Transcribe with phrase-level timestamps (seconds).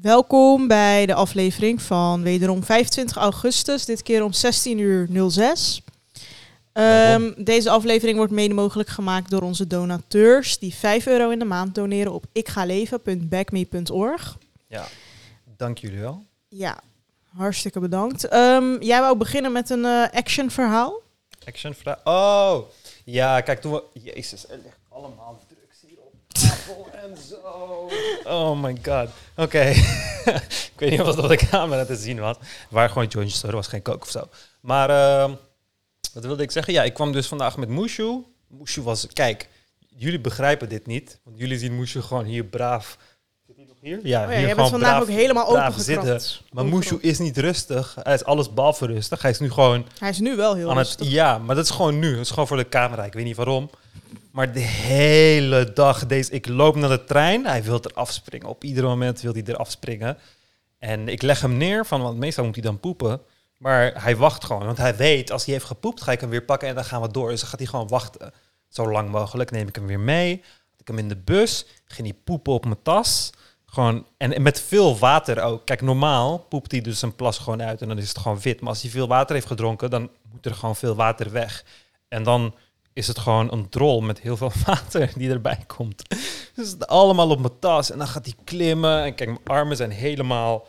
[0.00, 5.82] Welkom bij de aflevering van wederom 25 augustus, dit keer om 16 uur 06.
[6.72, 11.44] Ehm, deze aflevering wordt mede mogelijk gemaakt door onze donateurs die 5 euro in de
[11.44, 14.38] maand doneren op ikgaleven.backme.org.
[14.66, 14.86] Ja,
[15.56, 16.24] dank jullie wel.
[16.48, 16.80] Ja,
[17.36, 18.28] hartstikke bedankt.
[18.28, 21.00] Ehm, jij wou beginnen met een eh, action verhaal?
[21.46, 22.00] Action vraag.
[22.04, 22.58] Oh,
[23.04, 23.82] ja, kijk, toen we...
[23.92, 25.40] Jezus, er ligt allemaal
[27.02, 27.88] en zo.
[28.24, 29.08] Oh my god.
[29.36, 29.60] Oké.
[30.72, 32.36] ik weet niet of dat op de camera te zien was.
[32.70, 34.28] Waar gewoon jointjes, er was geen kook of zo.
[34.60, 35.34] Maar, ehm,
[36.12, 36.72] wat wilde ik zeggen?
[36.72, 38.24] Ja, ik kwam dus vandaag met Mushu.
[38.48, 39.06] Mushu was...
[39.12, 39.48] Kijk,
[39.88, 41.18] jullie begrijpen dit niet.
[41.24, 42.96] Want jullie zien Mushu gewoon hier braaf...
[43.46, 43.98] Zit hij nog hier?
[44.02, 45.82] Ja, Oh ja, hier jij bent vandaag braaf- ook helemaal opengekrapt.
[45.84, 46.20] zitten.
[46.50, 47.96] Maar Mushu is niet rustig.
[48.02, 49.22] Hij is alles behalve rustig.
[49.22, 51.08] Hij is nu gewoon Hij is nu wel heel aan het, rustig.
[51.08, 52.10] ja, maar dat is gewoon nu.
[52.12, 53.04] Dat is gewoon voor de camera.
[53.04, 53.70] Ik weet niet waarom.
[54.32, 57.46] Maar de hele dag, deze, ik loop naar de trein.
[57.46, 58.48] Hij wil er afspringen.
[58.48, 60.18] Op ieder moment wil hij er afspringen.
[60.78, 63.20] En ik leg hem neer, van, want meestal moet hij dan poepen.
[63.58, 64.64] Maar hij wacht gewoon.
[64.64, 67.02] Want hij weet, als hij heeft gepoept, ga ik hem weer pakken en dan gaan
[67.02, 67.28] we door.
[67.30, 68.32] Dus dan gaat hij gewoon wachten.
[68.68, 70.42] Zo lang mogelijk neem ik hem weer mee.
[70.70, 71.66] Had ik hem in de bus.
[71.84, 73.32] Ging hij poepen op mijn tas.
[73.66, 75.66] Gewoon, en, met veel water ook.
[75.66, 78.60] Kijk, normaal poept hij dus zijn plas gewoon uit en dan is het gewoon wit.
[78.60, 81.64] Maar als hij veel water heeft gedronken, dan moet er gewoon veel water weg.
[82.08, 82.54] En dan
[82.92, 86.02] is het gewoon een drol met heel veel water die erbij komt.
[86.54, 87.90] Dus het allemaal op mijn tas.
[87.90, 89.02] En dan gaat hij klimmen.
[89.04, 90.66] En kijk, mijn armen zijn helemaal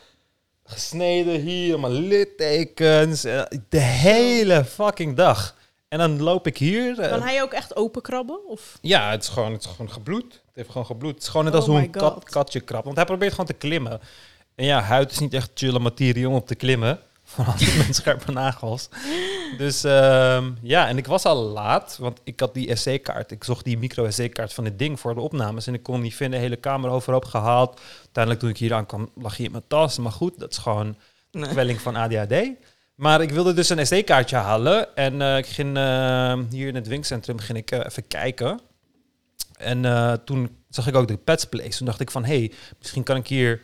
[0.63, 1.71] gesneden hier.
[1.71, 3.23] Allemaal littekens.
[3.23, 5.55] En De hele fucking dag.
[5.88, 6.99] En dan loop ik hier.
[6.99, 8.47] eh, Kan hij ook echt openkrabben?
[8.47, 8.77] Of?
[8.81, 10.23] ja, het is, gewoon, het is gewoon gebloed.
[10.33, 11.13] Het heeft gewoon gebloed.
[11.13, 12.83] Het is gewoon net Oh als hoe my een kat, katje krabt.
[12.85, 13.99] Want hij probeert gewoon te klimmen.
[14.55, 16.99] En ja, huid is niet echt chille materie om op te klimmen.
[17.34, 18.89] Vooral niet met scherpe nagels.
[19.58, 21.98] Dus ehm, ja, en ik was al laat.
[22.00, 23.31] Want ik had die SD-kaart.
[23.31, 25.67] Ik zocht die micro SD-kaart van het ding voor de opnames.
[25.67, 26.40] En ik kon niet vinden.
[26.40, 27.80] De hele kamer overhoop gehaald.
[27.98, 29.98] Uiteindelijk toen ik hier aankwam, lag hij in mijn tas.
[29.98, 30.95] Maar goed, dat is gewoon
[31.31, 31.50] Nee.
[31.50, 32.34] kwelling van ADHD.
[32.95, 34.95] Maar ik wilde dus een SD-kaartje halen.
[34.95, 38.59] En eh, ik ging eh, hier in het winkelcentrum ging ik, eh, even kijken.
[39.57, 41.78] En eh, toen zag ik ook de Pets Place.
[41.78, 43.62] Toen dacht ik van, hé, hey, misschien kan ik hier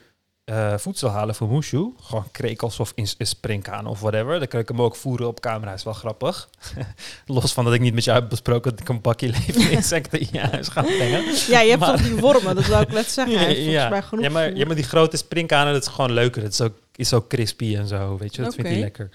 [0.49, 1.85] eh, voedsel halen voor Mushu.
[2.01, 4.39] Gewoon krekels of ins- springkanen of whatever.
[4.39, 5.73] Dan kan ik hem ook voeren op camera.
[5.73, 6.49] Is wel grappig.
[7.25, 10.19] Los van dat ik niet met jou heb besproken dat ik een bakje levende insecten
[10.19, 11.23] in je huis ga brengen.
[11.47, 13.39] Ja, je hebt toch die wormen, dat zou ik net zeggen.
[13.55, 16.43] Volgens mij genoeg ja, maar, ja, maar die grote springkanen, dat is gewoon leuker.
[16.43, 18.41] Het is ook, is ook crispy en zo, weet je.
[18.41, 18.85] Dat vindt hij Oké.
[18.85, 19.09] lekker.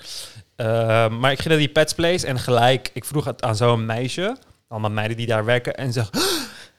[0.56, 3.86] Uh, maar ik ging naar die Pets Place en gelijk, ik vroeg het aan zo'n
[3.86, 4.36] meisje,
[4.68, 6.16] allemaal meiden die daar werken, en zegt,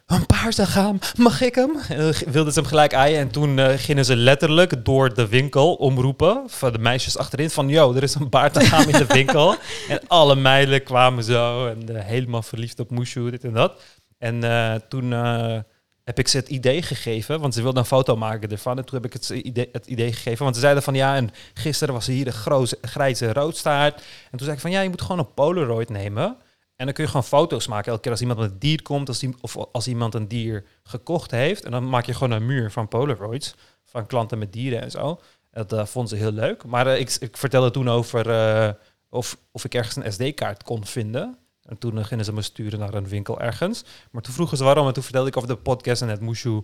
[0.05, 1.77] een paardengaam, mag ik hem?
[1.89, 5.27] En dan wilden ze hem gelijk aaien en toen eh, gingen ze letterlijk door de
[5.27, 9.55] winkel omroepen van de meisjes achterin van, yo, er is een paardengaam in de winkel.
[9.89, 13.81] en alle meiden kwamen zo en eh, helemaal verliefd op Mushu, dit en dat.
[14.17, 15.57] En eh, toen eh,
[16.03, 18.77] heb ik ze het idee gegeven, want ze wilden een foto maken ervan.
[18.77, 21.29] En toen heb ik het, idee, het idee gegeven, want ze zeiden van ja, en
[21.53, 23.95] gisteren was er hier een groze, grijze roodstaart.
[23.95, 26.37] En toen zei ik van ja, je moet gewoon een Polaroid nemen.
[26.75, 27.89] En dan kun je gewoon foto's maken.
[27.89, 30.65] Elke keer als iemand met een dier komt, als die, of als iemand een dier
[30.83, 31.65] gekocht heeft.
[31.65, 33.55] En dan maak je gewoon een muur van Polaroids.
[33.83, 35.19] Van klanten met dieren en zo.
[35.51, 36.65] Dat uh, vonden ze heel leuk.
[36.65, 38.69] Maar uh, ik, ik vertelde toen over uh,
[39.09, 41.37] of, of ik ergens een SD-kaart kon vinden.
[41.61, 43.83] En toen gingen ze me sturen naar een winkel ergens.
[44.11, 44.87] Maar toen vroegen ze waarom.
[44.87, 46.61] En toen vertelde ik over de podcast en het uh,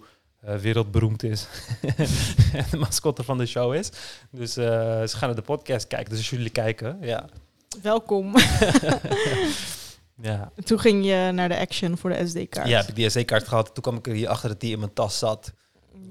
[0.55, 1.47] wereldberoemd is.
[2.53, 3.91] en de mascotte van de show is.
[4.31, 6.09] Dus ze gaan naar de podcast kijken.
[6.09, 7.29] Dus als jullie kijken, ja.
[7.81, 8.33] Welkom.
[10.21, 10.51] ja.
[10.63, 12.67] Toen ging je naar de Action voor de SD-kaart.
[12.67, 13.73] Ja, heb ik die SD-kaart gehad.
[13.73, 15.53] Toen kwam ik er hier achter dat die in mijn tas zat.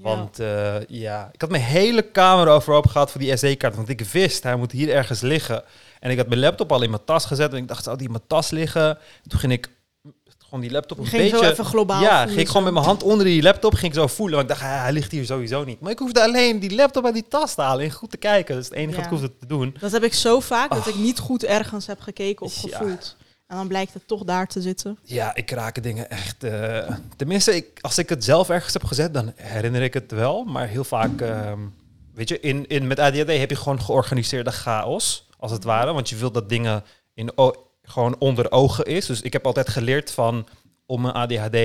[0.01, 3.75] Want uh, ja, ik had mijn hele kamer overhoop gehad voor die SD-kaart.
[3.75, 5.63] Want ik wist, hij moet hier ergens liggen.
[5.99, 7.51] En ik had mijn laptop al in mijn tas gezet.
[7.51, 8.89] En ik dacht, zou die in mijn tas liggen?
[8.89, 9.69] En toen ging ik
[10.51, 11.45] gewoon die laptop een ging beetje...
[11.45, 13.99] Zo even globaal ja, ging ik gewoon met mijn hand onder die laptop ging ik
[13.99, 14.37] zo voelen.
[14.37, 15.79] Want ik dacht, ah, hij ligt hier sowieso niet.
[15.79, 18.55] Maar ik hoefde alleen die laptop uit die tas te halen en goed te kijken.
[18.55, 18.97] Dat is het enige ja.
[18.97, 19.75] wat ik hoefde te doen.
[19.79, 23.15] Dat heb ik zo vaak, dat ik niet goed ergens heb gekeken of gevoeld.
[23.19, 23.20] Ja.
[23.51, 24.97] En dan blijkt het toch daar te zitten.
[25.03, 26.43] Ja, ik raak dingen echt...
[26.43, 30.43] Uh, tenminste, ik, als ik het zelf ergens heb gezet, dan herinner ik het wel.
[30.43, 31.51] Maar heel vaak, uh,
[32.13, 35.93] weet je, in, in, met ADHD heb je gewoon georganiseerde chaos, als het ware.
[35.93, 36.83] Want je wilt dat dingen
[37.13, 37.31] in,
[37.83, 39.05] gewoon onder ogen is.
[39.05, 40.47] Dus ik heb altijd geleerd van,
[40.85, 41.55] om mijn ADHD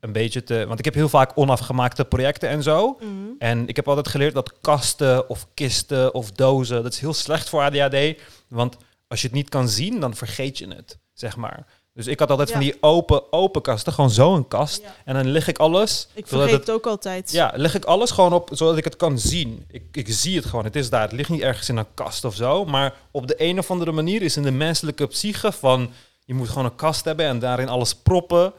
[0.00, 0.64] een beetje te...
[0.66, 2.98] Want ik heb heel vaak onafgemaakte projecten en zo.
[3.00, 3.34] Mm.
[3.38, 6.82] En ik heb altijd geleerd dat kasten of kisten of dozen...
[6.82, 8.20] dat is heel slecht voor ADHD.
[8.48, 8.76] Want
[9.10, 11.66] als je het niet kan zien, dan vergeet je het, zeg maar.
[11.92, 12.54] Dus ik had altijd ja.
[12.54, 14.82] van die open, open kasten, gewoon zo'n kast.
[14.82, 14.94] Ja.
[15.04, 16.08] En dan leg ik alles...
[16.14, 17.32] Ik vergeet het, het ook altijd.
[17.32, 19.64] Ja, leg ik alles gewoon op, zodat ik het kan zien.
[19.70, 21.02] Ik, ik zie het gewoon, het is daar.
[21.02, 22.64] Het ligt niet ergens in een kast of zo.
[22.64, 25.90] Maar op de een of andere manier is in de menselijke psyche van...
[26.24, 28.52] je moet gewoon een kast hebben en daarin alles proppen.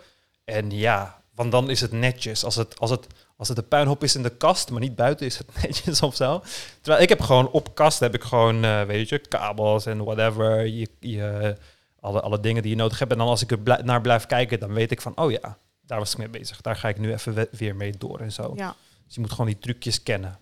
[0.45, 2.43] En ja, want dan is het netjes.
[2.43, 3.07] Als het, als het,
[3.37, 6.15] als het een puinhoop is in de kast, maar niet buiten is het netjes of
[6.15, 6.41] zo.
[6.81, 10.67] Terwijl ik heb gewoon op kast heb ik gewoon, eh, weet je, kabels en whatever,
[10.67, 11.55] je, je,
[12.01, 13.11] alle, alle dingen die je nodig hebt.
[13.11, 15.99] En dan als ik er naar blijf kijken, dan weet ik van, oh ja, daar
[15.99, 16.61] was ik mee bezig.
[16.61, 18.53] Daar ga ik nu even we- weer mee door en zo.
[18.55, 18.75] Ja.
[19.05, 20.39] Dus je moet gewoon die trucjes kennen.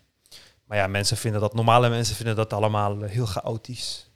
[0.65, 4.09] Maar ja, mensen vinden dat, normale mensen vinden dat allemaal eh, heel chaotisch.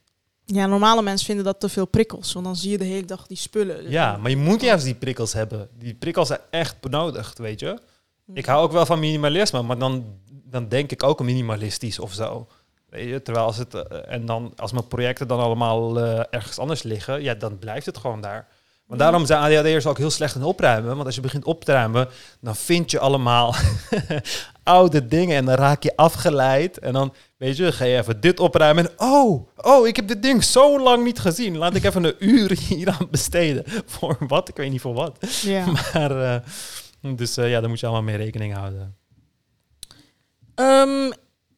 [0.46, 2.34] ja, normale mensen vinden dat te veel prikkels.
[2.34, 3.90] Want dan zie je de hele dag die spullen.
[3.90, 5.70] Ja, maar je moet juist die prikkels hebben.
[5.78, 7.80] Die prikkels zijn echt benodigd, weet je.
[8.34, 10.06] Ik hou ook wel van minimalisme, maar dan,
[10.46, 12.48] dan denk ik ook minimalistisch of zo.
[12.94, 16.60] Weet je, terwijl als het eh, en dan als mijn projecten dan allemaal eh, ergens
[16.60, 18.48] anders liggen, ja, dan blijft het gewoon daar.
[18.88, 20.94] Want daarom zijn ADHD'ers ook heel slecht in opruimen.
[20.94, 22.08] Want als je begint op te ruimen,
[22.42, 23.56] dan vind je allemaal
[24.64, 26.80] oude dingen en dan raak je afgeleid.
[26.80, 28.90] En dan, weet je, ga je even dit opruimen.
[28.90, 31.58] En oh, oh, ik heb dit ding zo lang niet gezien.
[31.58, 33.64] Laat ik even een uur hier aan besteden.
[33.86, 34.50] Voor wat?
[34.50, 35.18] Ik weet niet voor wat.
[35.42, 35.66] Ja.
[35.94, 38.96] Maar, eh, dus eh, ja, daar moet je allemaal mee rekening houden.
[40.56, 41.12] Ehm,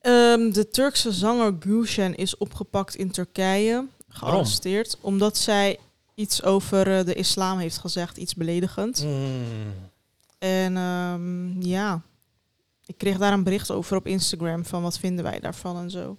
[0.06, 5.80] ehm, de Turkse zanger Gülşen is opgepakt in Turkije, gearresteerd, omdat zij
[6.16, 9.04] iets over eh, de islam heeft gezegd, iets beledigend.
[9.04, 9.74] Mm.
[10.38, 12.02] En ehm, ja,
[12.86, 16.18] ik kreeg daar een bericht over op Instagram van wat vinden wij daarvan en zo.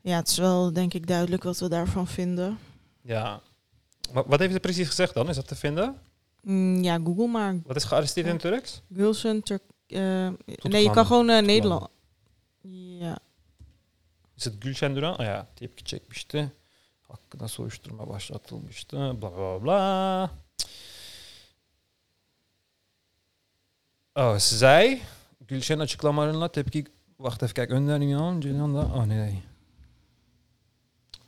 [0.00, 2.58] Ja, het is wel denk ik duidelijk wat we daarvan vinden.
[3.02, 3.40] Ja.
[4.12, 5.28] Wat, wat heeft ze precies gezegd dan?
[5.28, 5.96] Is dat te vinden?
[6.42, 7.60] Mm, ja, Google maar.
[7.66, 8.82] Wat is gearresteerd in Turks?
[8.88, 9.62] Gülşen Turk.
[9.86, 10.28] eh,
[10.62, 11.88] nee, je kan gewoon eh, Nederland.
[12.64, 13.18] Ja.
[14.36, 15.16] Is het Gülşen Duran?
[15.24, 16.52] Ja, tepki çekmişti.
[17.08, 18.96] Hakkında soruşturma başlatılmıştı.
[18.96, 20.30] Bla bla bla.
[24.16, 25.00] Oh, zij,
[25.48, 26.84] Gülşen açıklamalarına tepki...
[27.16, 28.80] Wacht even, kijk, da...
[28.94, 29.42] Oh nee.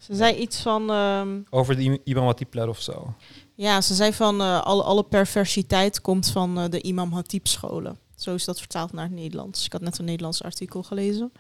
[0.00, 0.88] Ze zei iets van.
[0.88, 3.14] ehm, Over de im- Imam Hatipler of zo.
[3.56, 7.98] Ja, ze zei van eh, alle, alle perversiteit komt van eh, de Imam Hatip scholen.
[8.24, 9.64] Zo is dat vertaald naar het Nederlands.
[9.64, 11.32] Ik had net een Nederlands artikel gelezen.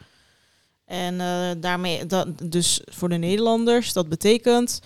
[0.84, 4.80] En eh, daarmee, dat, dus voor de Nederlanders, dat betekent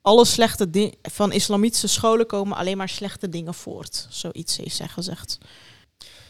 [0.00, 4.06] alle slechte dingen van islamitische scholen komen alleen maar slechte dingen voort.
[4.10, 5.38] Zoiets heeft zij gezegd.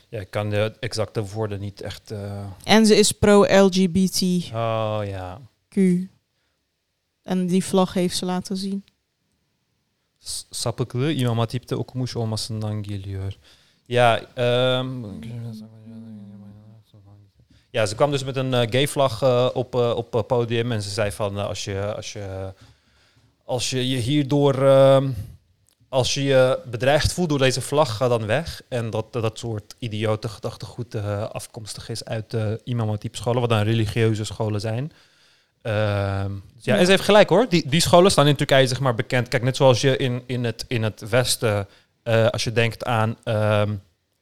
[0.08, 2.10] Ja, ik kan de exacte woorden niet echt...
[2.10, 4.22] eh, En ze is pro-LGBTQ.
[4.54, 5.40] Oh ja.
[7.22, 8.84] En die vlag heeft ze laten zien.
[10.50, 13.32] Sapıklığı İmam Hatip'te okumuş olmasından geliyor.
[13.86, 15.04] Ja, ehm,
[17.70, 20.72] ja, ze kwam dus met een eh, gay vlag eh, op, eh, op het podium
[20.72, 22.52] en ze zei van als je als je
[23.44, 25.08] als je je hierdoor ehm,
[25.88, 28.62] als je je bedreigd voelt door deze vlag, ga dan weg.
[28.68, 33.50] En dat dat, soort idiote gedachtegoed eh, afkomstig is uit de Imam Hatip scholen, wat
[33.50, 34.92] dan religieuze scholen zijn.
[35.62, 37.46] Ehm, dus ja, en ze heeft gelijk hoor.
[37.48, 39.28] Die, die scholen staan in Turkije zeg maar bekend.
[39.28, 41.66] Kijk, net zoals je in, in, het, in het Westen,
[42.06, 43.76] eh, als je denkt aan, ehm,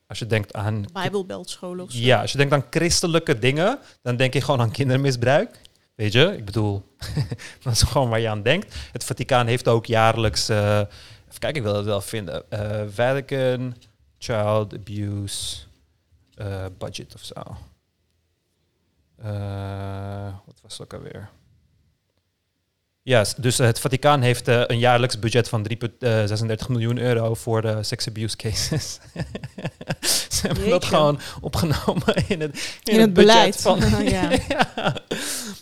[0.07, 1.99] als je dendt aan, Bijbelbeltscholen of zo.
[1.99, 5.61] ja, als je denkt aan christelijke dingen, dan denk je gewoon aan kindermisbruik.
[5.95, 6.83] Weet je, ik bedoel,
[7.63, 8.75] dat is gewoon waar je aan denkt.
[8.93, 13.75] Het Vaticaan heeft ook jaarlijks, eh, even kijken, ik wil het wel vinden, eh, Vatican
[14.19, 15.57] Child Abuse
[16.79, 17.43] Budget of zo.
[20.47, 21.31] Wat was het ook alweer?
[23.07, 27.83] Ja, dus het Vaticaan heeft eh, een jaarlijks budget van 3,36 miljoen euro voor de
[27.83, 28.99] sex abuse cases.
[30.35, 33.61] Ze hebben dat gewoon opgenomen in het, in In het beleid.
[33.61, 34.31] Van, Ja.
[34.49, 34.97] ja.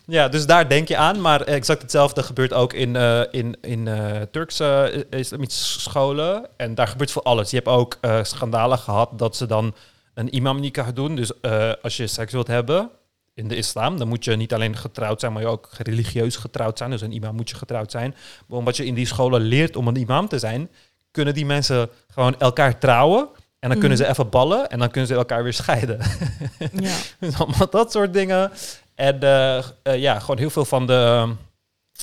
[0.06, 1.20] ja, dus daar denk je aan.
[1.20, 6.46] Maar exact hetzelfde gebeurt ook in, eh, in, in eh, Turkse eh, islamitische scholen.
[6.56, 7.50] En daar gebeurt voor alles.
[7.50, 9.74] Je hebt ook eh, schandalen gehad dat ze dan
[10.14, 11.16] een imam nikah doen.
[11.16, 12.90] Dus eh, als je seks wilt hebben
[13.34, 16.78] in de islam, dan moet je niet alleen getrouwd zijn, maar je ook religieus getrouwd
[16.78, 16.90] zijn.
[16.90, 18.14] Dus een imam moet je getrouwd zijn.
[18.46, 20.70] Maar omdat je in die scholen leert om een imam te zijn,
[21.10, 23.28] kunnen die mensen gewoon elkaar trouwen.
[23.58, 24.06] En dan kunnen Mhm.
[24.06, 25.98] ze even ballen en dan kunnen ze elkaar weer scheiden.
[26.72, 26.96] Ja.
[27.20, 28.52] Dus allemaal dat soort dingen.
[28.94, 29.64] En eh, eh,
[29.98, 31.32] ja, gewoon heel veel van de,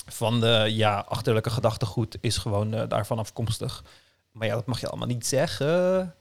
[0.07, 3.83] van de ja, achterlijke gedachtegoed is gewoon eh, daarvan afkomstig.
[4.31, 6.13] Maar ja, dat mag je allemaal niet zeggen.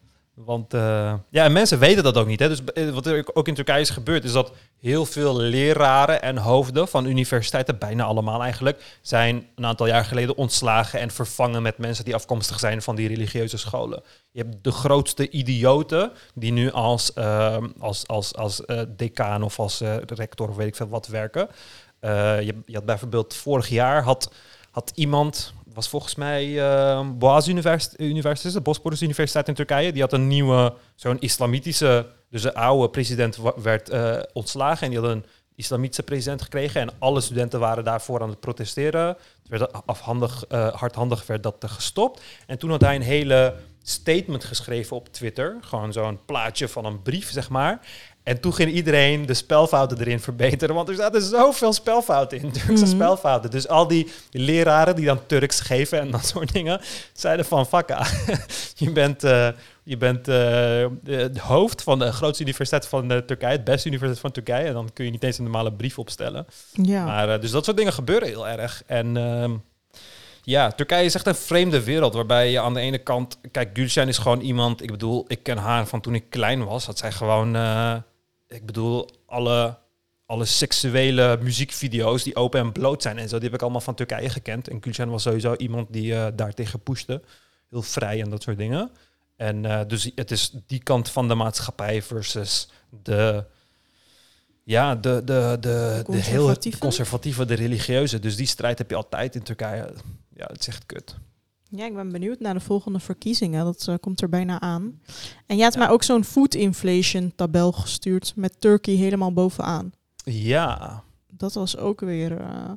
[0.45, 2.41] Want eh, ja, en mensen weten dat ook niet.
[2.41, 2.49] Hè?
[2.49, 6.37] Dus eh, wat er ook in Turkije is gebeurd, is dat heel veel leraren en
[6.37, 11.79] hoofden van universiteiten, bijna allemaal eigenlijk, zijn een aantal jaar geleden ontslagen en vervangen met
[11.79, 14.03] mensen die afkomstig zijn van die religieuze scholen.
[14.31, 19.59] Je hebt de grootste idioten die nu als, ehm, als, als, als eh, decaan of
[19.59, 21.49] als rector of weet ik veel wat werken.
[22.01, 24.33] Je, je had bijvoorbeeld vorig jaar had,
[24.71, 30.03] had iemand, was volgens mij eh Boğaz Universiteit, Universiteit, de Bosporus Universiteit in Turkije, die
[30.03, 35.11] had een nieuwe, zo'n islamitische, dus de oude president werd eh, ontslagen en die had
[35.11, 39.07] een islamitische president gekregen en alle studenten waren daarvoor aan het protesteren.
[39.07, 42.23] Het werd afhandig, eh, hardhandig werd dat gestopt.
[42.47, 45.57] En toen had hij een hele statement geschreven op Twitter.
[45.61, 47.81] Gewoon zo'n plaatje van een brief, zeg maar.
[48.29, 50.75] En toen ging iedereen de spelfouten erin verbeteren.
[50.75, 52.95] Want er zaten zoveel spelfouten in, Turkse Mhm.
[52.95, 53.51] spelfouten.
[53.51, 56.81] Dus al die leraren die dan Turks geven en dat soort dingen...
[57.13, 58.09] zeiden van, fuck, ah,
[58.75, 59.25] je bent...
[59.25, 59.49] eh,
[59.83, 64.21] je bent eh, het hoofd van de grootste universiteit van eh, Turkije, het beste universiteit
[64.21, 64.67] van Turkije.
[64.67, 66.47] En dan kun je niet eens een normale brief opstellen.
[66.73, 67.05] Ja.
[67.05, 68.83] Maar, dus dat soort dingen gebeuren heel erg.
[68.87, 69.53] En ehm,
[70.43, 72.15] ja, Turkije is echt een vreemde wereld.
[72.15, 73.39] Waarbij je aan de ene kant...
[73.51, 74.83] Kijk, Gülşen is gewoon iemand...
[74.83, 76.87] Ik bedoel, ik ken haar van toen ik klein was.
[76.87, 77.57] Dat zij gewoon...
[78.49, 79.79] ik bedoel, alle,
[80.27, 83.37] alle seksuele muziekvideo's die open en bloot zijn en zo...
[83.37, 84.69] die heb ik allemaal van Turkije gekend.
[84.69, 87.23] En Gülşen was sowieso iemand die eh daar tegen pushte.
[87.69, 88.91] Heel vrij en dat soort dingen.
[89.37, 92.69] En eh, dus het is die kant van de maatschappij versus
[93.03, 93.45] de...
[94.65, 96.77] Ja, de, de, de, de, heel conservatieve?
[96.77, 98.19] de conservatieve, de religieuze.
[98.19, 99.95] Dus die strijd heb je altijd in Turkije.
[100.35, 101.17] Ja, het is echt kut.
[101.71, 103.65] Ja, ik ben benieuwd naar de volgende verkiezingen.
[103.65, 105.01] Dat eh, komt er bijna aan.
[105.47, 105.71] En je Ja.
[105.79, 109.93] mij ook zo'n food inflation tabel gestuurd met Turkey helemaal bovenaan.
[110.25, 111.03] Ja.
[111.31, 112.41] Dat was ook weer.
[112.41, 112.71] eh,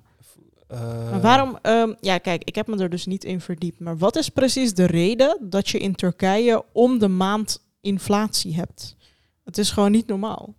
[0.67, 1.57] eh, maar waarom?
[1.61, 3.79] ehm, ja, kijk, ik heb me er dus niet in verdiept.
[3.79, 8.95] Maar wat is precies de reden dat je in Turkije om de maand inflatie hebt?
[9.43, 10.53] Het is gewoon niet normaal.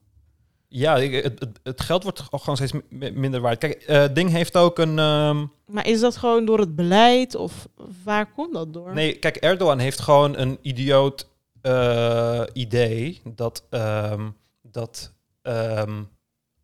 [0.75, 3.59] Ja, het, het, het geld wordt gewoon steeds mi- minder waard.
[3.59, 4.99] Kijk, eh, Ding heeft ook een...
[4.99, 7.69] ehm, Maar is dat gewoon door het beleid of
[8.05, 8.95] waar komt dat door?
[8.95, 11.26] Nee, kijk, Erdogan heeft gewoon een idioot
[11.62, 14.29] eh, idee dat, ehm,
[14.62, 15.12] dat
[15.43, 16.02] ehm,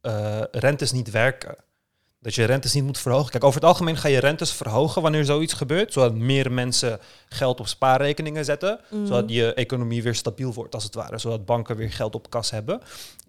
[0.01, 1.57] eh, rentes niet werken.
[2.21, 3.31] Dat je rentes niet moet verhogen.
[3.31, 5.93] Kijk, over het algemeen ga je rentes verhogen wanneer zoiets gebeurt.
[5.93, 6.99] Zodat meer mensen
[7.29, 8.81] geld op spaarrekeningen zetten.
[8.91, 9.07] Mhm.
[9.07, 11.19] Zodat je economie weer stabiel wordt, als het ware.
[11.19, 12.81] Zodat banken weer geld op kas hebben.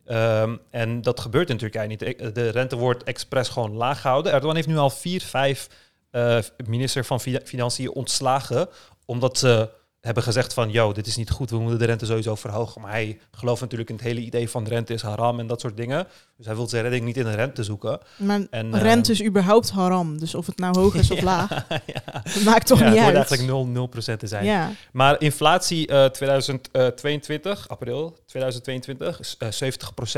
[0.09, 1.99] Ehm, en dat gebeurt in Turkije niet.
[1.99, 4.31] De- De rente wordt expres gewoon laag gehouden.
[4.31, 5.67] Erdogan heeft nu al vier, vijf
[6.11, 6.37] eh,
[6.67, 8.67] minister van Fina- Financiën ontslagen.
[9.05, 9.69] Omdat ze
[10.01, 12.81] hebben gezegd van, yo, dit is niet goed, we moeten de rente sowieso verhogen.
[12.81, 15.61] Maar hij gelooft natuurlijk in het hele idee van de rente is haram en dat
[15.61, 16.07] soort dingen.
[16.37, 17.99] Dus hij wil zijn redding niet in de rente zoeken.
[18.17, 20.19] Maar En, eh, rente is überhaupt haram.
[20.19, 22.21] Dus of het nou hoog is of Ja, laag, ja.
[22.23, 23.13] dat maakt toch Ja, niet het uit.
[23.15, 24.45] wordt eigenlijk 0, 0% te zijn.
[24.45, 24.71] Ja.
[24.91, 29.71] Maar inflatie eh 2022, april 2022, is eh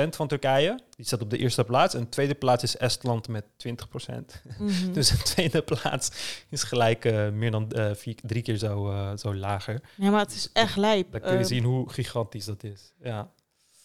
[0.05, 0.79] 70% van Turkije.
[0.95, 1.93] Die staat op de eerste plaats.
[1.93, 4.41] En de tweede plaats is Estland met 20%.
[4.57, 4.91] Mhm.
[4.93, 6.11] Dus de tweede plaats
[6.49, 9.81] is gelijk eh, meer dan eh, vier, drie keer zo, zo lager.
[9.95, 11.11] ja, maar het is echt lijp.
[11.11, 12.91] Dan kun je zien hoe gigantisch dat is.
[13.03, 13.31] Ja.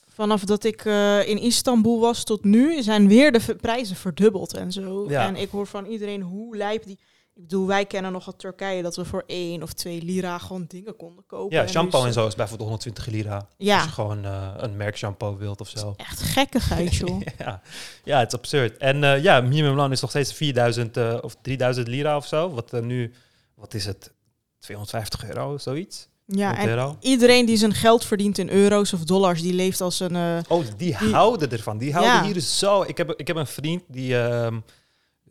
[0.09, 0.85] Vanaf dat ik
[1.25, 5.05] in Istanbul was tot nu zijn weer de prijzen verdubbeld en zo.
[5.09, 5.27] Ja.
[5.27, 6.99] En ik hoor van iedereen hoe lijp die.
[7.37, 10.65] Ik bedoel, wij kennen nog uit Turkije dat we voor één of twee lira gewoon
[10.69, 11.57] dingen konden kopen.
[11.57, 13.49] ja, shampoo en zo is bijvoorbeeld 120 lira.
[13.57, 13.77] Ja.
[13.77, 15.95] Als je gewoon eh, een merk shampoo wilt of zo.
[15.97, 17.21] Echt gekkigheid, joh.
[17.39, 17.61] ja.
[18.05, 18.77] ja, het is absurd.
[18.77, 22.51] En eh, ja, minimumloon is nog steeds 4000 eh, of 3000 lira of zo.
[22.51, 23.13] Wat nu,
[23.55, 24.13] wat is het?
[24.59, 26.09] 250 euro, zoiets?
[26.27, 26.97] Ja, 100 en euro?
[27.01, 30.17] iedereen die zijn geld verdient in euro's of dollars, die leeft als een...
[30.49, 31.79] Oh, die, Die- houden ervan.
[31.79, 32.23] Die houden Ja.
[32.33, 32.83] hier zo.
[32.83, 34.19] Ik heb, ik heb een vriend die.
[34.19, 34.59] ehm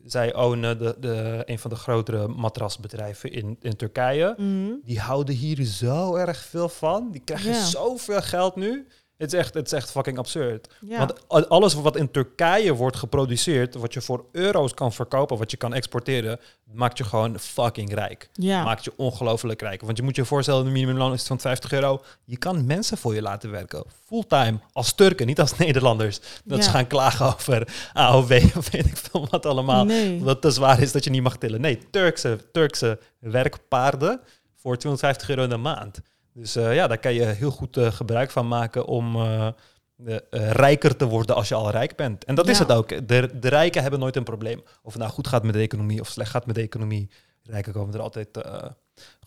[0.06, 4.34] zij ownen de, de, een van de grotere matrasbedrijven in, in Turkije.
[4.36, 7.10] mm, Die houden hier zo erg veel van.
[7.10, 7.64] Die krijgen Ja.
[7.64, 8.86] zoveel geld nu.
[9.16, 10.68] Het is echt, het is echt fucking absurd.
[10.80, 10.98] ja.
[10.98, 15.56] Want alles wat in Turkije wordt geproduceerd, wat je voor euro's kan verkopen, wat je
[15.56, 16.40] kan exporteren,
[16.72, 18.28] maakt je gewoon fucking rijk.
[18.32, 18.64] ja.
[18.64, 19.80] Maakt je ongelooflijk rijk.
[19.82, 22.02] Want je moet je voorstellen, de minimumloon is van 50 euro.
[22.24, 23.84] Je kan mensen voor je laten werken.
[24.04, 24.58] Fulltime.
[24.72, 26.20] Als Turken, niet als Nederlanders.
[26.44, 26.64] Dat Ja.
[26.64, 29.84] ze gaan klagen over AOW of weet ik veel wat allemaal.
[29.84, 30.22] Nee.
[30.22, 31.60] Wat te zwaar is dat je niet mag tillen.
[31.60, 34.20] Nee, Turkse, Turkse werkpaarden
[34.56, 36.00] voor 250 euro in de maand.
[36.36, 39.48] Dus eh, ja, daar kan je heel goed eh, gebruik van maken om eh,
[40.30, 42.24] rijker te worden als je al rijk bent.
[42.24, 42.88] En dat is het ook.
[42.88, 44.62] De, de rijken hebben nooit een probleem.
[44.82, 47.10] Of het nou goed gaat met de economie of slecht gaat met de economie.
[47.42, 48.28] Rijken komen er altijd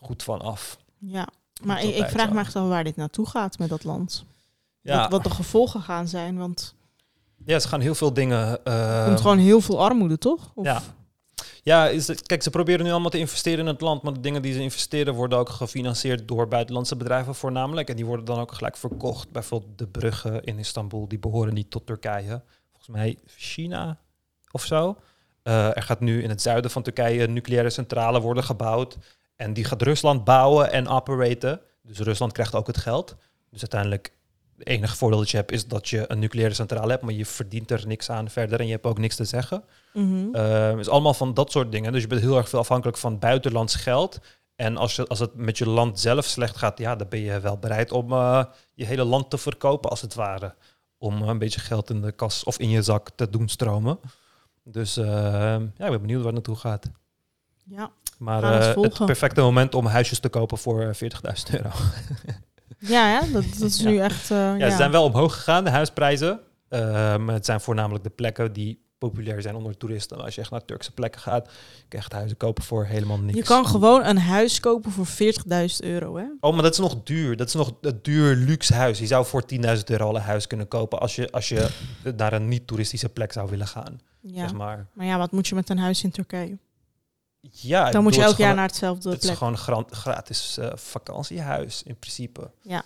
[0.02, 0.78] goed van af.
[0.98, 1.28] Ja,
[1.64, 4.26] maar ik, vraag me echt af waar dit naartoe gaat met dat land.
[4.82, 6.76] Ja, Wat, wat de gevolgen gaan zijn, want
[7.46, 8.66] ja ze gaan heel veel dingen...
[8.66, 10.52] er komt gewoon heel veel armoede, toch?
[10.56, 10.82] Of, Ja.
[11.64, 14.42] Ja, is kijk, ze proberen nu allemaal te investeren in het land, maar de dingen
[14.42, 17.90] die ze investeren worden ook gefinancierd door buitenlandse bedrijven voornamelijk.
[17.90, 19.32] En die worden dan ook gelijk verkocht.
[19.32, 22.42] Bijvoorbeeld de bruggen in Istanbul, die behoren niet tot Turkije.
[22.72, 24.00] Volgens mij China
[24.52, 24.98] of zo.
[25.44, 28.98] Eh, er gaat nu in het zuiden van Turkije een nucleaire centrale worden gebouwd.
[29.36, 31.62] En die gaat Rusland bouwen en operaten.
[31.82, 33.16] Dus Rusland krijgt ook het geld.
[33.50, 34.14] Dus uiteindelijk,
[34.60, 37.26] het enige voordeel dat je hebt is dat je een nucleaire centrale hebt, maar je
[37.26, 39.64] verdient er niks aan verder en je hebt ook niks te zeggen.
[40.36, 41.92] Uh, is allemaal van dat soort dingen.
[41.92, 44.20] Dus je bent heel erg veel afhankelijk van buitenlands geld.
[44.56, 47.40] En als, je, als het met je land zelf slecht gaat, ja, dan ben je
[47.40, 50.56] wel bereid om eh, je hele land te verkopen, als het ware.
[50.98, 54.00] Om eh, een beetje geld in de kas of in je zak te doen stromen.
[54.72, 55.06] Dus eh,
[55.76, 56.90] ja, ik ben benieuwd waar het naartoe gaat.
[57.64, 61.70] Ja, Maar het eh, het perfecte moment om huisjes te kopen voor eh, 40.000 euro.
[62.80, 64.32] ja, ja dat, dat is nu echt...
[64.32, 66.40] eh, Ja, ze zijn wel omhoog gegaan, de huisprijzen.
[66.70, 70.22] Maar het zijn voornamelijk de plekken die populair zijn onder toeristen.
[70.24, 71.54] Als je echt naar Turkse plekken gaat, kun
[71.90, 73.38] je echt huizen kopen voor helemaal niks.
[73.38, 75.14] Je kan gewoon een huis kopen voor 40.000
[75.80, 76.26] euro, hè?
[76.40, 77.36] Oh, maar dat is nog duur.
[77.38, 79.00] Dat is nog een duur luxe huis.
[79.00, 81.70] Je zou voor 10.000 euro al een huis kunnen kopen als je, als je
[82.18, 84.00] naar een niet-toeristische plek zou willen gaan.
[84.22, 84.40] Ja.
[84.40, 84.88] Zeg maar.
[84.94, 86.58] Maar ja, wat moet je met een huis in Turkije?
[87.52, 89.38] Ja, Dan moet je elk jaar het naar hetzelfde is gewoon- Het is plek.
[89.38, 92.52] gewoon een gra- gratis eh, vakantiehuis in principe.
[92.62, 92.84] Ja,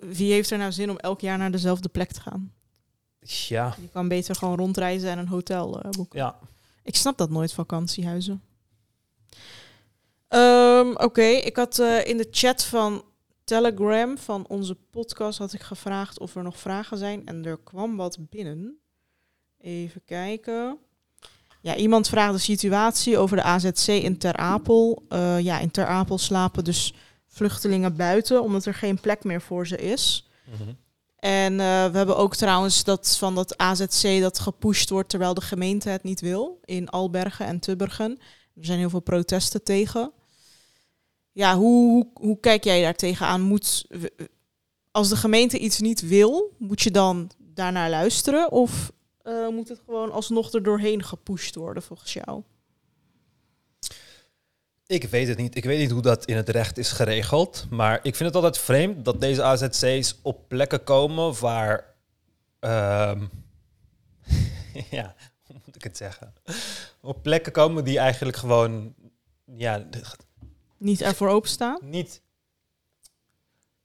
[0.00, 2.52] wie heeft er nou zin om elk jaar naar dezelfde plek te gaan?
[3.20, 6.18] Ja, Je kan beter gewoon rondreizen en een hotel eh, boeken.
[6.18, 6.38] ja.
[6.82, 8.42] Ik snap dat nooit, vakantiehuizen.
[10.28, 13.04] Ehm, Oké, ik had eh, in de chat van
[13.44, 17.26] Telegram van onze podcast had ik gevraagd of er nog vragen zijn.
[17.26, 18.78] En er kwam wat binnen.
[19.58, 20.78] Even kijken.
[21.66, 25.02] Ja, iemand vraagt de situatie over de AZC in Ter Apel.
[25.08, 26.94] Eh, ja, in Ter Apel slapen dus
[27.26, 30.28] vluchtelingen buiten, omdat er geen plek meer voor ze is.
[30.44, 30.72] Mhm.
[31.16, 35.40] En eh, we hebben ook trouwens dat van dat AZC dat gepusht wordt terwijl de
[35.40, 36.60] gemeente het niet wil.
[36.64, 38.18] In Albergen en Tubbergen.
[38.54, 40.12] Er zijn heel veel protesten tegen.
[41.32, 43.40] Ja, hoe, hoe, hoe kijk jij daar tegenaan?
[43.40, 43.86] Moet,
[44.90, 48.50] als de gemeente iets niet wil, moet je dan daarnaar luisteren?
[48.52, 48.92] Of
[49.26, 52.42] eh, moet het gewoon alsnog er doorheen gepusht worden volgens jou?
[54.86, 55.56] Ik weet het niet.
[55.56, 57.66] Ik weet niet hoe dat in het recht is geregeld.
[57.70, 61.94] Maar ik vind het altijd vreemd dat deze AZC's op plekken komen waar.
[62.58, 63.26] ehm,
[64.90, 65.14] ja,
[65.46, 66.34] hoe moet ik het zeggen?
[67.00, 68.94] Op plekken komen die eigenlijk gewoon.
[69.44, 69.86] Ja,
[70.76, 71.78] Niet ervoor openstaan?
[71.82, 72.22] niet.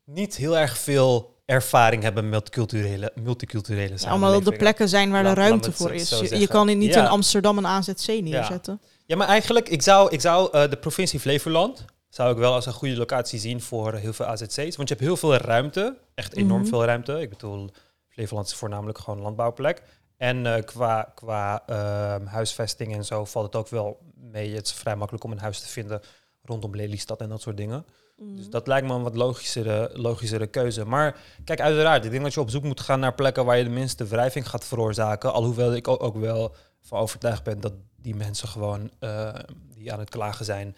[0.04, 5.24] Niet heel erg veel ervaring hebben met culturele, multiculturele Ja, het de plekken zijn waar
[5.24, 6.10] de ruimte voor is.
[6.10, 7.02] Je, je kan niet Ja.
[7.02, 8.82] in Amsterdam een AZC neerzetten.
[9.06, 12.66] Ja, maar eigenlijk, ik zou, ik zou eh, de provincie Flevoland zou ik wel als
[12.66, 14.56] een goede locatie zien voor heel veel AZC's.
[14.76, 16.70] Want je hebt heel veel ruimte, echt enorm Mhm.
[16.70, 17.22] veel ruimte.
[17.22, 17.70] Ik bedoel,
[18.08, 19.82] Flevoland is voornamelijk gewoon een landbouwplek.
[20.18, 24.56] En eh, qua, qua ehm, huisvesting en zo valt het ook wel mee.
[24.56, 26.02] Het is vrij makkelijk om een huis te vinden
[26.44, 27.86] rondom Lelystad en dat soort dingen.
[28.24, 30.86] Dus dat lijkt me een wat logischere, logischere keuze.
[30.86, 33.64] Maar kijk, uiteraard, ik denk dat je op zoek moet gaan naar plekken waar je
[33.64, 35.34] de minste wrijving gaat veroorzaken.
[35.34, 39.34] Alhoewel ik ook, wel van overtuigd ben dat die mensen gewoon eh,
[39.76, 40.76] die aan het klagen zijn,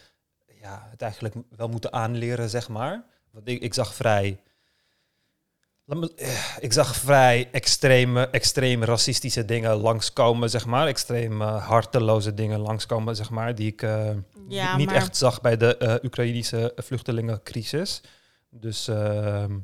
[0.61, 3.05] ja, het eigenlijk wel moeten aanleren, zeg maar.
[3.31, 4.39] Want ik, ik zag vrij.
[5.87, 10.87] Eh, Ik zag vrij extreme, extreme racistische dingen langskomen, zeg maar.
[10.87, 13.55] Extreme harteloze dingen langskomen, zeg maar.
[13.55, 14.09] Die ik eh,
[14.47, 18.01] Ja, niet maar- echt zag bij de eh Oekraïnische vluchtelingencrisis.
[18.49, 19.57] Dus ehm,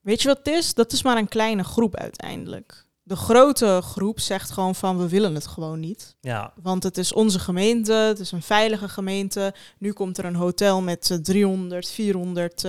[0.00, 0.74] Weet je wat het is?
[0.74, 2.86] Dat is maar een kleine groep uiteindelijk.
[3.02, 6.16] De grote groep zegt gewoon van we willen het gewoon niet.
[6.20, 9.54] ja, Want het is onze gemeente, het is een veilige gemeente.
[9.78, 12.64] Nu komt er een hotel met eh, 300, 400,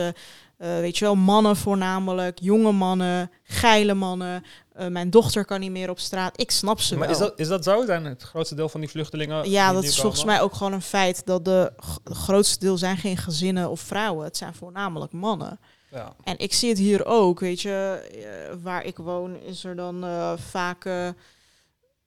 [0.59, 2.39] eh, weet je wel, mannen voornamelijk.
[2.41, 4.43] Jonge mannen, geile mannen.
[4.73, 6.39] Eh, mijn dochter kan niet meer op straat.
[6.41, 7.15] Ik snap ze maar wel.
[7.15, 7.85] is dat, is dat zo?
[7.85, 9.49] Zijn het grootste deel van die vluchtelingen?
[9.49, 11.71] ja, die dat is volgens mij ook gewoon een feit dat de
[12.03, 14.23] grootste deel zijn geen gezinnen of vrouwen.
[14.25, 15.59] Het zijn voornamelijk mannen.
[15.91, 16.15] Ja.
[16.23, 20.05] En ik zie het hier ook, weet je, eh, waar ik woon is er dan
[20.49, 20.89] vaak,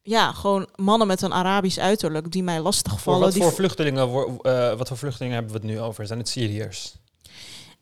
[0.02, 3.20] ja, gewoon mannen met een Arabisch uiterlijk die mij Voor lastigvallen.
[3.20, 4.10] wat Die voor vo- vluchtelingen,
[4.76, 6.06] wat voor vluchtelingen hebben we het nu over?
[6.06, 6.94] Zijn het Syriërs?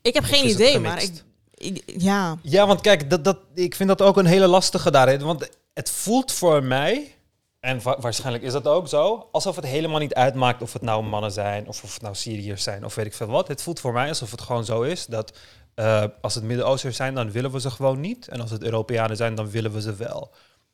[0.01, 3.89] Ik heb Of geen idee, maar ik, ja, Ja, want kijk, dat, dat, ik vind
[3.89, 5.21] dat ook een hele lastige daarin.
[5.21, 7.15] Want het voelt voor mij,
[7.59, 11.03] en wa- waarschijnlijk is dat ook zo, alsof het helemaal niet uitmaakt of het nou
[11.03, 13.47] mannen zijn, of of het nou Syriërs zijn, of weet ik veel wat.
[13.47, 15.37] Het voelt voor mij alsof het gewoon zo is dat
[15.75, 18.27] eh, als het Midden-Oosters zijn, dan willen we ze gewoon niet.
[18.27, 20.31] En als het Europeanen zijn, dan willen we ze wel.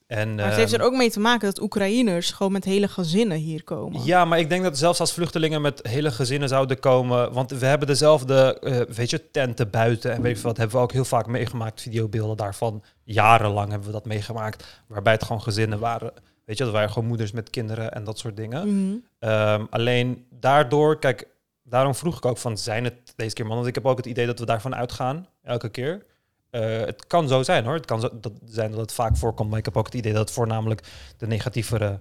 [0.08, 2.88] En, maar het heeft ehm, er ook mee te maken dat Oekraïners gewoon met hele
[2.88, 4.04] gezinnen hier komen.
[4.04, 7.66] Ja, maar ik denk dat zelfs als vluchtelingen met hele gezinnen zouden komen, want we
[7.66, 11.06] hebben dezelfde, eh, weet je, tenten buiten en weet veel wat, hebben we ook heel
[11.06, 12.84] vaak meegemaakt, videobeelden daarvan.
[13.04, 16.14] Jarenlang hebben we dat meegemaakt, waarbij het gewoon gezinnen waren.
[16.46, 18.68] Weet je, dat waren gewoon moeders met kinderen en dat soort dingen.
[18.68, 18.96] Mhm.
[19.20, 21.28] Ehm, alleen daardoor, kijk,
[21.64, 23.64] daarom vroeg ik ook van, zijn het deze keer mannen?
[23.64, 26.06] Want ik heb ook het idee dat we daarvan uitgaan, elke keer.
[26.50, 27.74] Eh, het kan zo zijn hoor.
[27.74, 30.12] Het kan zo, dat zijn dat het vaak voorkomt, maar ik heb ook het idee
[30.14, 32.00] dat het voornamelijk de negatievere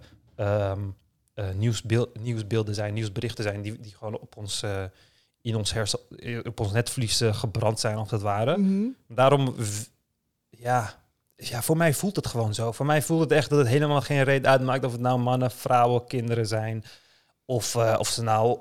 [1.55, 4.85] nieuwsbeel- nieuwsbeelden zijn, nieuwsberichten zijn, die, die gewoon op ons, eh,
[5.41, 5.99] in ons hersen,
[6.45, 8.57] op ons netvlies gebrand zijn, als het ware.
[8.59, 8.87] Mhm.
[9.09, 9.55] Daarom,
[10.51, 11.03] ja,
[11.37, 12.73] ja, voor mij voelt het gewoon zo.
[12.73, 15.51] Voor mij voelt het echt dat het helemaal geen reden uitmaakt of het nou mannen,
[15.51, 16.85] vrouwen, kinderen zijn.
[17.45, 18.59] Of, of ze nou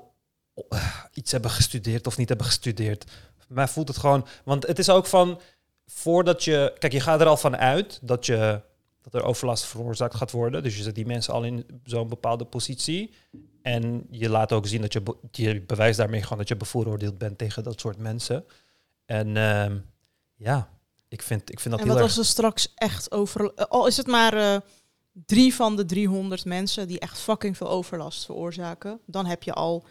[1.12, 3.04] iets hebben gestudeerd of niet hebben gestudeerd.
[3.38, 5.40] Voor mij voelt het gewoon, want het is ook van,
[5.86, 8.60] voordat je, kijk, je gaat er al van uit dat je
[9.10, 10.62] dat er overlast veroorzaakt gaat worden.
[10.62, 13.14] Dus je zet die mensen al in zo'n bepaalde positie.
[13.62, 17.18] En je laat ook zien dat je, be- je bewijst daarmee gewoon dat je bevooroordeeld
[17.18, 18.44] bent tegen dat soort mensen.
[19.04, 19.78] En ehm,
[20.34, 20.68] ja,
[21.08, 22.16] ik vind, ik vind dat En heel wat erg...
[22.16, 23.54] als er straks echt over...
[23.54, 24.60] Al is het maar eh,
[25.12, 29.00] drie van de 300 mensen die echt fucking veel overlast veroorzaken.
[29.06, 29.84] Dan heb je al...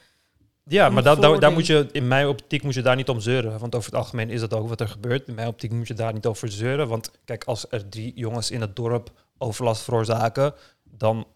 [0.68, 3.20] Ja, maar daar, daar, daar moet je, in mijn optiek moet je daar niet om
[3.20, 3.60] zeuren.
[3.60, 5.28] Want over het algemeen is dat ook wat er gebeurt.
[5.28, 6.88] In mijn optiek moet je daar niet over zeuren.
[6.88, 11.28] Want kijk, als er drie jongens in het dorp overlast veroorzaken, dan,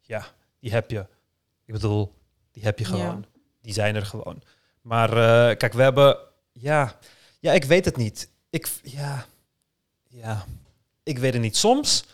[0.00, 0.26] ja,
[0.60, 1.06] die heb je.
[1.64, 2.12] Ik bedoel,
[2.52, 2.90] die heb je Ja.
[2.90, 3.24] gewoon.
[3.62, 4.42] Die zijn er gewoon.
[4.80, 6.16] Maar eh, kijk, we hebben,
[6.52, 6.98] ja,
[7.40, 8.30] ja, ik weet het niet.
[8.50, 9.26] Ik, ja,
[10.08, 10.44] ja,
[11.02, 11.56] ik weet het niet.
[11.56, 12.04] Soms,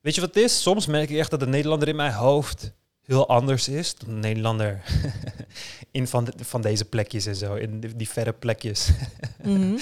[0.00, 0.62] weet je wat het is?
[0.62, 2.72] Soms merk ik echt dat de Nederlander in mijn hoofd
[3.06, 4.80] heel anders is dan de Nederlander
[5.90, 8.88] in van, de- van deze plekjes en zo, in die, die verre plekjes.
[9.42, 9.76] Mhm.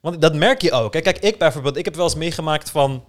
[0.00, 0.94] Want dat merk je ook.
[0.94, 1.00] Hè.
[1.00, 3.04] Kijk, ik bijvoorbeeld, ik heb wel eens meegemaakt van,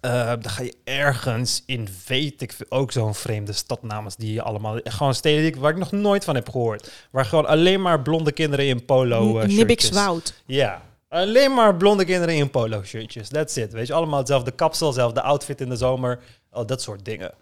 [0.00, 4.32] eh, dan ga je ergens in, weet ik veel, ook zo'n vreemde stad namens die
[4.32, 6.90] je allemaal, gewoon steden die ik, waar ik nog nooit van heb gehoord.
[7.10, 9.56] Waar gewoon alleen maar blonde kinderen in polo eh, shirtjes.
[9.56, 10.34] Nibbikswoud.
[10.46, 13.28] Ja, alleen maar blonde kinderen in polo shirtjes.
[13.28, 13.72] That's it.
[13.72, 16.18] Weet je, allemaal hetzelfde kapsel, hetzelfde outfit in de zomer.
[16.50, 17.32] Al dat soort dingen.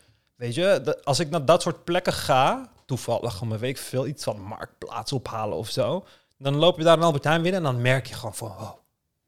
[0.45, 4.25] Weet je, als ik naar dat soort plekken ga, toevallig om een week veel iets
[4.25, 6.05] van marktplaats ophalen of zo,
[6.39, 8.71] dan loop je daar een Albert Heijn binnen en dan merk je gewoon van, oh,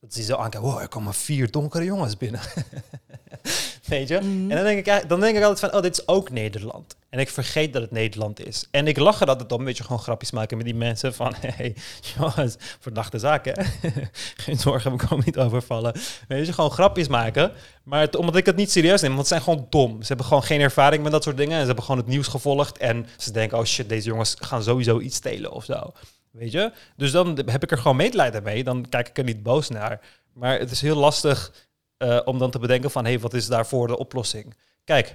[0.00, 2.40] dat ze zo aankijken, wow, er komen vier donkere jongens binnen.
[3.87, 4.18] Weet je?
[4.20, 4.27] Mhm.
[4.51, 6.96] En dan denk, ik, eigenlijk- dan denk ik altijd van, oh, dit is ook Nederland.
[7.11, 8.66] En ik vergeet dat het Nederland is.
[8.70, 11.35] En ik lach er altijd om, weet je, gewoon grapjes maken met die mensen van,
[11.40, 11.77] hey,
[12.16, 13.66] jongens, verdachte zaken.
[14.44, 15.94] Geen zorgen, we komen niet overvallen.
[16.29, 17.53] Weet je, gewoon grapjes maken.
[17.83, 20.01] Maar het- omdat ik het niet serieus neem, want ze zijn gewoon dom.
[20.01, 21.55] Ze hebben gewoon geen ervaring met dat soort dingen.
[21.55, 22.79] En ze hebben gewoon het nieuws gevolgd.
[22.79, 25.92] En ze denken, oh shit, deze jongens gaan sowieso iets stelen of zo.
[26.31, 26.72] Weet je?
[26.96, 28.64] Dus dan heb ik er gewoon medelijden mee.
[28.64, 30.01] Dan kijk ik er niet boos naar.
[30.33, 31.53] Maar het is heel lastig
[31.96, 33.04] eh, om dan te bedenken van...
[33.04, 34.54] hé, hey, wat is daarvoor de oplossing?
[34.85, 35.14] Kijk,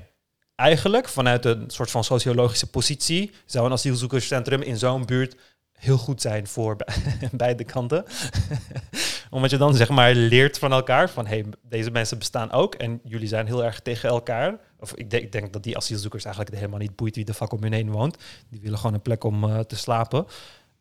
[0.55, 3.31] eigenlijk vanuit een soort van sociologische positie...
[3.45, 5.35] zou een asielzoekerscentrum in zo'n buurt
[5.71, 6.87] heel goed zijn voor be-
[7.31, 8.05] beide kanten.
[9.29, 11.25] Omdat je dan zeg maar leert van elkaar van...
[11.25, 14.59] hey, deze mensen bestaan ook en jullie zijn heel erg tegen elkaar.
[14.79, 17.51] Of ik denk, ik denk dat die asielzoekers eigenlijk helemaal niet boeit wie de fuck
[17.51, 18.17] om hun heen woont.
[18.49, 20.25] Die willen gewoon een plek om eh, te slapen.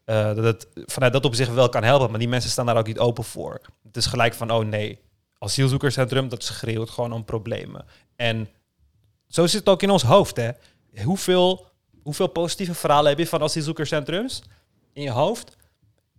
[0.04, 2.86] Eh, dat het vanuit dat opzicht wel kan helpen, maar die mensen staan daar ook
[2.86, 3.60] niet open voor.
[3.82, 4.98] Het is gelijk van, oh nee,
[5.40, 7.84] asielzoekerscentrum, dat schreeuwt gewoon om problemen.
[8.16, 8.48] En
[9.28, 10.50] zo zit het ook in ons hoofd, hè.
[11.04, 11.66] Hoeveel,
[12.02, 14.42] hoeveel positieve verhalen heb je van asielzoekerscentrums
[14.92, 15.56] in je hoofd?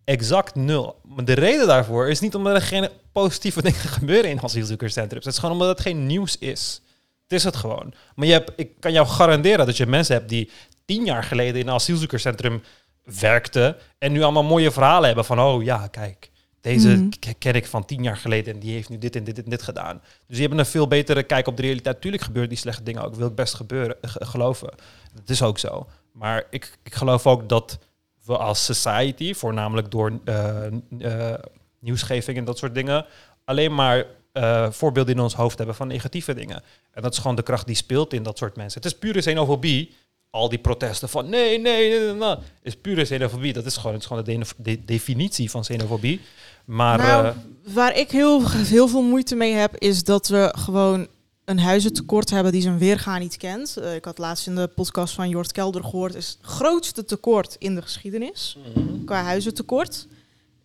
[0.03, 0.99] Exact nul.
[1.03, 5.25] Maar de reden daarvoor is niet omdat er geen positieve dingen gebeuren in asielzoekerscentrums.
[5.25, 6.81] Het is gewoon omdat het geen nieuws is.
[7.23, 7.93] Het is het gewoon.
[8.15, 10.51] Maar je hebt, ik kan jou garanderen dat je mensen hebt die
[10.85, 12.63] tien jaar geleden in een asielzoekerscentrum
[13.03, 16.30] werkten en nu allemaal mooie verhalen hebben van, oh ja, kijk,
[16.61, 17.09] deze Mhm.
[17.37, 19.61] ken ik van tien jaar geleden en die heeft nu dit en dit en dit
[19.61, 19.97] gedaan.
[20.01, 22.01] Dus die hebben een veel betere kijk op de realiteit.
[22.01, 24.69] Tuurlijk gebeuren die slechte dingen ook, wil ik best gebeuren, g- geloven.
[25.13, 25.87] Dat is ook zo.
[26.11, 27.79] Maar ik, ik geloof ook dat
[28.25, 30.65] we als society, voornamelijk door eh,
[30.99, 31.39] eh,
[31.79, 33.05] nieuwsgeving en dat soort dingen,
[33.45, 36.63] alleen maar eh, voorbeelden in ons hoofd hebben van negatieve dingen.
[36.91, 38.81] En dat is gewoon de kracht die speelt in dat soort mensen.
[38.81, 39.95] Het is pure xenofobie.
[40.31, 43.53] Al die protesten van nee, nee, nee, nee, is pure xenofobie.
[43.53, 46.21] Dat is gewoon, het is gewoon de, de- de- definitie van xenofobie.
[46.65, 47.31] Maar nou, eh,
[47.73, 51.07] waar ik heel, heel veel moeite mee heb, is dat we gewoon
[51.45, 53.77] een huizentekort hebben die zijn weerga niet kent.
[53.77, 57.55] Eh, ik had laatst in de podcast van Jort Kelder gehoord, is het grootste tekort
[57.59, 58.57] in de geschiedenis
[59.05, 60.07] qua huizentekort.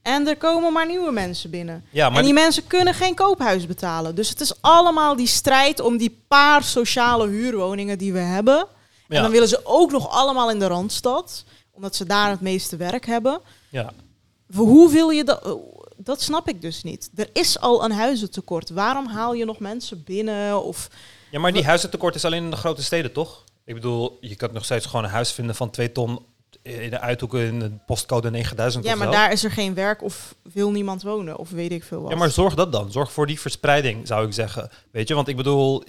[0.03, 1.85] En er komen maar nieuwe mensen binnen.
[1.91, 4.15] ja, maar en die mensen kunnen geen koophuis betalen.
[4.15, 8.67] Dus het is allemaal die strijd om die paar sociale huurwoningen die we hebben.
[9.09, 12.77] En dan willen ze ook nog allemaal in de Randstad, omdat ze daar het meeste
[12.77, 13.41] werk hebben.
[13.71, 13.93] ja.
[14.49, 15.59] Voor Hoe wil je dat?
[15.97, 17.11] Dat snap ik dus niet.
[17.15, 18.71] Er is al een huizentekort.
[18.71, 20.63] Waarom haal je nog mensen binnen?
[20.63, 20.89] Of
[21.31, 23.45] ja, maar die huizentekort is alleen in de grote steden, toch?
[23.65, 26.19] Ik bedoel, je kan nog steeds gewoon een huis vinden van twee ton
[26.63, 30.35] in de uithoeken in de postcode 9000 ja, maar daar is er geen werk of
[30.53, 32.11] wil niemand wonen of weet ik veel wat.
[32.11, 32.93] Ja, maar zorg dat dan.
[32.93, 34.71] Zorg voor die verspreiding, zou ik zeggen.
[34.91, 35.85] Weet je, want ik bedoel,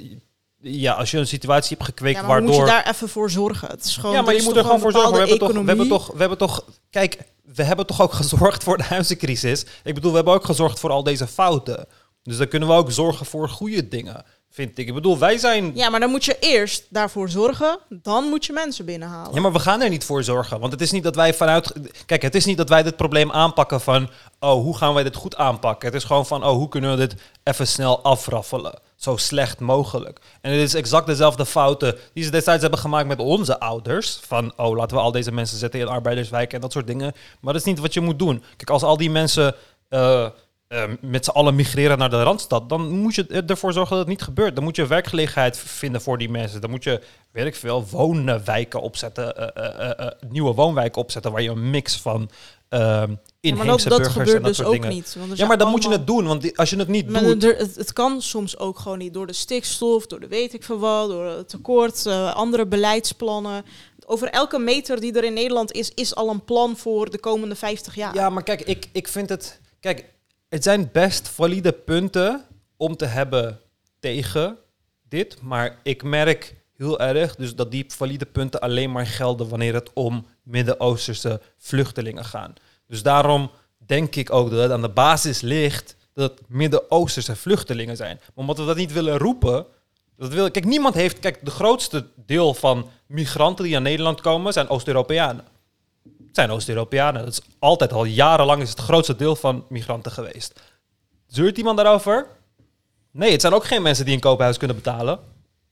[0.62, 2.50] ja, als je een situatie hebt gekweekt Ja, maar waardoor...
[2.50, 3.68] moet je daar even voor zorgen?
[3.68, 5.12] Het is gewoon, ja, maar je moet toch er gewoon voor zorgen.
[5.12, 6.64] We hebben, toch, we, hebben toch, we hebben toch...
[6.90, 9.66] Kijk, we hebben toch ook gezorgd voor de huizencrisis.
[9.84, 11.88] Ik bedoel, we hebben ook gezorgd voor al deze fouten.
[12.24, 14.88] Dus dan kunnen we ook zorgen voor goede dingen, vind ik.
[14.88, 15.72] Ik bedoel, wij zijn...
[15.76, 17.80] Ja, maar dan moet je eerst daarvoor zorgen.
[17.90, 19.34] Dan moet je mensen binnenhalen.
[19.34, 20.60] Ja, maar we gaan er niet voor zorgen.
[20.60, 21.74] Want het is niet dat wij vanuit.
[22.06, 24.10] Kijk, het is niet dat wij dit probleem aanpakken van.
[24.40, 25.88] Oh, hoe gaan wij dit goed aanpakken?
[25.88, 26.44] Het is gewoon van.
[26.44, 28.80] Oh, hoe kunnen we dit even snel afraffelen?
[28.98, 30.20] Zo slecht mogelijk.
[30.42, 34.20] En het is exact dezelfde fouten die ze destijds hebben gemaakt met onze ouders.
[34.22, 34.54] Van.
[34.56, 37.14] Oh, laten we al deze mensen zetten in arbeiderswijken en dat soort dingen.
[37.42, 38.44] Maar dat is niet wat je moet doen.
[38.58, 39.56] Kijk, als al die mensen.
[39.90, 40.28] eh,
[40.68, 44.08] eh, met z'n allen migreren naar de Randstad, dan moet je ervoor zorgen dat het
[44.08, 44.56] niet gebeurt.
[44.56, 46.62] Dan moet je werkgelegenheid vinden voor die mensen.
[46.62, 51.70] Dan moet je, weet ik veel, woonwijken opzetten, eh, nieuwe woonwijken opzetten, waar je een
[51.70, 52.30] mix van
[53.50, 54.90] Ja, maar dat, dat burgers en gebeurt dat dus soort ook dingen.
[54.90, 55.16] niet.
[55.20, 57.24] Want er Ja, maar dan moet je het doen, want als je het niet Maar
[57.24, 57.44] doet...
[57.44, 60.64] er- het, het kan soms ook gewoon niet door de stikstof, door de weet ik
[60.64, 63.66] veel wat, door het tekort, eh, andere beleidsplannen.
[64.06, 67.56] Over elke meter die er in Nederland is, is al een plan voor de komende
[67.56, 68.14] 50 jaar.
[68.16, 69.60] Ja, maar kijk, ik, ik vind het...
[69.80, 70.06] Kijk,
[70.50, 72.46] het zijn best valide punten
[72.78, 73.60] om te hebben
[74.00, 74.58] tegen
[75.10, 75.42] dit.
[75.42, 79.90] Maar ik merk heel erg dus dat die valide punten alleen maar gelden wanneer het
[79.94, 82.54] om Midden-Oosterse vluchtelingen gaan.
[82.88, 87.96] Dus daarom denk ik ook dat het aan de basis ligt dat het Midden-Oosterse vluchtelingen
[87.96, 88.18] zijn.
[88.18, 89.66] Maar omdat we dat niet willen roepen...
[90.18, 91.20] Dat wil, kijk, niemand heeft...
[91.20, 95.46] Kijk, de grootste deel van migranten die naar Nederland komen zijn Oost-Europeanen.
[96.04, 97.24] Het zijn Oost-Europeanen.
[97.24, 100.62] Dat is altijd al jarenlang is het grootste deel van migranten geweest.
[101.28, 102.28] Zeurt iemand daarover?
[103.12, 105.20] Nee, het zijn ook geen mensen die een koophuis kunnen betalen.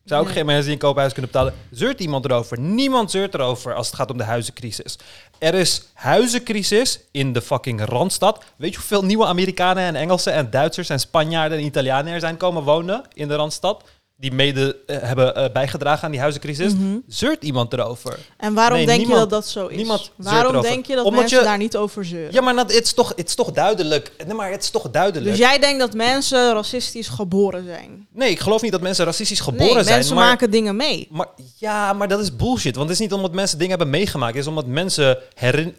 [0.05, 1.53] Zijn ook geen mensen die een koophuis kunnen betalen.
[1.71, 2.59] Zeurt iemand erover?
[2.59, 4.97] Niemand zeurt erover als het gaat om de huizencrisis.
[5.37, 8.43] Er is huizencrisis in de fucking Randstad.
[8.55, 12.37] Weet je hoeveel nieuwe Amerikanen en Engelsen en Duitsers en Spanjaarden en Italianen er zijn
[12.37, 13.83] komen wonen in de Randstad?
[14.17, 16.73] Die mede eh, hebben eh, bijgedragen aan die huizencrisis.
[16.73, 16.97] Mhm.
[17.08, 18.19] Zeurt iemand erover?
[18.38, 19.75] En waarom Nee, denk je dat dat zo is?
[19.78, 22.34] niemand waarom denk je dat Omdat mensen je- daar niet over zeuren?
[22.34, 24.12] Ja, maar dat, het, is toch, het is toch duidelijk.
[24.25, 25.25] Nee, maar het is toch duidelijk.
[25.25, 28.08] dus jij denkt dat mensen racistisch geboren zijn?
[28.13, 29.95] Nee, ik geloof niet dat mensen racistisch geboren nee, zijn.
[29.95, 31.08] mensen maar, maken dingen mee.
[31.12, 32.75] maar ja, maar dat is bullshit.
[32.75, 34.34] Want het is niet omdat mensen dingen hebben meegemaakt.
[34.34, 35.17] Het is omdat mensen,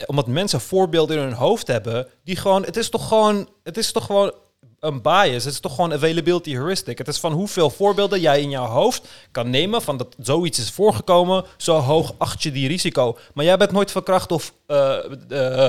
[0.06, 2.06] omdat mensen voorbeelden in hun hoofd hebben.
[2.24, 4.32] Die gewoon, het is toch gewoon, het is toch gewoon
[4.86, 5.44] een bias.
[5.44, 6.98] Het is toch gewoon availability heuristic.
[6.98, 10.70] Het is van hoeveel voorbeelden jij in jouw hoofd kan nemen van dat zoiets is
[10.70, 11.44] voorgekomen.
[11.56, 13.18] Zo hoog acht je die risico.
[13.34, 14.98] Maar jij bent nooit verkracht of, eh,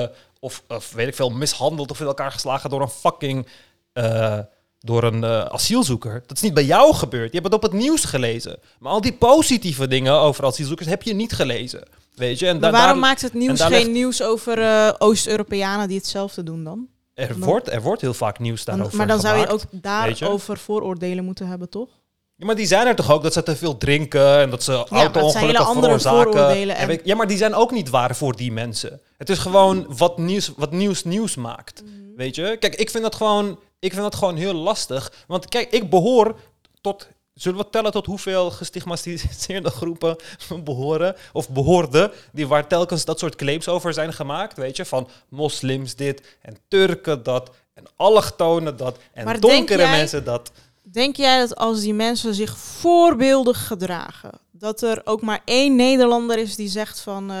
[0.02, 0.08] eh,
[0.40, 3.46] of, of weet ik veel, mishandeld of in elkaar geslagen door een fucking...
[3.92, 4.38] eh,
[4.80, 6.22] door een asielzoeker.
[6.26, 7.32] Dat is niet bij jou gebeurd.
[7.32, 8.58] Je hebt het op het nieuws gelezen.
[8.78, 11.82] Maar al die positieve dingen over asielzoekers heb je niet gelezen.
[12.14, 12.46] Weet je?
[12.46, 16.42] En Maar da- waarom daar- maakt het nieuws geen ligt- nieuws over Oost-Europeanen die hetzelfde
[16.42, 16.86] doen dan?
[17.18, 21.24] Er, wordt, er wordt heel vaak nieuws daarover maar dan zou je ook daarover vooroordelen
[21.24, 21.88] moeten hebben, toch?
[22.36, 24.72] Ja, maar die zijn er toch ook dat ze te veel drinken en dat ze
[24.72, 26.76] auto-ongelukken veroorzaken.
[26.76, 29.00] En Ja, maar die zijn ook niet waar voor die mensen.
[29.16, 31.82] Het is gewoon wat nieuws, wat nieuws nieuws maakt.
[31.82, 31.92] Mhm.
[32.16, 32.56] Weet je?
[32.60, 35.12] Kijk, ik vind dat gewoon, ik vind dat gewoon heel lastig.
[35.26, 36.36] Want kijk, ik behoor
[36.80, 37.08] tot.
[37.38, 40.16] Zullen we tellen tot hoeveel gestigmatiseerde groepen
[40.64, 41.16] behoren?
[41.32, 44.84] Of behoorden, die waar telkens dat soort claims over zijn gemaakt, weet je?
[44.84, 50.50] Van moslims dit en Turken dat en allochtonen dat en Maar donkere jij- mensen dat.
[50.82, 56.38] Denk jij dat als die mensen zich voorbeeldig gedragen, dat er ook maar één Nederlander
[56.38, 57.36] is die zegt van, eh,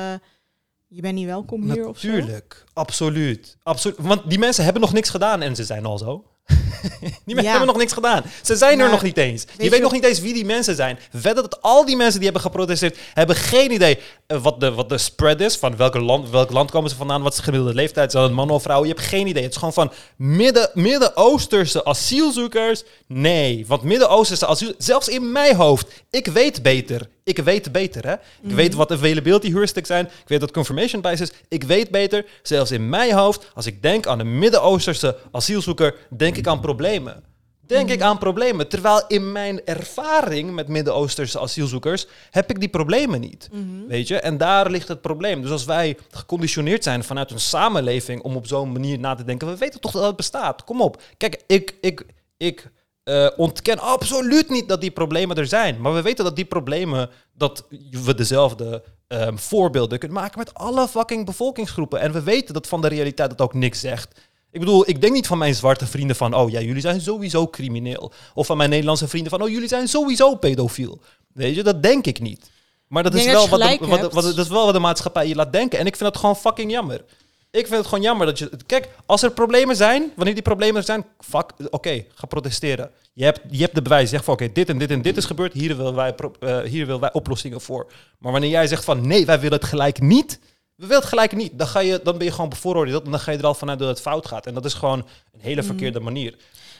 [0.86, 2.06] je bent niet welkom hier of zo?
[2.08, 3.56] Natuurlijk, absoluut.
[3.62, 3.96] absoluut.
[3.98, 6.24] Want die mensen hebben nog niks gedaan en ze zijn al zo.
[7.00, 8.22] die mensen hebben nog niks gedaan.
[8.42, 9.44] Ze zijn er nog niet eens.
[9.56, 10.98] Je je- weet nog niet eens wie die mensen zijn.
[11.10, 14.88] Wedden dat al die mensen die hebben geprotesteerd, hebben geen idee eh, wat, de, wat
[14.88, 15.56] de spread is.
[15.56, 18.32] Van welke land, welk land komen ze vandaan, wat is de gemiddelde leeftijd, zijn het
[18.32, 18.88] mannen of vrouwen.
[18.88, 19.42] Je hebt geen idee.
[19.42, 22.82] Het is gewoon van midden, Midden-Oosterse asielzoekers.
[23.06, 27.08] Nee, want Midden-Oosterse asiel, zelfs in mijn hoofd, ik weet beter.
[27.24, 28.12] Ik weet beter, hè.
[28.42, 30.04] Ik weet wat availability heuristics zijn.
[30.04, 31.30] Ik weet wat confirmation bias is.
[31.48, 32.24] Ik weet beter.
[32.42, 37.24] Zelfs in mijn hoofd, als ik denk aan een Midden-Oosterse asielzoeker, denk ik aan problemen.
[37.68, 38.68] Denk ik aan problemen.
[38.68, 43.48] Terwijl in mijn ervaring met Midden-Oosterse asielzoekers heb ik die problemen niet.
[43.88, 44.20] Weet je?
[44.20, 45.42] En daar ligt het probleem.
[45.42, 49.48] Dus als wij geconditioneerd zijn vanuit een samenleving om op zo'n manier na te denken,
[49.48, 50.64] we weten toch dat het bestaat.
[50.64, 51.02] Kom op.
[51.16, 52.70] Kijk, ik, ik, ik
[53.08, 55.80] eh, ontken absoluut niet dat die problemen er zijn.
[55.80, 60.88] Maar we weten dat die problemen, dat we dezelfde ehm, voorbeelden kunnen maken met alle
[60.88, 62.00] fucking bevolkingsgroepen.
[62.00, 64.20] En we weten dat van de realiteit dat ook niks zegt.
[64.50, 67.48] Ik bedoel, ik denk niet van mijn zwarte vrienden van, oh ja, jullie zijn sowieso
[67.48, 68.12] crimineel.
[68.34, 71.00] Of van mijn Nederlandse vrienden van, oh jullie zijn sowieso pedofiel.
[71.32, 72.50] Weet je, dat denk ik niet.
[72.88, 75.52] Maar dat is, wel wat, de, wat, dat is wel wat de maatschappij je laat
[75.52, 75.78] denken.
[75.78, 77.04] En ik vind dat gewoon fucking jammer.
[77.50, 78.50] Ik vind het gewoon jammer dat je...
[78.66, 82.90] Kijk, als er problemen zijn, wanneer die problemen er zijn, fuck, oké, ga protesteren.
[83.12, 84.10] Je hebt, je hebt de bewijs.
[84.10, 85.52] Zeg van, oké, dit en dit en dit is gebeurd.
[85.52, 87.92] Hier willen, wij, eh, hier willen wij oplossingen voor.
[88.18, 90.38] Maar wanneer jij zegt van, nee, wij willen het gelijk niet.
[90.78, 91.58] We willen het gelijk niet.
[91.58, 93.04] Dan, ga je, dan ben je gewoon bevooroordeeld.
[93.04, 94.46] En dan ga je er al vanuit dat het fout gaat.
[94.46, 94.98] En dat is gewoon
[95.32, 96.36] een hele verkeerde manier.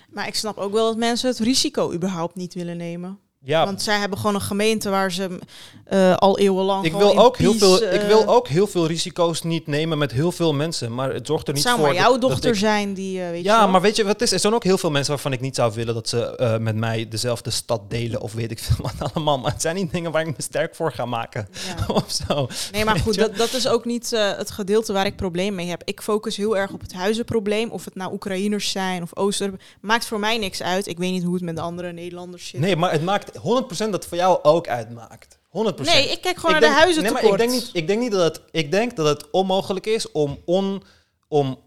[0.08, 3.18] Maar ik snap ook wel dat mensen het risico überhaupt niet willen nemen.
[3.44, 5.38] Ja, Want zij hebben gewoon een gemeente waar ze
[5.84, 6.84] eh, al eeuwenlang.
[6.84, 10.12] ik wil, ook heel veel, ik eh, wil ook heel veel risico's niet nemen met
[10.12, 10.94] heel veel mensen.
[10.94, 11.86] Maar het zorgt er Het niet zou voor.
[11.86, 14.20] maar jouw dat- dat dochter ik- zijn die, eh, weet Ja, maar weet je wat
[14.20, 14.32] is?
[14.32, 16.76] Er zijn ook heel veel mensen waarvan ik niet zou willen dat ze eh, met
[16.76, 19.38] mij dezelfde stad delen of weet ik veel wat allemaal.
[19.38, 21.48] Maar het zijn niet dingen waar ik me sterk voor ga maken
[21.78, 21.94] Ja.
[21.94, 22.48] of zo.
[22.72, 25.68] Nee, maar goed, dat, dat is ook niet eh, het gedeelte waar ik probleem mee
[25.68, 25.82] heb.
[25.84, 27.70] Ik focus heel erg op het huizenprobleem.
[27.70, 29.52] Of het nou Oekraïners zijn of Ooster.
[29.80, 30.86] Maakt voor mij niks uit.
[30.86, 32.60] Ik weet niet hoe het met de andere Nederlanders zit.
[32.60, 35.38] Nee, maar het maakt 100% dat voor jou ook uitmaakt.
[35.48, 35.50] 100%.
[35.50, 37.86] Nee, ik kijk gewoon Ik naar denk- de huizen nee, maar ik denk niet, ik
[37.86, 40.82] denk niet dat het, ik denk dat het onmogelijk is om, on,
[41.28, 41.58] om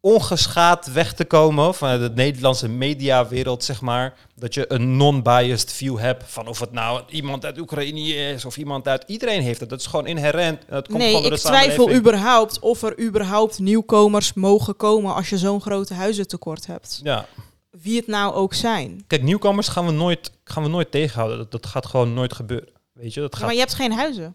[0.00, 4.14] ongeschaad weg te komen van de Nederlandse mediawereld, zeg maar.
[4.34, 8.56] Dat je een non-biased view hebt van of het nou iemand uit Oekraïne is of
[8.56, 9.04] iemand uit...
[9.06, 9.68] Iedereen heeft het.
[9.68, 10.62] Dat is gewoon inherent.
[10.68, 15.60] Dat komt Nee, ik twijfel überhaupt of er überhaupt nieuwkomers mogen komen als je zo'n
[15.60, 17.00] grote huizentekort hebt.
[17.02, 17.26] Ja.
[17.70, 19.04] Wie het nou ook zijn.
[19.06, 21.38] Kijk, nieuwkomers gaan we nooit, gaan we nooit tegenhouden.
[21.38, 22.68] Dat, dat gaat gewoon nooit gebeuren.
[22.92, 23.46] Weet je, dat Ja, gaat...
[23.46, 24.34] maar je hebt geen huizen.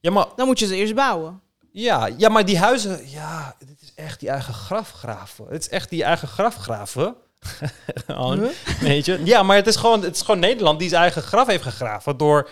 [0.00, 1.40] Ja, maar Dan moet je ze eerst bouwen.
[1.72, 5.46] Ja, ja, maar die huizen, ja, dit is echt die eigen grafgraven.
[5.48, 7.14] Het is echt die eigen grafgraven.
[8.06, 8.48] Huh?
[8.80, 9.20] Weet je?
[9.24, 12.16] Ja, maar het is, gewoon, het is gewoon Nederland die zijn eigen graf heeft gegraven
[12.16, 12.50] door...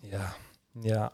[0.00, 0.34] Ja,
[0.80, 1.12] ja,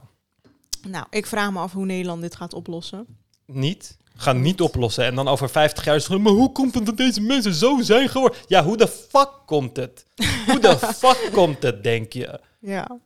[0.89, 3.07] Nou, ik vraag me af hoe Nederland dit gaat oplossen.
[3.47, 3.97] niet.
[4.17, 5.05] Gaan niet oplossen.
[5.05, 7.55] En dan over 50 jaar is het gewoon, maar hoe komt het dat deze mensen
[7.55, 8.39] zo zijn geworden?
[8.47, 10.07] Ja, hoe de fuck komt het?
[10.47, 12.41] Hoe de fuck komt het, denk je?
[12.61, 12.99] Ja.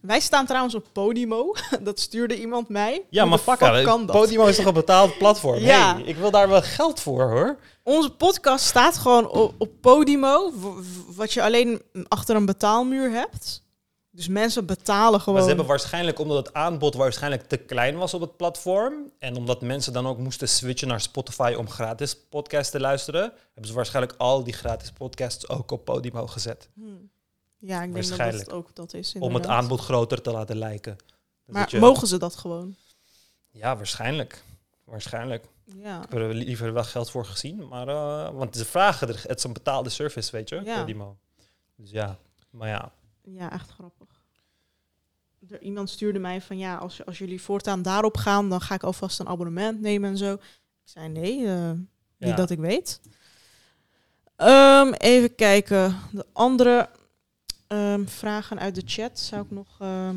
[0.00, 1.54] Wij staan trouwens op Podimo.
[1.80, 3.04] Dat stuurde iemand mij.
[3.10, 4.16] Ja, Hoe maar fuck, kan dat?
[4.16, 5.58] Podimo is toch een betaald platform?
[5.58, 5.94] Ja.
[5.94, 7.58] Hey, ik wil daar wel geld voor, hoor.
[7.82, 10.52] Onze podcast staat gewoon op, op Podimo.
[11.16, 13.62] Wat je alleen achter een betaalmuur hebt.
[14.18, 15.34] Dus mensen betalen gewoon.
[15.34, 19.12] Maar ze hebben waarschijnlijk, omdat het aanbod waarschijnlijk te klein was op het platform.
[19.18, 23.20] En omdat mensen dan ook moesten switchen naar Spotify om gratis podcasts te luisteren.
[23.22, 26.68] Hebben ze waarschijnlijk al die gratis podcasts ook op Podimo gezet.
[26.74, 26.82] Hm.
[27.58, 29.14] Ja, ik denk dat dat ook dat is.
[29.18, 30.96] Om het aanbod groter te laten lijken.
[31.44, 32.76] Maar je- mogen ze dat gewoon?
[33.50, 34.42] Ja, waarschijnlijk.
[34.84, 35.44] Waarschijnlijk.
[35.64, 36.02] Ja.
[36.02, 37.68] Ik heb er liever wel geld voor gezien.
[37.68, 40.78] Maar, eh, want ze vragen, er, het is een betaalde service, weet je, Ja.
[40.80, 41.16] Podimo.
[41.76, 42.18] Dus ja,
[42.50, 42.92] maar ja.
[43.32, 44.06] Ja, echt grappig.
[45.48, 48.82] Er, iemand stuurde mij van ja, als, als jullie voortaan daarop gaan, dan ga ik
[48.82, 50.32] alvast een abonnement nemen en zo.
[50.32, 50.40] Ik
[50.84, 51.70] zei nee, eh,
[52.16, 52.34] niet Ja.
[52.36, 53.00] dat ik weet.
[54.36, 55.96] Ehm, even kijken.
[56.12, 56.88] De andere
[57.66, 59.76] ehm, vragen uit de chat zou ik nog.
[59.80, 60.16] ehm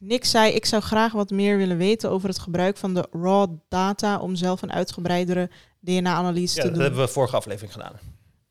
[0.00, 3.50] Nick zei: Ik zou graag wat meer willen weten over het gebruik van de raw
[3.68, 6.84] data om zelf een uitgebreidere DNA-analyse ja te dat doen.
[6.86, 7.92] hebben we vorige aflevering gedaan.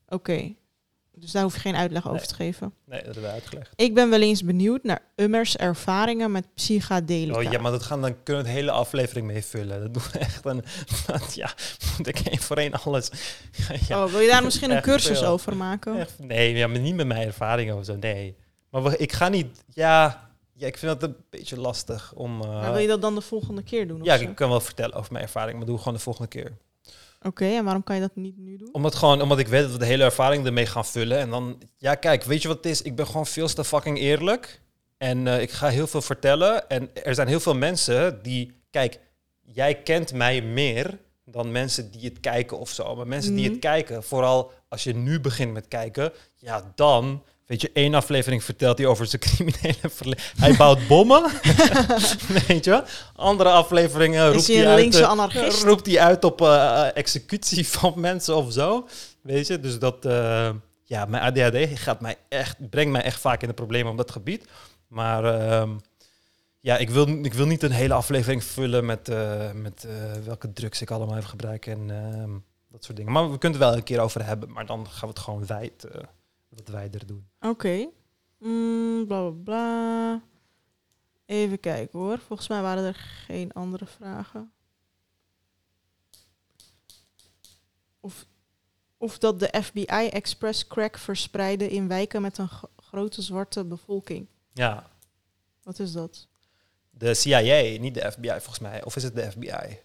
[0.08, 0.54] Oké.
[1.20, 2.74] Dus daar hoef je geen uitleg over te geven.
[2.84, 3.72] Nee, dat hebben we uitgelegd.
[3.76, 7.38] Ik ben wel eens benieuwd naar Ummers ervaringen met psychedelica.
[7.38, 9.80] Oh ja, maar dat gaan, dan kunnen we het hele aflevering mee vullen.
[9.80, 10.64] Dat doen we echt een...
[11.06, 11.50] want ja,
[11.96, 13.10] moet ik één voor één alles...
[13.88, 15.28] ja, oh, wil je daar misschien een cursus veel.
[15.28, 15.98] over maken?
[15.98, 18.36] echt, nee, ja, maar niet met mijn ervaringen of zo, nee.
[18.70, 19.64] Maar we, ik ga niet...
[19.68, 22.40] Ja, ja, ik vind dat een beetje lastig om...
[22.42, 24.00] eh, Maar wil je dat dan de volgende keer doen?
[24.02, 26.52] ja, ik kan wel vertellen over mijn ervaring, maar doe gewoon de volgende keer.
[27.22, 28.68] Oké, en waarom kan je dat niet nu doen?
[28.72, 31.18] Omdat, gewoon, omdat ik weet dat we de hele ervaring ermee gaan vullen.
[31.18, 32.82] En dan, ja, kijk, weet je wat het is?
[32.82, 34.60] Ik ben gewoon veel te fucking eerlijk.
[34.98, 36.68] En eh, ik ga heel veel vertellen.
[36.68, 39.00] En er zijn heel veel mensen die, kijk,
[39.42, 42.96] jij kent mij meer dan mensen die het kijken of zo.
[42.96, 43.50] Maar mensen die Mhm.
[43.52, 47.22] het kijken, vooral als je nu begint met kijken, ja, dan.
[47.48, 50.24] Weet je, één aflevering vertelt hij over zijn criminele verleden.
[50.36, 51.30] Hij bouwt bommen.
[52.46, 52.84] weet je?
[53.14, 58.52] Andere afleveringen roept hij uit, eh, roept hij uit op eh, executie van mensen of
[58.52, 58.88] zo.
[59.22, 60.50] Weet je, dus dat, eh,
[60.84, 64.10] ja, mijn ADHD gaat mij echt, brengt mij echt vaak in de problemen op dat
[64.10, 64.44] gebied.
[64.88, 65.70] Maar ehm,
[66.60, 70.52] ja, ik wil, ik wil niet een hele aflevering vullen met, eh, met eh, welke
[70.52, 72.30] drugs ik allemaal heb gebruikt en ehm,
[72.68, 73.12] dat soort dingen.
[73.12, 75.46] Maar we kunnen het wel een keer over hebben, maar dan gaan we het gewoon
[75.46, 75.86] wijd,
[76.48, 77.28] wat wijder doen.
[77.40, 77.88] Oké.
[78.38, 80.22] Mm, bla bla bla.
[81.26, 82.18] Even kijken hoor.
[82.18, 82.94] Volgens mij waren er
[83.26, 84.52] geen andere vragen.
[88.00, 88.26] Of,
[88.96, 94.26] of dat de FBI express crack verspreidde in wijken met een gro- grote zwarte bevolking.
[94.52, 94.90] Ja,
[95.62, 96.26] Wat is dat?
[96.90, 98.84] de CIA, niet de FBI volgens mij.
[98.84, 99.78] Of is het de FBI?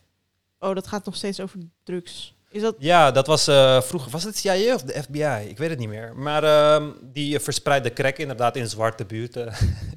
[0.59, 2.32] Oh, dat gaat nog steeds over drugs.
[2.53, 2.75] Is dat...
[2.79, 4.11] Ja, dat was eh, vroeger.
[4.11, 5.49] Was het CIA of de FBI?
[5.49, 6.15] Ik weet het niet meer.
[6.15, 9.53] Maar ehm, die verspreidde crack inderdaad in zwarte buurten.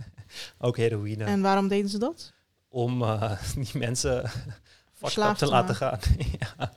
[0.58, 1.24] Ook heroïne.
[1.24, 2.32] En waarom deden ze dat?
[2.68, 4.22] Om eh, die mensen
[5.00, 5.98] te te laten gaan.
[6.38, 6.72] ja.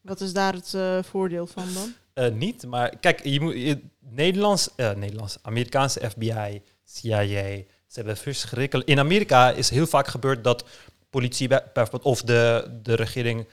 [0.00, 1.94] Wat is daar het eh, voordeel van dan?
[2.38, 8.88] Niet, maar kijk, je moet, je, Nederlands, Nederlands, Amerikaanse FBI, CIA, ze hebben verschrikkelijk...
[8.88, 10.64] In Amerika is heel vaak gebeurd dat
[11.10, 13.48] politie, bij- bijvoorbeeld, of de, de regering,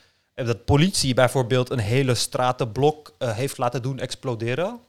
[0.46, 4.80] dat politie bijvoorbeeld een hele stratenblok eh, heeft laten doen exploderen.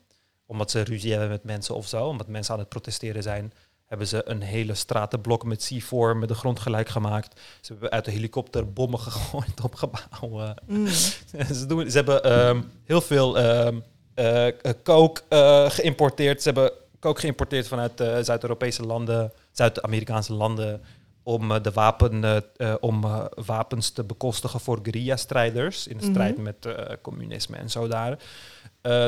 [0.46, 3.52] omdat ze ruzie hebben met mensen of zo, omdat mensen aan het protesteren zijn,
[3.86, 7.40] hebben ze een hele stratenblok met C4 met de grond gelijk gemaakt.
[7.60, 10.54] Ze hebben uit de helikopter bommen gegooid op gebouwen.
[10.66, 10.86] Mm.
[11.58, 13.78] ze, doen, ze hebben ehm, heel veel ehm
[14.18, 16.42] eh, eh, coke eh, geïmporteerd.
[16.42, 17.92] Ze hebben coke geïmporteerd vanuit
[18.22, 20.80] Zuid-Europese landen, Zuid-Amerikaanse landen,
[21.28, 23.04] om eh, de wapen, eh, eh, om
[23.46, 26.12] wapens te bekostigen voor guerrilla-strijders in de Mhm.
[26.12, 26.68] strijd met
[27.02, 28.18] communisme en zo daar.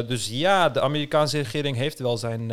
[0.06, 2.48] Dus ja, de Amerikaanse regering heeft wel zijn.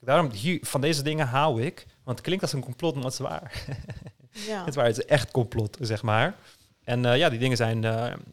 [0.00, 3.12] daarom hier, van deze dingen hou ik, want het klinkt als een complot, maar het
[3.12, 3.52] is waar.
[4.48, 4.58] Ja.
[4.58, 6.34] Het is waar, het is echt complot, zeg maar.
[6.84, 7.84] En ja, die dingen zijn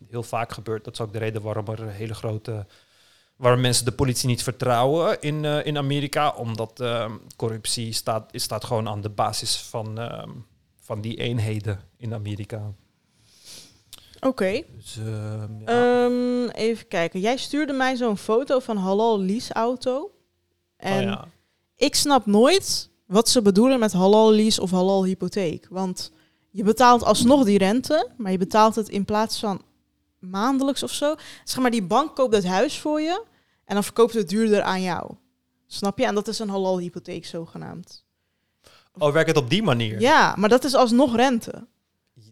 [0.10, 0.84] heel vaak gebeurd.
[0.84, 2.66] Dat is ook de reden waarom er hele grote...
[3.40, 6.30] waarom mensen de politie niet vertrouwen in, eh, in Amerika.
[6.30, 10.24] Omdat eh, corruptie staat, is- staat gewoon aan de basis van, eh,
[10.82, 12.72] van die eenheden in Amerika.
[14.20, 14.62] Oké.
[14.76, 15.66] Dus ehm, ja.
[16.06, 17.20] Ehm, even kijken.
[17.20, 20.12] Jij stuurde mij zo'n foto van Halal lease auto.
[20.78, 21.28] En Oh ja.
[21.76, 25.68] ik snap nooit wat ze bedoelen met halal lease of halal hypotheek.
[25.70, 26.12] Want
[26.50, 29.62] je betaalt alsnog die rente, maar je betaalt het in plaats van
[30.20, 31.16] maandelijks of zo.
[31.44, 33.24] Zeg maar, die bank koopt het huis voor je
[33.70, 35.12] en dan verkoopt het duurder aan jou.
[35.68, 36.06] Snap je?
[36.06, 38.06] En dat is een halal hypotheek zogenaamd.
[38.98, 40.02] Oh, werkt het op die manier?
[40.02, 41.68] Ja, maar dat is alsnog rente.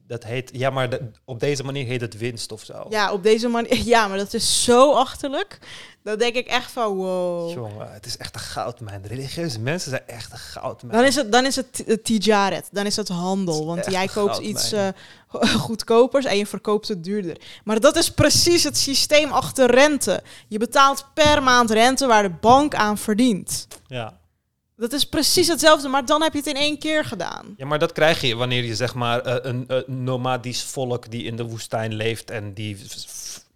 [0.08, 2.86] Dat heet, ja, maar de- op deze manier heet het winst of zo.
[2.89, 3.76] Ja, op deze manier.
[3.86, 5.60] Ja, maar dat is zo achterlijk.
[6.03, 7.53] Dan denk ik echt van wow.
[7.53, 9.01] Jongen, het is echt een goudmijn.
[9.01, 10.97] De religieuze mensen zijn echt een goudmijn.
[10.97, 13.66] Dan is het, dan is het eh, tijaret, dan is het handel.
[13.66, 14.88] Want jij koopt iets eh,
[15.68, 17.38] goedkopers en je verkoopt het duurder.
[17.64, 20.24] Maar dat is precies het systeem achter rente.
[20.47, 23.68] Je betaalt per maand rente waar de bank aan verdient.
[23.88, 24.18] Ja.
[24.78, 27.54] Dat is precies hetzelfde, maar dan heb je het in één keer gedaan.
[27.58, 31.24] Ja, maar dat krijg je wanneer je zeg maar eh, een, een nomadisch volk die
[31.24, 32.78] in de woestijn leeft en die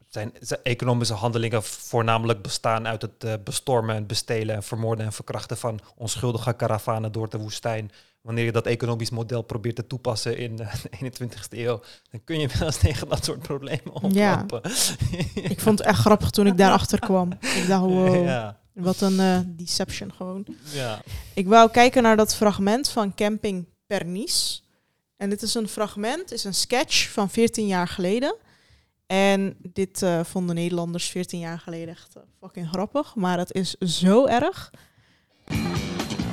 [0.09, 5.13] zijn, zijn economische handelingen voornamelijk bestaan uit het eh, bestormen en bestelen en vermoorden en
[5.13, 7.91] verkrachten van onschuldige karavanen door de woestijn.
[8.21, 12.39] Wanneer je dat economisch model probeert te toepassen in eh, de 21ste eeuw, dan kun
[12.39, 14.33] je wel eens tegen dat soort problemen Ja.
[14.33, 14.71] oplopen.
[15.53, 17.31] Ik vond het echt grappig toen ik daarachter kwam.
[17.31, 18.59] Ik dacht, wow, ja.
[18.73, 20.45] Wat een eh, deception gewoon.
[20.73, 21.01] ja.
[21.33, 24.59] Ik wou kijken naar dat fragment van Camping Pernice.
[25.17, 28.35] En dit is een fragment, is een sketch van 14 jaar geleden.
[29.07, 33.15] En dit eh, vonden Nederlanders 14 jaar geleden echt eh, fucking grappig.
[33.15, 34.71] Maar het is zo erg.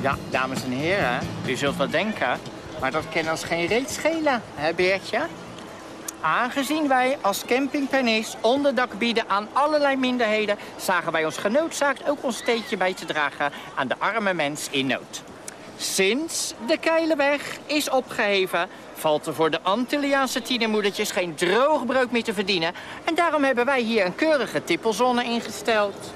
[0.01, 2.39] Ja, dames en heren, u zult wel denken,
[2.79, 5.27] maar dat kan ons geen reet schelen, hè Beertje?
[6.21, 12.23] Aangezien wij als Camping Pernis onderdak bieden aan allerlei minderheden, zagen wij ons genoodzaakt ook
[12.23, 15.23] ons steentje bij te dragen aan de arme mens in nood.
[15.77, 22.23] Sinds de Keilenweg is opgeheven, valt er voor de Antilliaanse tienermoedertjes geen droog brood meer
[22.23, 22.73] te verdienen.
[23.03, 26.13] En daarom hebben wij hier een keurige tippelzone ingesteld.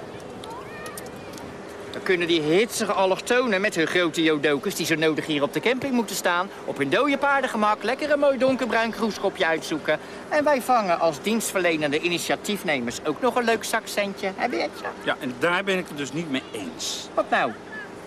[1.94, 4.76] Dan kunnen die hitsige allochtonen met hun grote jodokers...
[4.76, 6.50] die zo nodig hier op de camping moeten staan...
[6.66, 10.00] op hun dode paardengemak lekker een mooi donkerbruin kroeskopje uitzoeken.
[10.30, 14.32] En wij vangen als dienstverlenende initiatiefnemers ook nog een leuk zakcentje.
[14.36, 14.86] Hè, Beertje?
[15.04, 17.10] Ja, en daar ben ik het dus niet mee eens.
[17.14, 17.52] Wat nou?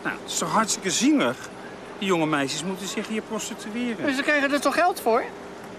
[0.02, 1.48] Nou, het is toch hartstikke zielig?
[1.98, 4.06] Die jonge meisjes moeten zich hier prostitueren.
[4.06, 5.24] Dus ze krijgen er toch geld voor?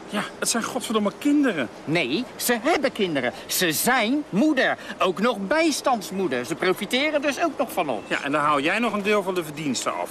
[0.10, 1.70] Ja, het zijn godverdomme kinderen.
[1.86, 3.34] Nee, ze hebben kinderen.
[3.45, 4.78] Ze zijn moeder.
[4.99, 6.45] Ook nog bijstandsmoeder.
[6.45, 8.03] Ze profiteren dus ook nog van ons.
[8.08, 10.10] Ja, en dan haal jij nog een deel van de verdiensten af.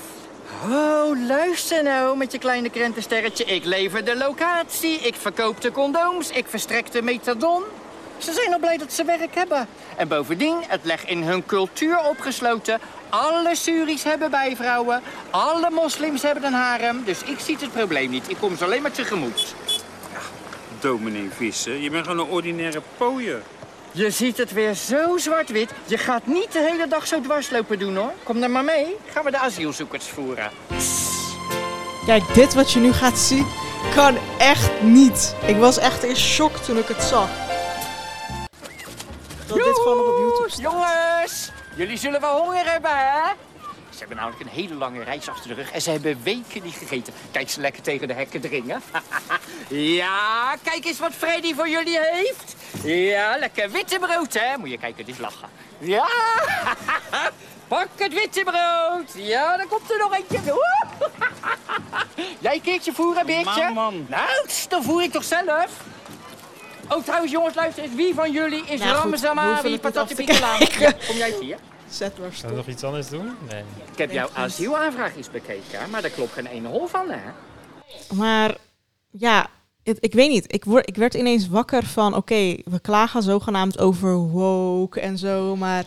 [0.64, 3.44] Oh, luister nou met je kleine krentensterretje.
[3.44, 7.62] Ik lever de locatie, ik verkoop de condooms, ik verstrek de methadon.
[8.18, 9.68] Ze zijn al blij dat ze werk hebben.
[9.96, 12.80] En bovendien, het leg in hun cultuur opgesloten.
[13.08, 17.02] Alle Suris hebben bijvrouwen, alle moslims hebben een harem.
[17.04, 18.30] Dus ik zie het probleem niet.
[18.30, 19.54] Ik kom ze alleen maar tegemoet.
[20.80, 23.42] Dominee Vissen, je bent gewoon een ordinaire pooier.
[23.92, 25.70] Je ziet het weer zo zwart-wit.
[25.86, 28.12] Je gaat niet de hele dag zo dwarslopen doen, hoor.
[28.22, 28.96] Kom er maar mee.
[29.12, 30.50] Gaan we de asielzoekers voeren.
[32.06, 33.46] Kijk, dit wat je nu gaat zien,
[33.94, 35.34] kan echt niet.
[35.46, 37.28] Ik was echt in shock toen ik het zag.
[39.46, 40.72] Dat dit gewoon nog op YouTube staat.
[40.72, 43.32] Jongens, jullie zullen wel honger hebben, hè?
[43.96, 46.74] Ze hebben namelijk een hele lange reis achter de rug en ze hebben weken niet
[46.74, 47.12] gegeten.
[47.30, 48.82] Kijk ze lekker tegen de hekken dringen.
[50.00, 52.56] ja, kijk eens wat Freddy voor jullie heeft.
[52.84, 54.56] Ja, lekker witte brood, hè?
[54.58, 55.48] Moet je kijken, is lachen.
[55.78, 56.08] Ja,
[57.68, 59.26] pak het witte brood.
[59.26, 60.38] Ja, dan komt er nog eentje.
[62.38, 63.62] Jij een keertje voeren, Beertje?
[63.62, 64.06] Man, man.
[64.08, 65.70] Nou, dan voer ik toch zelf?
[66.88, 67.94] Oh, trouwens, jongens, luister eens.
[67.94, 70.58] Wie van jullie is Nou, te Patatipikalaan?
[70.58, 70.80] kijken.
[70.80, 71.58] Ja, kom jij hier?
[71.90, 72.50] Zet stop.
[72.50, 73.30] we nog iets anders doen?
[73.50, 73.62] Nee.
[73.92, 77.30] Ik heb jouw asielaanvraag eens bekeken, maar daar klopt geen ene hol van, hè?
[78.14, 78.56] Maar
[79.10, 79.46] ja,
[79.82, 80.54] het- ik weet niet.
[80.54, 85.56] Ik, word, ik werd ineens wakker van, oké, we klagen zogenaamd over woke en zo,
[85.56, 85.84] maar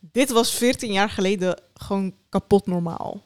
[0.00, 3.22] dit was 14 jaar geleden gewoon kapot normaal.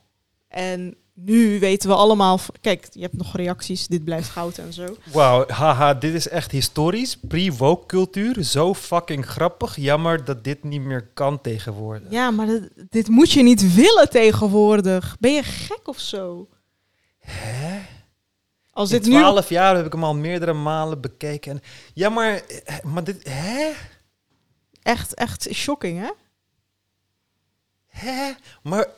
[0.48, 2.40] En nu weten we allemaal...
[2.60, 4.96] Kijk, je hebt nog reacties, dit blijft goud en zo.
[5.12, 7.16] Wauw, haha, dit is echt historisch.
[7.28, 8.44] Pre-woke cultuur.
[8.44, 9.76] Zo fucking grappig.
[9.76, 12.10] Jammer dat dit niet meer kan tegenwoordig.
[12.10, 15.16] Ja, maar dit, dit moet je niet willen tegenwoordig.
[15.20, 16.48] Ben je gek of zo?
[17.18, 17.78] Hè?
[18.70, 19.18] Als In dit nu...
[19.18, 21.52] 12 jaar heb ik hem al meerdere malen bekeken.
[21.52, 21.62] En,
[21.94, 23.72] ja, maar, eh, maar dit, hè?
[24.82, 26.10] Echt, echt shocking, hè?
[27.86, 28.32] Hè?
[28.62, 28.88] Maar,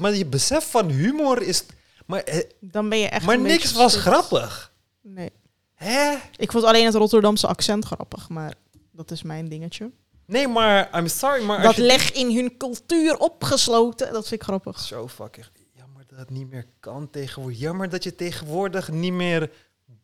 [0.00, 1.64] maar je besef van humor is...
[2.06, 4.72] Maar, eh, Dan ben je echt maar niks was grappig.
[5.00, 5.30] Nee.
[5.74, 6.14] Hè?
[6.36, 8.54] Ik vond alleen het Rotterdamse accent grappig, maar
[8.90, 9.90] dat is mijn dingetje.
[10.26, 14.46] Nee, maar I'm sorry, maar Dat je leg in hun cultuur opgesloten, dat vind ik
[14.46, 14.80] grappig.
[14.80, 17.58] Zo fucking jammer dat het niet meer kan tegenwoordig.
[17.60, 19.50] Jammer dat je tegenwoordig niet meer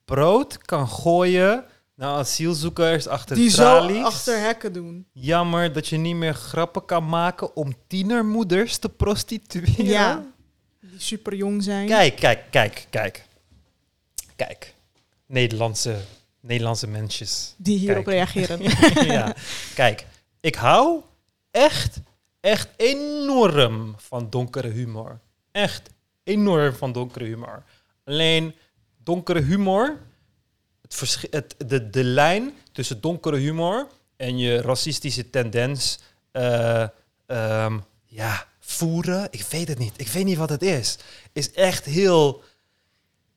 [0.04, 1.64] brood kan gooien
[1.98, 3.96] naar asielzoekers achter Die tralies.
[3.96, 5.06] zo achter hekken doen.
[5.12, 9.84] Jammer dat je niet meer grappen kan maken om tienermoeders te prostitueren.
[9.84, 10.26] Ja.
[10.80, 11.86] Die super jong zijn.
[11.86, 13.24] Kijk, kijk, kijk, kijk.
[14.36, 14.74] Kijk.
[15.26, 15.96] Nederlandse,
[16.40, 17.54] Nederlandse mensjes.
[17.56, 18.16] Die hierop Kijk.
[18.16, 18.62] reageren.
[19.16, 19.34] ja.
[19.74, 20.06] Kijk,
[20.40, 21.00] ik hou
[21.50, 22.00] echt,
[22.40, 25.20] echt enorm van donkere humor.
[25.52, 25.90] Echt
[26.24, 27.62] enorm van donkere humor.
[28.04, 28.54] Alleen
[29.02, 29.98] donkere humor,
[30.88, 33.86] het het, de, de lijn tussen donkere humor
[34.16, 35.98] en je racistische tendens,
[36.30, 36.86] eh,
[37.26, 39.92] ehm, ja, voeren, ik weet het niet.
[39.96, 40.98] Ik weet niet wat het is.
[41.32, 42.42] Is echt heel,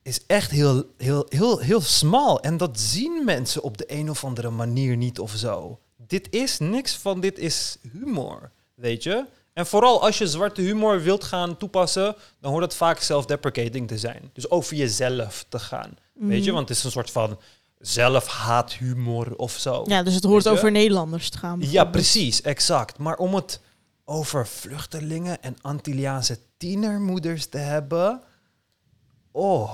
[0.01, 2.41] is echt heel, heel, heel, heel smal.
[2.41, 5.79] En dat zien mensen op de een of andere manier niet of zo.
[5.95, 9.25] Dit is niks van dit is humor, weet je?
[9.53, 13.97] En vooral als je zwarte humor wilt gaan toepassen, dan hoort het vaak self-deprecating te
[13.97, 14.29] zijn.
[14.33, 15.97] Dus over jezelf te gaan,
[16.27, 16.51] weet je?
[16.51, 17.39] Want het is een soort van
[17.77, 19.83] zelfhaathumor of zo.
[19.85, 21.59] Ja, dus het hoort over Nederlanders te gaan.
[21.61, 22.97] Ja, precies, exact.
[22.97, 23.61] Maar om het
[24.05, 28.21] over vluchtelingen en Antilliaanse tienermoeders te hebben.
[29.31, 29.71] Oh,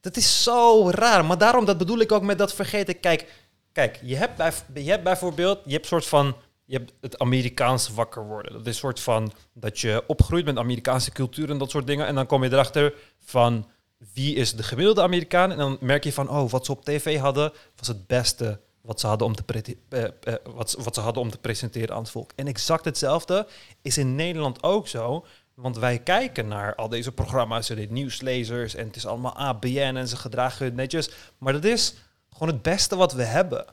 [0.00, 1.24] dat is zo raar.
[1.24, 3.00] Maar daarom, dat bedoel ik ook met dat vergeten.
[3.00, 3.32] Kijk,
[3.72, 7.88] kijk je, hebt bij, je hebt bijvoorbeeld, je hebt soort van, je hebt het Amerikaans
[7.88, 8.52] wakker worden.
[8.52, 12.06] Dat is soort van dat je opgroeit met Amerikaanse cultuur en dat soort dingen.
[12.06, 13.66] En dan kom je erachter van
[14.12, 15.50] wie is de gemiddelde Amerikaan.
[15.50, 19.00] En dan merk je van, oh, wat ze op tv hadden, was het beste wat
[19.00, 20.10] ze hadden om te, eh, eh,
[20.54, 22.32] wat, wat ze hadden om te presenteren aan het volk.
[22.36, 23.46] En exact hetzelfde
[23.82, 25.26] is in Nederland ook zo.
[25.54, 30.08] Want wij kijken naar al deze programma's de nieuwslezers en het is allemaal ABN en
[30.08, 31.10] ze gedragen hun netjes.
[31.38, 31.94] Maar dat is
[32.32, 33.64] gewoon het beste wat we hebben.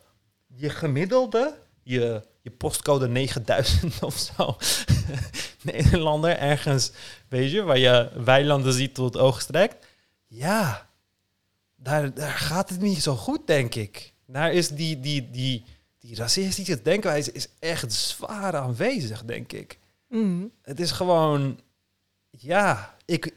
[0.56, 4.58] Je gemiddelde, je, je postcode 9000 of zo,
[5.72, 6.92] Nederlander ergens,
[7.28, 9.87] weet je, waar je weilanden ziet tot het oog strekt.
[10.28, 10.90] Ja,
[11.76, 14.14] daar, daar gaat het niet zo goed, denk ik.
[14.26, 15.66] Daar is die, die, die,
[16.00, 19.80] die racistische denkwijze is echt zwaar aanwezig, denk ik.
[20.10, 20.52] Mm.
[20.62, 21.60] Het is gewoon,
[22.30, 23.34] ja, ik,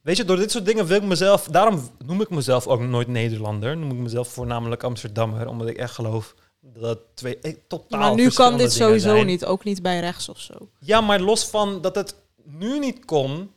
[0.00, 3.08] weet je, door dit soort dingen wil ik mezelf, daarom noem ik mezelf ook nooit
[3.08, 8.00] Nederlander, noem ik mezelf voornamelijk Amsterdammer, omdat ik echt geloof dat het twee eh, totaal
[8.00, 9.26] Maar nu kan dit sowieso zijn.
[9.26, 10.54] niet, ook niet bij rechts of zo.
[10.78, 12.14] Ja, maar los van dat het
[12.44, 13.50] nu niet kon,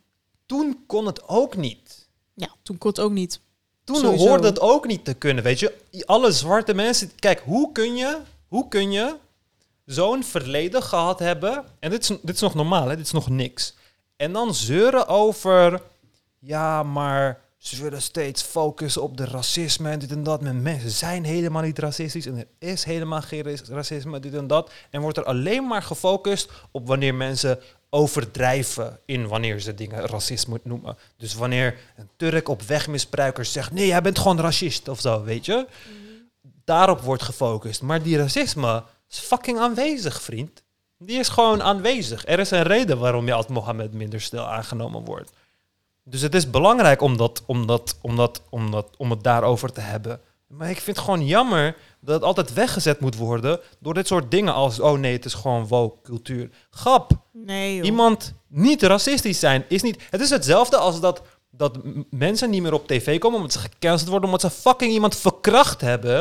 [0.45, 1.98] toen kon het ook niet.
[2.39, 3.39] Ja, toen kon het ook niet.
[3.83, 4.27] Toen Sowieso.
[4.27, 5.75] hoorde het ook niet te kunnen, weet je.
[6.05, 7.11] Alle zwarte mensen...
[7.15, 8.17] Kijk, hoe kun je,
[8.47, 9.15] hoe kun je
[9.85, 11.63] zo'n verleden gehad hebben...
[11.79, 12.95] En dit is, dit is nog normaal, hè?
[12.95, 13.75] Dit is nog niks.
[14.15, 15.81] En dan zeuren over...
[16.39, 20.41] Ja, maar ze willen steeds focussen op de racisme en dit en dat.
[20.41, 22.25] Maar mensen zijn helemaal niet racistisch.
[22.25, 24.71] En er is helemaal geen rac- racisme, dit en dat.
[24.89, 27.59] En wordt er alleen maar gefocust op wanneer mensen
[27.89, 30.97] overdrijven in wanneer ze dingen racisme noemen.
[31.17, 33.71] Dus wanneer een Turk op wegmisbruikers zegt...
[33.71, 35.67] nee, jij bent gewoon racist of zo, weet je?
[36.63, 37.81] Daarop wordt gefocust.
[37.81, 40.63] Maar die racisme is fucking aanwezig, vriend.
[40.97, 42.27] Die is gewoon aanwezig.
[42.27, 45.31] Er is een reden waarom je als Mohammed minder snel aangenomen wordt.
[46.03, 49.71] Dus het is belangrijk om, dat, om, dat, om, dat, om, dat, om het daarover
[49.71, 50.21] te hebben.
[50.47, 54.31] Maar ik vind het gewoon jammer dat het altijd weggezet moet worden door dit soort
[54.31, 54.79] dingen als...
[54.79, 56.49] oh nee, het is gewoon woke cultuur.
[56.69, 57.85] Grap, Nee, joh.
[57.85, 60.01] iemand niet racistisch zijn is niet...
[60.09, 61.21] Het is hetzelfde als dat,
[61.51, 61.77] dat
[62.09, 64.29] mensen niet meer op tv komen omdat ze gecanceld worden...
[64.29, 66.19] omdat ze fucking iemand verkracht hebben.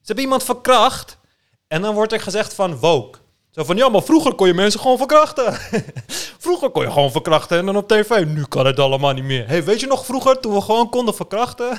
[0.00, 1.18] Ze hebben iemand verkracht
[1.66, 3.18] en dan wordt er gezegd van woke.
[3.50, 5.54] Zo van, ja, maar vroeger kon je mensen gewoon verkrachten.
[6.46, 8.24] vroeger kon je gewoon verkrachten en dan op tv.
[8.24, 9.48] Nu kan het allemaal niet meer.
[9.48, 11.78] hey, weet je nog vroeger toen we gewoon konden verkrachten?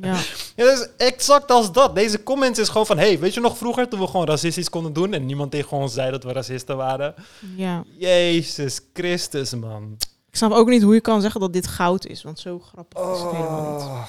[0.00, 0.16] Ja.
[0.56, 1.94] Ja, dat is exact als dat.
[1.94, 2.98] Deze comments is gewoon van...
[2.98, 5.12] hey, weet je nog vroeger toen we gewoon racistisch konden doen...
[5.12, 7.14] en niemand tegen ons zei dat we racisten waren?
[7.56, 7.84] ja.
[7.98, 9.96] Jezus Christus, man.
[10.30, 13.14] Ik snap ook niet hoe je kan zeggen dat dit goud is, want zo grappig
[13.14, 14.08] is het helemaal niet.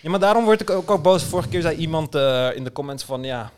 [0.00, 1.22] Ja, maar daarom word ik ook, ook boos.
[1.22, 3.22] Vorige keer zei iemand eh, in de comments van...
[3.22, 3.52] ja,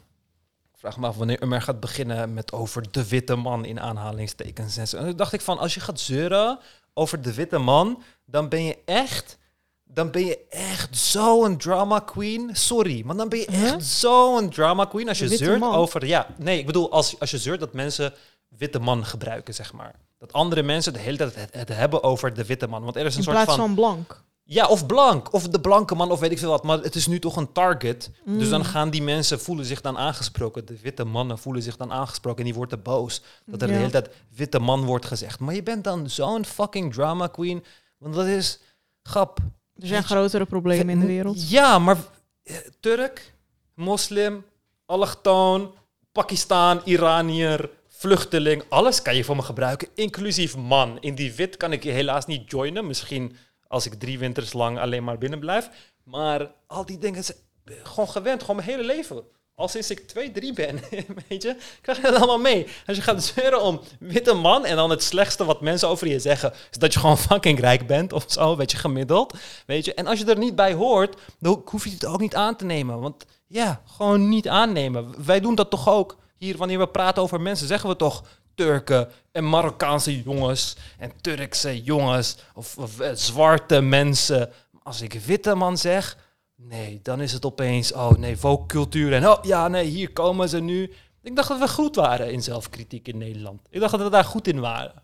[0.86, 4.76] vraag me af wanneer Umar gaat beginnen met over de witte man in aanhalingstekens.
[4.76, 4.96] En zo.
[4.96, 6.58] En toen dacht ik van, als je gaat zeuren
[6.94, 9.38] over de witte man, dan ben je echt,
[9.84, 12.50] dan ben je echt zo'n drama queen.
[12.52, 13.72] Sorry, maar dan ben je Huh?
[13.72, 15.74] echt zo'n drama queen als je zeurt man?
[15.74, 18.12] over, ja, nee, ik bedoel als, als je zeurt dat mensen
[18.48, 19.94] witte man gebruiken, zeg maar.
[20.18, 22.82] Dat andere mensen de hele tijd het, het hebben over de witte man.
[22.82, 24.24] Want er is een In soort plaats van van blank.
[24.48, 25.32] Ja, of blank.
[25.32, 26.64] Of de blanke man, of weet ik veel wat.
[26.64, 28.10] Maar het is nu toch een target.
[28.24, 28.66] Dus dan Mm.
[28.66, 30.66] gaan die mensen voelen zich dan aangesproken.
[30.66, 32.38] De witte mannen voelen zich dan aangesproken.
[32.38, 33.22] En die worden boos.
[33.46, 33.72] Dat er Ja.
[33.74, 35.40] de hele tijd witte man wordt gezegd.
[35.40, 37.64] Maar je bent dan zo'n fucking drama queen.
[37.98, 38.58] Want dat is
[39.02, 39.38] grap.
[39.80, 41.48] Er zijn grotere problemen in de wereld.
[41.50, 41.96] Ja, maar
[42.42, 43.34] eh, Turk,
[43.74, 44.44] moslim,
[44.86, 45.72] allochtoon,
[46.12, 48.62] Pakistan, Iranier, vluchteling.
[48.68, 50.98] Alles kan je voor me gebruiken, inclusief man.
[51.00, 52.86] In die wit kan ik je helaas niet joinen.
[52.86, 53.36] Misschien
[53.68, 55.70] als ik drie winters lang alleen maar binnen blijf.
[56.02, 57.38] Maar al die dingen zijn
[57.82, 59.24] gewoon gewend, gewoon mijn hele leven.
[59.54, 60.80] Al sinds ik twee, drie ben,
[61.28, 62.66] weet je, krijg je dat allemaal mee.
[62.86, 66.18] Als je gaat zeuren om witte man en dan het slechtste wat mensen over je
[66.18, 69.34] zeggen, is dat je gewoon fucking rijk bent of zo, weet je, gemiddeld.
[69.66, 72.34] Weet je, en als je er niet bij hoort, dan hoef je het ook niet
[72.34, 73.00] aan te nemen.
[73.00, 75.24] Want ja, gewoon niet aannemen.
[75.26, 76.16] Wij doen dat toch ook.
[76.36, 78.22] Hier, wanneer we praten over mensen, zeggen we toch
[78.56, 84.50] Turken en Marokkaanse jongens en Turkse jongens of, of, eh, zwarte mensen.
[84.82, 86.16] Als ik witte man zeg,
[86.56, 88.36] nee, dan is het opeens, oh nee,
[88.66, 90.92] cultuur en oh ja, nee, hier komen ze nu.
[91.22, 93.60] Ik dacht dat we goed waren in zelfkritiek in Nederland.
[93.70, 95.02] Ik dacht dat we daar goed in waren.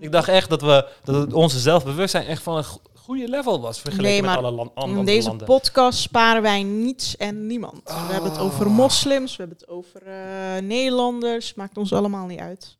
[0.00, 3.80] Ik dacht echt dat, we, dat onze zelfbewustzijn echt van een go- goede level was
[3.80, 5.46] vergeleken Nee, met alle andere In deze landen.
[5.46, 7.80] podcast sparen wij niets en niemand.
[7.84, 8.72] We hebben het over Ah.
[8.72, 11.54] moslims, we hebben het over eh, Nederlanders.
[11.54, 12.78] Maakt ons allemaal niet uit.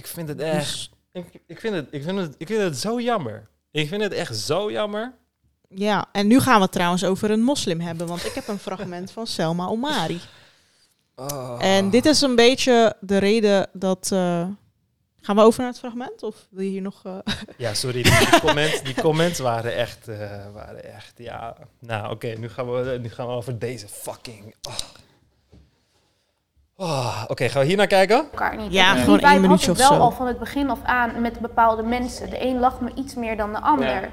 [0.00, 2.78] Ik vind het echt, Dus, ik, ik, vind het, ik, vind het, ik vind het
[2.78, 3.48] zo jammer.
[3.70, 5.14] Ik vind het echt zo jammer.
[5.68, 8.06] ja, en nu gaan we het trouwens over een moslim hebben.
[8.06, 10.20] Want ik heb een fragment van Selma Omari.
[11.16, 11.56] Oh.
[11.60, 14.10] En dit is een beetje de reden dat...
[14.12, 14.46] eh,
[15.20, 16.22] gaan we over naar het fragment?
[16.22, 17.00] Of wil je hier nog...
[17.04, 17.18] eh,
[17.56, 21.56] Ja, sorry, die, die comments, die comments waren echt, eh, waren echt, ja.
[21.80, 24.54] Nou, oké, nu, gaan we, nu gaan we over deze fucking...
[24.68, 24.74] oh.
[26.82, 28.16] Oh, oké, gaan we hier naar kijken?
[28.16, 28.72] elkaar niet.
[28.72, 30.04] Ja, gewoon één minuutje had ik of wel zo.
[30.04, 32.30] al van het begin af aan met bepaalde mensen.
[32.30, 33.88] De een lag me iets meer dan de ander.
[33.88, 34.08] Ja.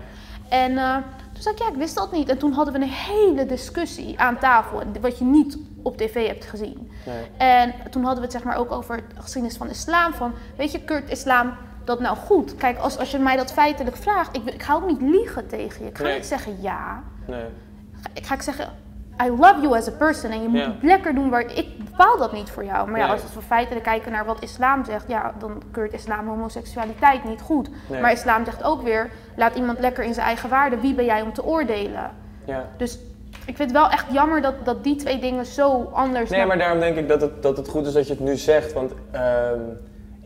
[0.49, 0.95] En eh,
[1.33, 2.29] toen zei ik, ja, ik wist dat niet.
[2.29, 6.45] En toen hadden we een hele discussie aan tafel, wat je niet op tv hebt
[6.45, 6.91] gezien.
[7.05, 7.23] Nee.
[7.37, 10.13] En toen hadden we het zeg maar ook over de geschiedenis van islam.
[10.13, 11.53] Van, weet je, keurt islam
[11.85, 12.55] dat nou goed?
[12.55, 15.83] Kijk, als, als je mij dat feitelijk vraagt, ik, ik ga ook niet liegen tegen
[15.83, 15.89] je.
[15.89, 16.15] Ik ga Nee.
[16.15, 17.03] niet zeggen ja.
[17.27, 17.45] Nee.
[18.13, 18.69] Ik ga ik zeggen,
[19.25, 20.31] I love you as a person.
[20.31, 20.75] En je moet Ja.
[20.81, 22.89] lekker doen waar ik bepaal dat niet voor jou.
[22.89, 27.23] Maar ja, als we feitelijk kijken naar wat islam zegt, ja, dan keurt islam homoseksualiteit
[27.23, 27.69] niet goed.
[27.89, 28.01] Nee.
[28.01, 30.79] Maar islam zegt ook weer, laat iemand lekker in zijn eigen waarde.
[30.79, 32.11] Wie ben jij om te oordelen?
[32.45, 32.65] Ja.
[32.77, 32.99] Dus
[33.45, 36.57] ik vind het wel echt jammer dat, dat die twee dingen zo anders Nee, maar
[36.57, 38.73] daarom denk ik dat het, dat het goed is dat je het nu zegt.
[38.73, 39.59] Want ehm,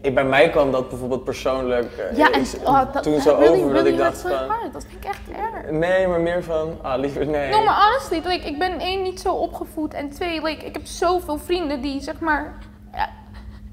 [0.01, 3.61] ik, bij mij kwam dat bijvoorbeeld persoonlijk eh, Ja, en oh, dat, toen zo really,
[3.61, 4.31] over dat ik dacht van...
[4.71, 5.21] Dat vind ik echt
[5.53, 5.71] erg.
[5.71, 7.51] Nee, maar meer van, ah liever nee.
[7.51, 10.85] No, maar honestly, like, ik ben één niet zo opgevoed en twee, like, ik heb
[10.85, 12.57] zoveel vrienden die zeg maar,
[12.93, 13.09] ja,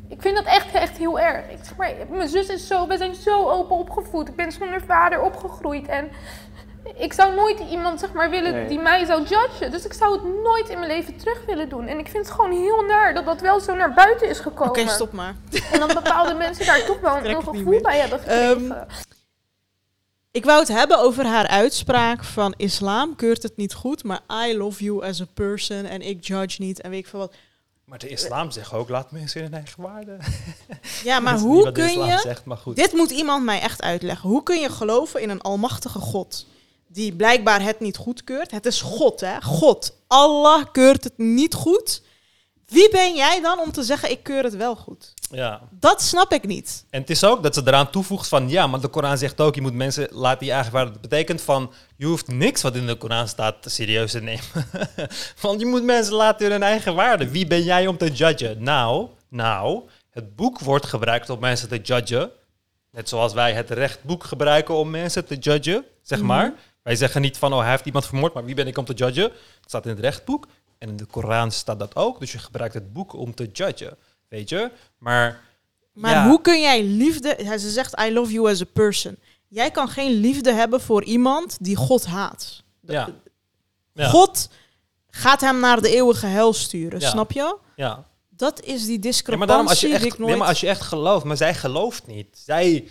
[0.09, 1.51] ik vind dat echt, echt heel erg.
[1.51, 4.29] Ik zeg maar, mijn zus is zo, we zijn zo open opgevoed.
[4.29, 6.11] Ik ben zonder vader opgegroeid en
[6.97, 8.69] ik zou nooit iemand zeg maar willen Nee.
[8.69, 9.71] die mij zou judgen.
[9.71, 11.87] Dus ik zou het nooit in mijn leven terug willen doen.
[11.87, 14.69] En ik vind het gewoon heel naar dat dat wel zo naar buiten is gekomen.
[14.69, 15.35] Oké, stop maar.
[15.73, 18.71] En dat bepaalde mensen daar toch wel een gevoel bij hebben gekregen.
[18.71, 18.85] Ehm,
[20.31, 24.57] Ik wou het hebben over haar uitspraak van islam keurt het niet goed, maar I
[24.57, 27.33] love you as a person en ik judge niet en weet ik veel wat.
[27.85, 30.17] Maar de islam zegt ook, laat mensen in hun eigen waarde.
[31.05, 32.19] Ja, maar hoe kun je...
[32.19, 32.77] Zegt, maar goed.
[32.77, 34.29] Dit moet iemand mij echt uitleggen.
[34.29, 36.47] Hoe kun je geloven in een almachtige God
[36.89, 38.51] die blijkbaar het niet goedkeurt?
[38.51, 39.41] Het is God, hè?
[39.43, 39.97] God.
[40.07, 42.03] Allah keurt het niet goed.
[42.69, 45.15] Wie ben jij dan om te zeggen ik keur het wel goed?
[45.31, 45.61] Ja.
[45.71, 46.85] Dat snap ik niet.
[46.91, 49.55] En het is ook dat ze eraan toevoegt van, ja, maar de Koran zegt ook,
[49.55, 50.91] je moet mensen laten je eigen waarde.
[50.91, 54.43] Dat betekent van, je hoeft niks wat in de Koran staat serieus te nemen.
[55.43, 57.31] Want je moet mensen laten hun eigen waarde.
[57.31, 58.63] Wie ben jij om te judgen?
[58.63, 62.31] Nou, nou, het boek wordt gebruikt om mensen te judgen.
[62.91, 66.55] Net zoals wij het rechtboek gebruiken om mensen te judgen, zeg maar.
[66.89, 68.93] Wij zeggen niet van, oh, hij heeft iemand vermoord, maar wie ben ik om te
[68.93, 69.23] judgen?
[69.23, 69.33] Het
[69.67, 70.47] staat in het rechtboek.
[70.79, 72.21] En in de Koran staat dat ook.
[72.21, 73.97] Dus je gebruikt het boek om te judgen,
[74.29, 74.71] weet je?
[74.99, 75.41] Maar...
[75.93, 76.29] Maar ja.
[76.29, 77.37] hoe kun jij liefde...
[77.59, 79.17] Ze zegt I love you as a person.
[79.49, 82.63] Jij kan geen liefde hebben voor iemand die God haat.
[82.81, 83.09] Ja.
[83.93, 84.09] Ja.
[84.09, 84.49] God
[85.11, 87.11] gaat hem naar de eeuwige hel sturen, Ja.
[87.11, 87.57] snap je?
[87.77, 88.07] Ja.
[88.29, 90.31] Dat is die Ja, discrepantie maar daarom als je die echt, ik nooit...
[90.31, 92.39] nee, maar als je echt gelooft, maar zij gelooft niet.
[92.45, 92.89] Zij,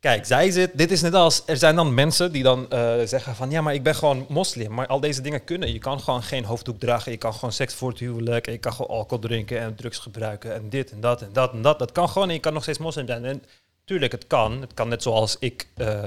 [0.00, 3.34] Kijk, zij zit, dit is net als, er zijn dan mensen die dan eh, zeggen
[3.34, 5.72] van, ja, maar ik ben gewoon moslim, maar al deze dingen kunnen.
[5.72, 8.72] Je kan gewoon geen hoofddoek dragen, je kan gewoon seks voor het huwelijk, je kan
[8.72, 11.78] gewoon alcohol drinken en drugs gebruiken en dit en dat en dat en dat.
[11.78, 13.24] Dat kan gewoon en je kan nog steeds moslim zijn.
[13.24, 13.42] En
[13.84, 14.60] tuurlijk, het kan.
[14.60, 16.04] Het kan net zoals ik eh,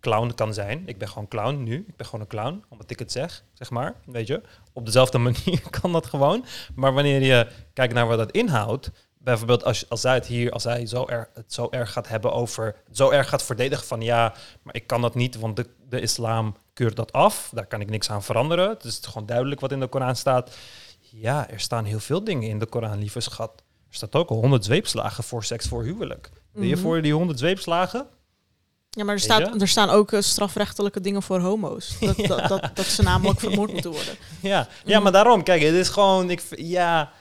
[0.00, 0.82] clown kan zijn.
[0.86, 1.84] Ik ben gewoon clown nu.
[1.88, 3.94] Ik ben gewoon een clown, omdat ik het zeg, zeg maar.
[4.04, 4.42] Weet je,
[4.72, 6.44] op dezelfde manier kan dat gewoon.
[6.74, 8.90] Maar wanneer je kijkt naar wat dat inhoudt,
[9.22, 12.32] bijvoorbeeld als, als zij het hier, als hij zo erg, het zo erg gaat hebben
[12.32, 16.00] over, zo erg gaat verdedigen van ja, maar ik kan dat niet, want de, de
[16.00, 17.50] islam keurt dat af.
[17.54, 18.68] Daar kan ik niks aan veranderen.
[18.68, 20.56] Het is gewoon duidelijk wat in de Koran staat.
[20.98, 23.52] Ja, er staan heel veel dingen in de Koran, lieve schat.
[23.88, 26.30] Er staat ook 100 zweepslagen voor seks voor huwelijk.
[26.52, 26.82] Ben je Mhm.
[26.82, 28.06] voor die 100 zweepslagen?
[28.90, 31.96] Ja, maar er, staat, er staan ook eh, strafrechtelijke dingen voor homo's.
[32.00, 34.14] Dat, dat, dat, dat ze namelijk vermoord moeten worden.
[34.42, 37.12] Ja, ja maar daarom, kijk, het is gewoon, ik, ja,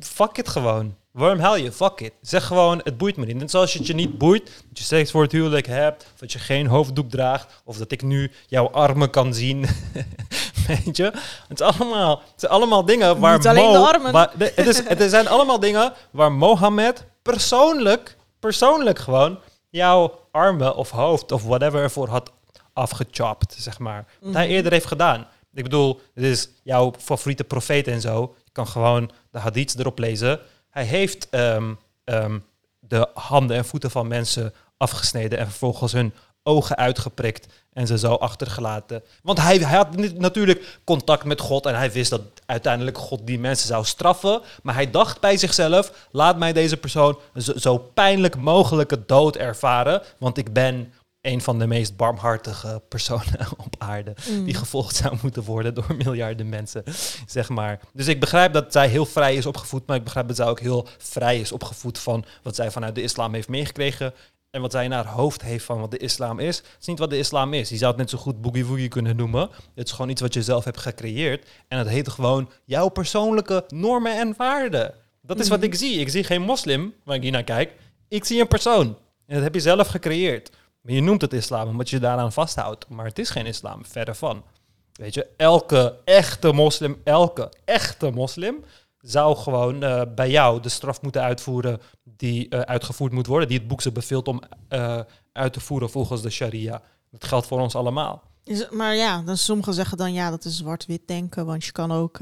[0.00, 0.96] fuck it gewoon.
[1.18, 1.72] Waarom hel je?
[1.72, 2.12] Fuck it.
[2.20, 3.36] Zeg gewoon, het boeit me niet.
[3.36, 6.18] Net zoals je het je niet boeit, dat je seks voor het huwelijk hebt, of
[6.18, 9.66] dat je geen hoofddoek draagt, of dat ik nu jouw armen kan zien.
[10.68, 11.12] Weet je?
[11.48, 14.12] Het, is allemaal, het zijn allemaal dingen waar Niet alleen Mo- de armen.
[14.12, 19.38] waar- de- het, is, het zijn allemaal dingen waar Mohammed persoonlijk, persoonlijk gewoon,
[19.70, 22.32] jouw armen of hoofd of whatever ervoor had
[22.72, 24.06] afgechopt, zeg maar.
[24.20, 24.54] Wat hij Mhm.
[24.54, 25.26] eerder heeft gedaan.
[25.54, 28.34] Ik bedoel, dit is jouw favoriete profeet en zo.
[28.44, 30.40] Je kan gewoon de hadiths erop lezen.
[30.70, 32.38] Hij heeft ehm, ehm,
[32.78, 36.12] de handen en voeten van mensen afgesneden en vervolgens hun
[36.42, 39.02] ogen uitgeprikt en ze zo achtergelaten.
[39.22, 43.38] Want hij, hij had natuurlijk contact met God en hij wist dat uiteindelijk God die
[43.38, 44.40] mensen zou straffen.
[44.62, 50.02] Maar hij dacht bij zichzelf, laat mij deze persoon zo, zo pijnlijk mogelijke dood ervaren,
[50.18, 54.14] want ik ben een van de meest barmhartige personen op aarde
[54.44, 56.84] die gevolgd zou moeten worden door miljarden mensen,
[57.26, 57.80] zeg maar.
[57.92, 60.60] Dus ik begrijp dat zij heel vrij is opgevoed, maar ik begrijp dat zij ook
[60.60, 64.14] heel vrij is opgevoed van wat zij vanuit de islam heeft meegekregen
[64.50, 66.56] en wat zij in haar hoofd heeft van wat de islam is.
[66.56, 67.68] Het is niet wat de islam is.
[67.68, 69.50] Je zou het net zo goed boogie woogie kunnen noemen.
[69.74, 73.64] Het is gewoon iets wat je zelf hebt gecreëerd en het heet gewoon jouw persoonlijke
[73.68, 74.94] normen en waarden.
[75.22, 76.00] Dat is wat ik zie.
[76.00, 77.72] Ik zie geen moslim, waar ik hier naar kijk.
[78.08, 78.86] Ik zie een persoon.
[79.26, 80.50] En dat heb je zelf gecreëerd.
[80.80, 82.88] Maar je noemt het islam omdat je daaraan vasthoudt.
[82.88, 84.44] Maar het is geen islam, verder van.
[84.92, 88.64] Weet je, elke echte moslim, elke echte moslim
[89.00, 93.48] zou gewoon eh, bij jou de straf moeten uitvoeren die eh, uitgevoerd moet worden.
[93.48, 95.00] Die het boek ze beveelt om eh,
[95.32, 96.82] uit te voeren volgens de sharia.
[97.10, 98.22] Dat geldt voor ons allemaal.
[98.44, 101.46] Is, maar ja, dan sommigen zeggen dan ja, dat is zwart-wit denken.
[101.46, 102.18] Want je kan ook...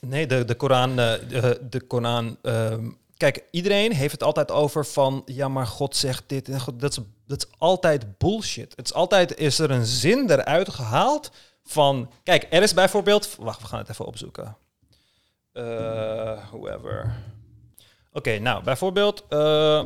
[0.00, 5.22] Nee, de, de Koran, de, de Koran ehm, kijk, iedereen heeft het altijd over van,
[5.26, 8.72] ja, maar God zegt dit en God, dat is, dat is altijd bullshit.
[8.76, 11.30] Het is altijd, is er een zin eruit gehaald
[11.64, 14.56] van, kijk, er is bijvoorbeeld, wacht, we gaan het even opzoeken.
[15.52, 17.14] Eh, whoever.
[18.12, 19.84] Oké, nou, bijvoorbeeld, eh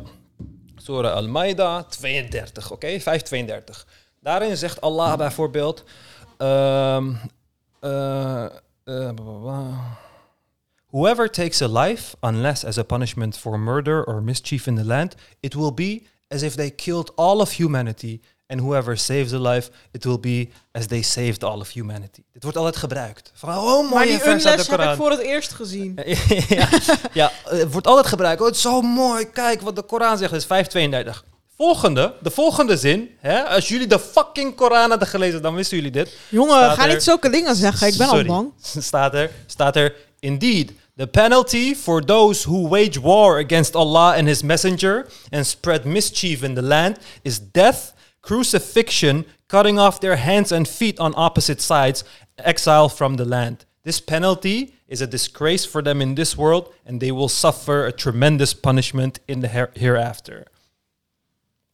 [0.76, 3.86] Surah Al-Maida 32, oké, 532.
[4.20, 5.84] Daarin zegt Allah bijvoorbeeld,
[9.14, 9.80] blah.
[10.92, 15.14] Whoever takes a life, unless as a punishment for murder or mischief in the land,
[15.40, 18.20] it will be as if they killed all of humanity.
[18.46, 22.22] And whoever saves a life, it will be as they saved all of humanity.
[22.32, 23.30] Dit wordt altijd gebruikt.
[23.34, 24.96] Van, oh, maar die vers uit de unles heb ik Koran.
[24.96, 25.98] voor het eerst gezien.
[26.48, 26.68] ja,
[27.12, 28.40] ja, het wordt altijd gebruikt.
[28.40, 29.30] Oh, het is zo mooi.
[29.30, 30.30] Kijk wat de Koran zegt.
[30.30, 31.24] Dat is 532.
[31.56, 33.10] Volgende, de volgende zin.
[33.20, 36.16] Hè, als jullie de fucking Koran hadden gelezen, dan wisten jullie dit.
[36.28, 37.86] Jongen, Staat ga er- niet zulke dingen zeggen.
[37.86, 38.28] Ik ben Sorry.
[38.28, 38.52] al bang.
[38.84, 40.72] Staat er, staat er, indeed,
[41.02, 46.44] the penalty for those who wage war against Allah and his messenger and spread mischief
[46.44, 52.04] in the land is death, crucifixion, cutting off their hands and feet on opposite sides,
[52.38, 53.64] exile from the land.
[53.82, 57.90] This penalty is a disgrace for them in this world and they will suffer a
[57.90, 60.46] tremendous punishment in the her- hereafter.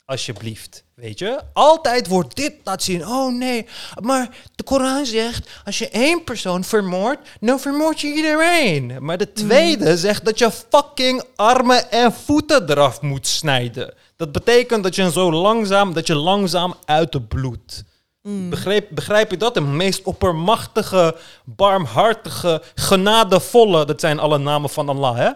[0.09, 1.41] Alsjeblieft, weet je?
[1.53, 3.07] Altijd wordt dit laten zien.
[3.07, 3.67] Oh nee,
[4.01, 5.49] maar de Koran zegt...
[5.65, 8.97] als je één persoon vermoordt, dan vermoord je iedereen.
[9.01, 13.95] Maar de tweede zegt dat je fucking armen en voeten eraf moet snijden.
[14.17, 17.85] Dat betekent dat je zo langzaam, dat je langzaam uit de bloed.
[18.23, 19.55] Begrijp, begrijp je dat?
[19.55, 23.85] De meest oppermachtige, barmhartige, genadevolle...
[23.85, 25.31] dat zijn alle namen van Allah, hè?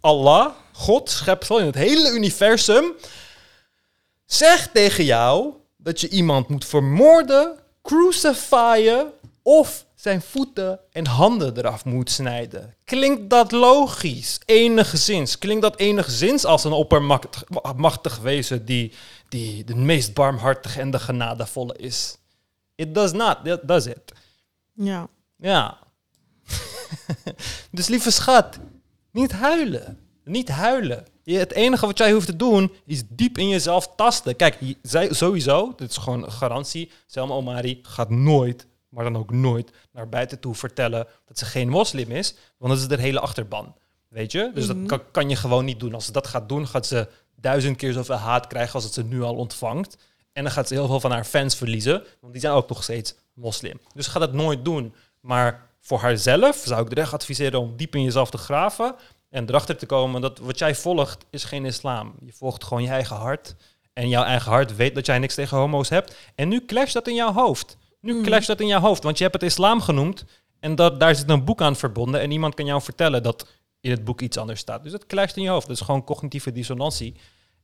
[0.00, 2.92] Allah, God, schepsel in het hele universum
[4.32, 9.12] zegt tegen jou dat je iemand moet vermoorden, crucifyen
[9.42, 12.74] of zijn voeten en handen eraf moet snijden.
[12.84, 14.40] Klinkt dat logisch?
[14.44, 15.38] Enigszins.
[15.38, 17.44] Klinkt dat enigszins als een oppermachtig
[17.76, 18.92] machtig wezen die,
[19.28, 22.18] die de meest barmhartige en de genadevolle is?
[22.74, 24.12] It does not, that does it.
[24.74, 25.08] Ja.
[25.36, 25.78] Ja.
[27.70, 28.58] dus lieve schat,
[29.10, 29.98] niet huilen.
[30.24, 31.06] Niet huilen.
[31.30, 34.36] Je, het enige wat jij hoeft te doen is diep in jezelf tasten.
[34.36, 36.90] Kijk, je- zij, sowieso, dit is gewoon een garantie.
[37.06, 41.68] Selma Omari gaat nooit, maar dan ook nooit, naar buiten toe vertellen dat ze geen
[41.68, 42.34] moslim is.
[42.58, 43.74] Want dat is de hele achterban.
[44.08, 44.50] Weet je?
[44.54, 44.78] Dus Mhm.
[44.78, 45.94] dat kan, kan je gewoon niet doen.
[45.94, 49.04] Als ze dat gaat doen, gaat ze duizend keer zoveel haat krijgen als dat ze
[49.04, 49.96] nu al ontvangt.
[50.32, 52.82] En dan gaat ze heel veel van haar fans verliezen, want die zijn ook nog
[52.82, 53.80] steeds moslim.
[53.94, 54.94] Dus ze gaat het nooit doen.
[55.20, 58.94] Maar voor haarzelf zou ik er echt adviseren om diep in jezelf te graven
[59.30, 62.14] en erachter te komen dat wat jij volgt is geen islam.
[62.24, 63.54] Je volgt gewoon je eigen hart.
[63.92, 66.16] En jouw eigen hart weet dat jij niks tegen homo's hebt.
[66.34, 67.76] En nu clasht dat in jouw hoofd.
[68.00, 68.22] Nu Mhm.
[68.24, 70.24] clasht dat in jouw hoofd, want je hebt het islam genoemd
[70.60, 73.48] en dat, daar zit een boek aan verbonden en iemand kan jou vertellen dat
[73.80, 74.82] in het boek iets anders staat.
[74.82, 75.66] Dus dat clasht in je hoofd.
[75.66, 77.14] Dat is gewoon cognitieve dissonantie.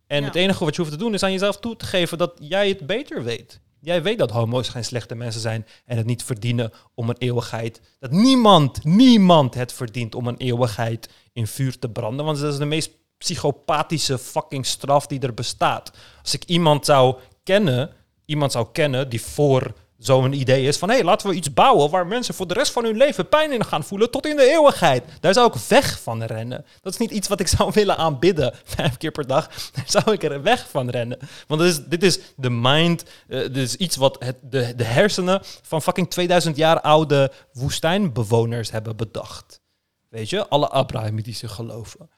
[0.07, 0.27] En Ja.
[0.27, 2.69] het enige wat je hoeft te doen is aan jezelf toe te geven dat jij
[2.69, 3.61] het beter weet.
[3.81, 7.81] Jij weet dat homo's geen slechte mensen zijn en het niet verdienen om een eeuwigheid.
[7.99, 12.25] Dat niemand, niemand het verdient om een eeuwigheid in vuur te branden.
[12.25, 15.93] Want dat is de meest psychopathische fucking straf die er bestaat.
[16.23, 17.91] Als ik iemand zou kennen,
[18.25, 21.91] iemand zou kennen die voor zo'n idee is van hé, hey, laten we iets bouwen
[21.91, 24.51] waar mensen voor de rest van hun leven pijn in gaan voelen tot in de
[24.51, 25.05] eeuwigheid.
[25.21, 26.65] Daar zou ik weg van rennen.
[26.83, 29.71] Dat is niet iets wat ik zou willen aanbidden vijf keer per dag.
[29.73, 31.19] Daar zou ik er weg van rennen.
[31.47, 34.85] Want dit is, dit is de mind, eh, dit is iets wat het, de, de
[34.85, 39.61] hersenen van fucking 2000 jaar oude woestijnbewoners hebben bedacht.
[40.09, 42.11] Weet je, alle Abrahamitische geloven.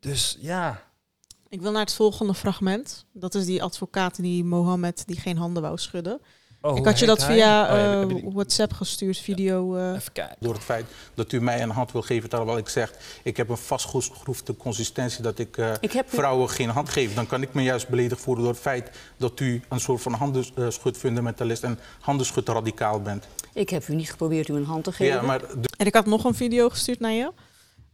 [0.00, 0.82] Dus ja,
[1.48, 3.04] Ik wil naar het volgende fragment.
[3.12, 6.20] Dat is die advocaat die Mohammed die geen handen wou schudden.
[6.62, 7.34] Oh, ik had je dat hij?
[7.34, 9.76] via Oh ja, eh, je WhatsApp gestuurd, video.
[9.76, 9.94] eh.
[9.94, 10.36] Even kijken.
[10.40, 12.92] Door het feit dat u mij een hand wil geven, terwijl ik zeg...
[13.22, 17.14] ik heb een vastgeschroefde consistentie dat ik, eh, Ik heb u- vrouwen geen hand geef...
[17.14, 18.90] dan kan ik me juist beledigd voelen door het feit...
[19.16, 23.26] dat u een soort van handenschutfundamentalist en handenschutradicaal bent.
[23.54, 25.14] Ik heb u niet geprobeerd u een hand te geven.
[25.14, 27.32] Ja, maar de- En ik had nog een video gestuurd naar je.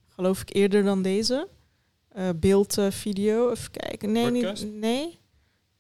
[0.09, 1.49] Geloof ik eerder dan deze.
[2.13, 3.51] Eh beeldvideo.
[3.51, 4.13] Even kijken.
[4.13, 5.19] Nee, niet, nee.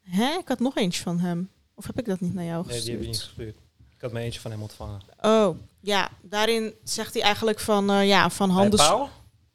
[0.02, 0.30] Hè?
[0.40, 1.50] Ik had nog eentje van hem.
[1.76, 2.84] Of heb ik dat niet naar jou Nee, gestuurd?
[2.84, 3.56] die heb je niet gestuurd.
[3.96, 5.00] Ik had me eentje van hem ontvangen.
[5.20, 6.08] Oh, ja.
[6.22, 9.08] Daarin zegt hij eigenlijk van, eh, ja, van Bij handen...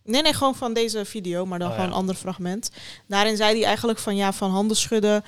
[0.03, 1.93] Nee, nee, gewoon van deze video, maar dan Oh, gewoon ja.
[1.95, 2.71] een ander fragment.
[3.07, 5.23] Daarin zei hij eigenlijk van, ja, van handen schudden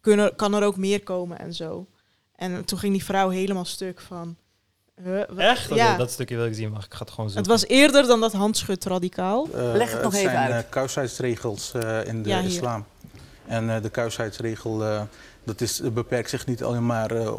[0.00, 1.86] kunnen, kan er ook meer komen en zo.
[2.36, 4.36] En toen ging die vrouw helemaal stuk van...
[5.02, 5.70] huh, Echt?
[5.70, 5.96] Oh, Ja.
[5.96, 7.52] Dat stukje wil ik zien, maar ik ga het gewoon Het zoeken.
[7.52, 9.48] was eerder dan dat handschud radicaal.
[9.54, 10.64] eh, Leg het nog even zijn uit.
[10.64, 12.48] eh, kuisheidsregels eh, in de Ja, hier.
[12.50, 12.84] islam.
[13.46, 15.02] En eh, de kuisheidsregel eh,
[15.44, 17.32] dat is, beperkt zich niet alleen maar eh,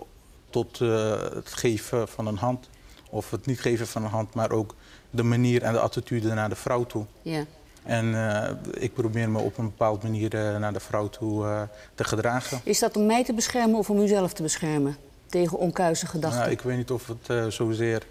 [0.50, 2.70] tot eh, het geven van een hand...
[3.10, 4.76] of het niet geven van een hand, maar ook
[5.10, 7.06] de manier en de attitude naar de vrouw toe.
[7.22, 7.46] Ja.
[7.84, 12.62] En eh, ik probeer me op een bepaalde manier naar de vrouw toe te gedragen.
[12.64, 14.98] Is dat om mij te beschermen of om uzelf te beschermen?
[15.26, 16.40] Tegen onkuise gedachten.
[16.40, 18.08] Nou, ik weet niet of het zozeer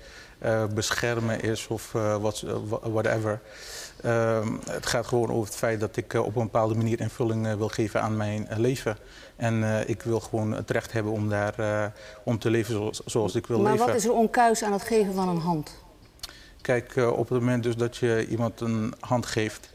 [0.75, 1.93] beschermen is of
[2.83, 3.41] whatever.
[4.03, 7.47] Ehm, het gaat gewoon over het feit dat ik eh, op een bepaalde manier invulling
[7.47, 8.97] eh, wil geven aan mijn eh, leven.
[9.37, 11.93] En ik wil gewoon het recht hebben om daar
[12.25, 13.87] om te leven zoals, zoals ik wil maar leven.
[13.87, 15.81] wat is er onkuis aan het geven van een hand?
[16.61, 19.71] Kijk, op het moment dus dat je iemand een hand geeft,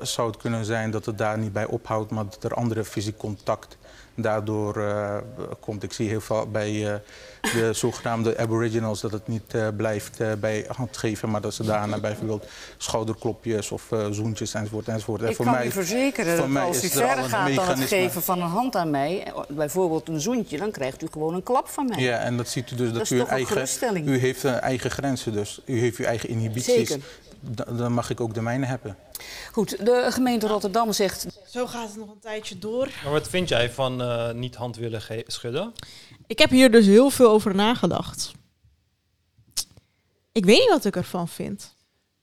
[0.00, 3.16] zou het kunnen zijn dat het daar niet bij ophoudt, maar dat er andere fysiek
[3.16, 3.76] contact
[4.14, 5.16] daardoor eh,
[5.60, 5.82] komt.
[5.82, 6.94] Ik zie heel veel bij eh,
[7.40, 12.46] de zogenaamde aboriginals dat het niet eh, blijft bij handgeven, maar dat ze daarna bijvoorbeeld
[12.76, 15.22] schouderklopjes of zoentjes enzovoort enzovoort.
[15.22, 17.68] En ik voor kan mij- u verzekeren dat mij als u er verder gaat dan
[17.68, 21.42] het geven van een hand aan mij, bijvoorbeeld een zoentje, dan krijgt u gewoon een
[21.42, 22.02] klap van mij.
[22.02, 25.32] Ja, en dat ziet u dus dat, u, een eigen, u heeft een eigen grenzen
[25.32, 25.60] dus.
[25.64, 26.88] U heeft uw eigen inhibities.
[26.88, 27.00] Zeker.
[27.44, 28.96] Da- Dan mag ik ook de mijne hebben.
[29.52, 32.88] Goed, de gemeente Rotterdam zegt, Zo gaat het nog een tijdje door.
[33.02, 35.72] Maar wat vind jij van eh, niet hand willen schudden?
[36.26, 38.32] Ik heb hier dus heel veel over nagedacht.
[40.32, 41.74] Ik weet niet wat ik ervan vind.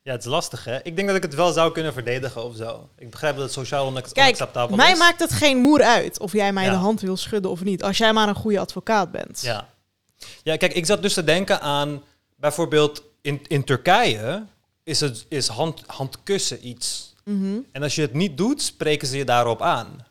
[0.02, 0.84] Ja, het is lastig, hè?
[0.84, 2.90] Ik denk dat ik het wel zou kunnen verdedigen of zo.
[2.98, 4.98] Ik begrijp dat het sociaal onacceptabel mij is.
[5.00, 6.70] maakt het geen moer uit of jij mij Ja.
[6.72, 7.84] de hand wil schudden of niet.
[7.84, 9.42] Als jij maar een goede advocaat bent.
[9.42, 9.70] Ja.
[10.44, 12.04] ja, kijk, ik zat dus te denken aan...
[12.36, 14.46] Bijvoorbeeld in, in Turkije
[14.90, 17.14] is, het, is hand, handkussen iets.
[17.24, 17.58] Mhm.
[17.72, 20.08] En als je het niet doet, spreken ze je daarop aan.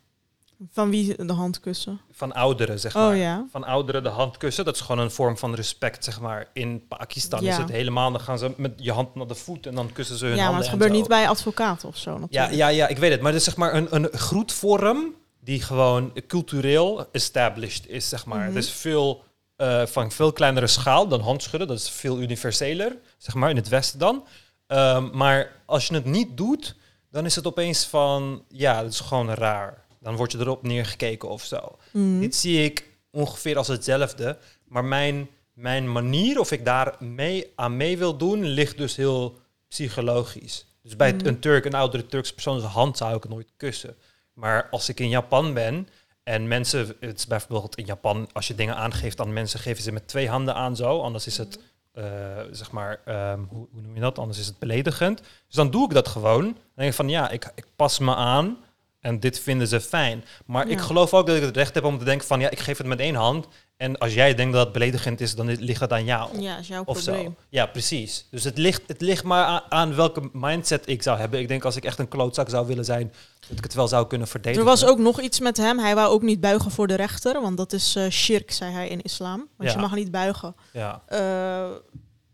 [0.72, 2.00] Van wie de hand kussen?
[2.12, 3.16] Van ouderen, zeg Oh, maar.
[3.16, 3.46] ja.
[3.50, 4.64] Van ouderen de hand kussen.
[4.64, 6.48] Dat is gewoon een vorm van respect, zeg maar.
[6.52, 7.50] In Pakistan Ja.
[7.50, 8.10] is het helemaal...
[8.12, 10.36] Dan gaan ze met je hand naar de voet en dan kussen ze hun Ja,
[10.42, 10.98] maar handen het en gebeurt zo.
[10.98, 12.52] niet bij advocaten of zo Ja, natuurlijk.
[12.54, 13.20] ja, ja, ik weet het.
[13.20, 18.38] Maar het is zeg maar een, een groetvorm die gewoon cultureel established is, zeg maar.
[18.38, 18.46] Mhm.
[18.46, 19.24] Het is veel,
[19.56, 21.68] eh, van veel kleinere schaal dan handschudden.
[21.68, 24.24] Dat is veel universeler, zeg maar, in het Westen dan.
[24.68, 26.74] Ehm, maar als je het niet doet,
[27.10, 29.84] dan is het opeens van, ja, dat is gewoon raar.
[30.00, 31.78] Dan word je erop neergekeken of zo.
[31.92, 32.20] Mhm.
[32.20, 34.38] Dit zie ik ongeveer als hetzelfde.
[34.64, 39.38] Maar mijn, mijn manier of ik daar mee, aan mee wil doen, ligt dus heel
[39.68, 40.66] psychologisch.
[40.82, 41.26] Dus bij Mhm.
[41.26, 43.96] een Turk, een oudere Turkse persoon, zijn hand zou ik nooit kussen.
[44.32, 45.88] Maar als ik in Japan ben
[46.22, 49.92] en mensen, het is bijvoorbeeld in Japan, als je dingen aangeeft aan mensen, geven ze
[49.92, 51.00] met twee handen aan zo.
[51.00, 51.58] Anders is het,
[51.98, 52.04] Eh,
[52.50, 54.18] zeg maar, ehm, hoe, hoe noem je dat?
[54.18, 55.18] Anders is het beledigend.
[55.18, 56.42] Dus dan doe ik dat gewoon.
[56.42, 58.56] Dan denk ik van, ja, ik, ik pas me aan
[59.00, 60.24] en dit vinden ze fijn.
[60.46, 62.58] Maar ik geloof ook dat ik het recht heb om te denken van, ja, ik
[62.58, 63.48] geef het met één hand.
[63.78, 66.40] En als jij denkt dat het beledigend is, dan ligt het aan jou.
[66.40, 67.24] Ja, is jouw Of probleem.
[67.24, 67.34] zo.
[67.48, 68.26] Ja, precies.
[68.30, 71.40] Dus het ligt, het ligt maar aan, aan welke mindset ik zou hebben.
[71.40, 73.12] Ik denk als ik echt een klootzak zou willen zijn,
[73.48, 74.60] dat ik het wel zou kunnen verdedigen.
[74.64, 75.78] Er was ook nog iets met hem.
[75.78, 78.88] Hij wou ook niet buigen voor de rechter, want dat is eh shirk, zei hij
[78.88, 79.48] in islam.
[79.56, 79.74] Want Ja.
[79.76, 80.54] je mag niet buigen.
[80.72, 81.02] Ja.
[81.06, 81.70] Eh,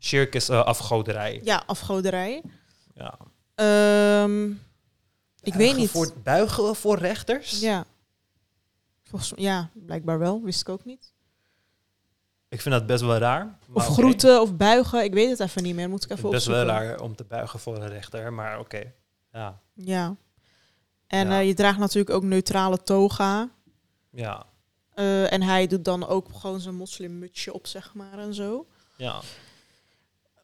[0.00, 1.40] Shirk is eh, afgoderij.
[1.44, 2.42] ja, afgoderij.
[2.94, 3.18] Ja.
[3.54, 4.54] Ehm, ik
[5.42, 5.90] weet Buigen niet.
[5.90, 7.60] Voor, buigen voor rechters?
[7.60, 7.84] Ja.
[9.04, 10.42] Volgens, ja, blijkbaar wel.
[10.42, 11.12] Wist ik ook niet.
[12.54, 13.58] Ik vind dat best wel raar.
[13.72, 15.04] Of groeten of buigen.
[15.04, 15.88] Ik weet het even niet meer.
[15.88, 18.92] Moet ik even best wel raar om te buigen voor een rechter, maar oké.
[19.32, 19.60] Ja.
[19.72, 20.16] Ja.
[21.06, 21.38] En Ja.
[21.40, 23.48] eh, je draagt natuurlijk ook neutrale toga.
[24.10, 24.46] Ja.
[24.94, 28.66] Eh, en hij doet dan ook gewoon zijn moslimmutsje op, zeg maar, en zo.
[28.96, 29.20] Ja.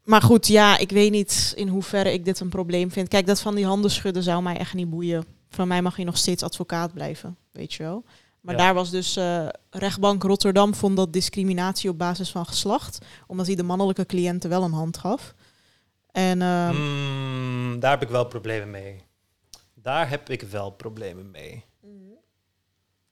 [0.05, 3.09] Maar goed, ja, ik weet niet in hoeverre ik dit een probleem vind.
[3.09, 5.25] Kijk, dat van die handen schudden zou mij echt niet boeien.
[5.51, 8.05] Van mij mag je nog steeds advocaat blijven, weet je wel.
[8.41, 8.61] Maar Ja.
[8.61, 13.55] daar was dus eh, rechtbank Rotterdam vond dat discriminatie op basis van geslacht, omdat hij
[13.55, 15.35] de mannelijke cliënten wel een hand gaf.
[16.13, 19.03] En ehm, Mm, daar heb ik wel problemen mee.
[19.75, 21.65] Daar heb ik wel problemen mee.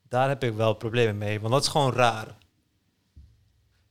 [0.09, 2.27] Daar heb ik wel problemen mee, want dat is gewoon raar.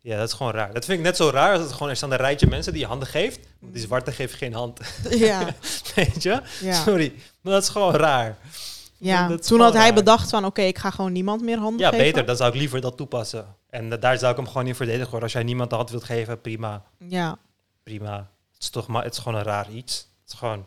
[0.01, 0.73] Ja, dat is gewoon raar.
[0.75, 2.81] Dat vind ik net zo raar als het gewoon er staan een rijtje mensen die
[2.83, 3.39] je handen geeft.
[3.61, 4.81] Want die zwarte geeft geen hand.
[5.11, 5.55] ja,
[5.95, 6.43] Weet je?
[6.61, 8.37] ja, Sorry, maar dat is gewoon raar.
[8.99, 9.37] Ja.
[9.37, 12.05] toen had hij bedacht van, oké, ik ga gewoon niemand meer handen Ja, geven.
[12.05, 12.27] beter.
[12.27, 13.47] Dan zou ik liever dat toepassen.
[13.71, 15.11] En da- daar zou ik hem gewoon in verdedigen.
[15.11, 15.23] hoor.
[15.23, 16.83] Als jij niemand de hand wilt geven, prima.
[16.99, 17.39] Ja,
[17.83, 18.17] Prima.
[18.53, 19.97] Het is toch maar, het is gewoon een raar iets.
[20.23, 20.59] Het is gewoon,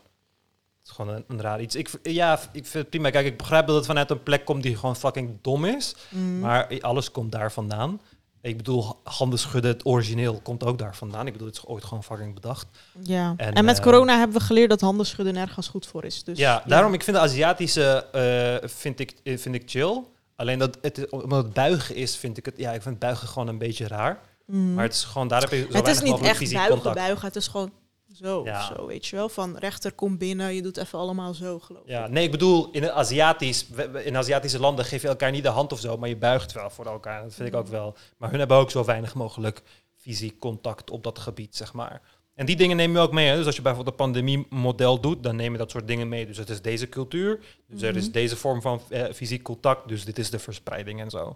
[0.79, 1.75] het is gewoon een, een raar iets.
[1.75, 3.09] Ik, ja, ik vind het prima.
[3.09, 5.95] Kijk, ik begrijp dat het vanuit een plek komt die gewoon fucking dom is.
[6.09, 8.01] mm, Maar alles komt daar vandaan.
[8.41, 11.27] Ik bedoel, handen schudden, het origineel komt ook daar vandaan.
[11.27, 12.67] Ik bedoel, het is ooit gewoon fucking bedacht.
[13.03, 13.33] ja.
[13.37, 16.23] En, En, met eh, corona hebben we geleerd dat handen schudden nergens goed voor is.
[16.23, 20.03] Dus, ja, daarom, ik vind de Aziatische, eh, vind, ik, eh, vind ik chill.
[20.35, 23.47] Alleen dat het, omdat het buigen is, vind ik het, ja, ik vind buigen gewoon
[23.47, 24.19] een beetje raar.
[24.45, 24.73] Mm.
[24.73, 26.95] Maar het is gewoon, daar heb je zo het is niet echt buigen, contact.
[26.95, 27.27] buigen.
[27.27, 27.71] Het is gewoon
[28.15, 28.65] zo, Ja.
[28.75, 29.29] zo, weet je wel.
[29.29, 31.89] Van rechter komt binnen, je doet even allemaal zo, geloof ik.
[31.89, 33.65] Ja, nee, ik bedoel, in, Aziatisch,
[34.03, 36.69] in Aziatische landen geef je elkaar niet de hand of zo, maar je buigt wel
[36.69, 37.23] voor elkaar.
[37.23, 37.95] Dat vind ik ook wel.
[38.17, 39.61] Maar hun hebben ook zo weinig mogelijk
[39.95, 42.01] fysiek contact op dat gebied, zeg maar.
[42.35, 43.27] En die dingen neem je ook mee.
[43.27, 43.35] Hè?
[43.37, 46.25] Dus als je bijvoorbeeld een pandemie-model doet, dan neem je dat soort dingen mee.
[46.25, 48.11] Dus het is deze cultuur, dus er is Mhm.
[48.11, 51.35] deze vorm van eh, fysiek contact, dus dit is de verspreiding en zo.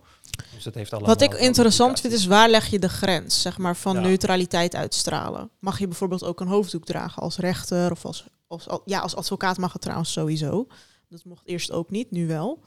[0.55, 3.57] Dus het heeft allemaal Wat ik interessant vind is waar leg je de grens, zeg
[3.57, 4.01] maar, van Ja.
[4.01, 5.49] neutraliteit uitstralen.
[5.59, 9.15] Mag je bijvoorbeeld ook een hoofddoek dragen als rechter of als, als, al- ja, als
[9.15, 10.67] advocaat mag het trouwens sowieso.
[11.09, 12.59] Dat mocht eerst ook niet, nu wel.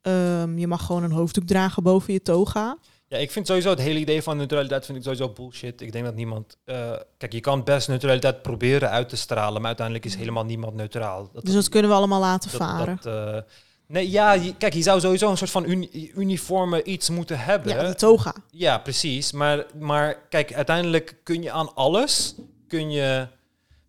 [0.00, 2.78] Ehm, je mag gewoon een hoofddoek dragen boven je toga.
[3.08, 5.80] Ja, ik vind sowieso het hele idee van neutraliteit vind ik sowieso bullshit.
[5.80, 6.56] Ik denk dat niemand...
[6.64, 10.74] eh, kijk, je kan best neutraliteit proberen uit te stralen, maar uiteindelijk is helemaal niemand
[10.74, 11.28] neutraal.
[11.32, 12.98] Dat, Dus dat kunnen we allemaal laten dat- varen.
[13.02, 13.40] dat, eh,
[13.86, 17.72] nee, ja, je- kijk, je zou sowieso een soort van uni- uniforme iets moeten hebben.
[17.74, 18.34] ja, de toga.
[18.50, 19.32] Ja, precies.
[19.32, 22.34] Maar, maar kijk, uiteindelijk kun je aan alles,
[22.68, 23.26] kun je...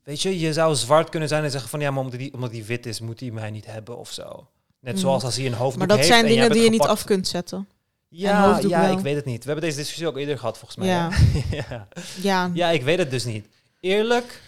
[0.04, 1.80] Weet je, je zou zwart kunnen zijn en zeggen van...
[1.80, 4.48] Ja, maar omdat die, omdat die wit is, moet hij mij niet hebben of zo.
[4.80, 5.00] Net Mm.
[5.00, 7.28] zoals als hij een hoofddoek Maar dat heeft zijn dingen die je niet af kunt
[7.28, 7.68] zetten.
[8.10, 8.98] Ja, ja wel.
[8.98, 9.44] ik weet het niet.
[9.44, 10.88] We hebben deze discussie ook eerder gehad, volgens mij.
[10.88, 11.10] Ja.
[11.70, 11.88] ja.
[12.22, 13.48] Ja, ja, ik weet het dus niet.
[13.80, 14.42] Eerlijk,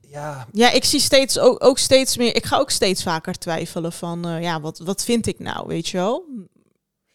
[0.00, 2.36] ja, Ja, ik zie steeds ook, ook steeds meer.
[2.36, 5.88] Ik ga ook steeds vaker twijfelen van eh, ja, wat, wat vind ik nou, weet
[5.88, 6.24] je wel?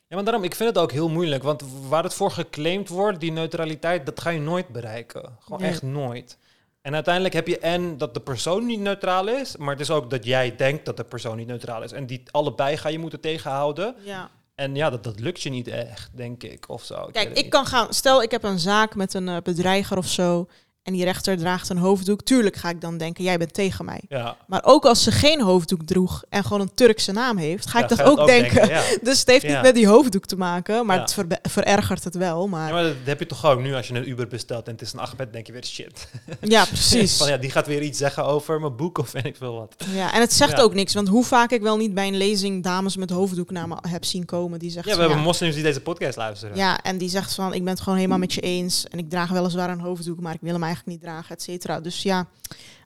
[0.08, 1.44] Ja, maar daarom, ik vind het ook heel moeilijk.
[1.44, 5.38] Want waar het voor geclaimd wordt, die neutraliteit, dat ga je nooit bereiken.
[5.40, 5.70] Gewoon Nee.
[5.70, 6.38] echt nooit.
[6.82, 10.10] En uiteindelijk heb je en dat de persoon niet neutraal is, maar het is ook
[10.10, 11.92] dat jij denkt dat de persoon niet neutraal is.
[11.92, 13.96] En die allebei ga je moeten tegenhouden.
[14.04, 14.30] Ja.
[14.56, 17.10] En ja, dat, dat lukt je niet echt, denk ik, of zo.
[17.12, 17.94] Kijk, ik kan gaan.
[17.94, 20.48] Stel, ik heb een zaak met een eh, bedreiger of zo.
[20.84, 22.22] En die rechter draagt een hoofddoek.
[22.22, 24.02] Tuurlijk ga ik dan denken, jij bent tegen mij.
[24.10, 27.78] Ja, Maar ook als ze geen hoofddoek droeg en gewoon een Turkse naam heeft, ga
[27.78, 28.68] Ja, ik dat ook denken.
[28.68, 28.82] ja.
[29.02, 29.54] Dus het heeft Ja.
[29.54, 31.02] niet met die hoofddoek te maken, maar Ja.
[31.02, 32.48] het verergert het wel.
[32.48, 34.66] Maar Ja, ja, maar dat heb je toch ook nu als je een Uber bestelt
[34.68, 36.08] en het is een Ahmed, denk je weer shit.
[36.70, 37.18] precies.
[37.18, 39.76] Van ja, die gaat weer iets zeggen over mijn boek of weet ik veel wat.
[39.94, 40.64] Ja, en het zegt Ja.
[40.64, 43.68] ook niks, want hoe vaak ik wel niet bij een lezing dames met hoofddoek naar
[43.68, 46.56] me heb zien komen die zegt Ja, we van, hebben moslims die deze podcast luisteren.
[46.58, 48.86] Ja, en die zegt van, ik ben het gewoon helemaal met je eens.
[48.90, 51.80] En ik draag weliswaar een hoofddoek, maar ik wil hem eigenlijk niet dragen, et cetera.
[51.82, 52.28] Dus ja,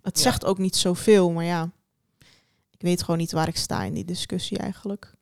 [0.01, 0.21] het Ja.
[0.23, 1.31] zegt ook niet zoveel.
[1.31, 1.71] Maar ja,
[2.71, 5.15] ik weet gewoon niet waar ik sta in die discussie eigenlijk.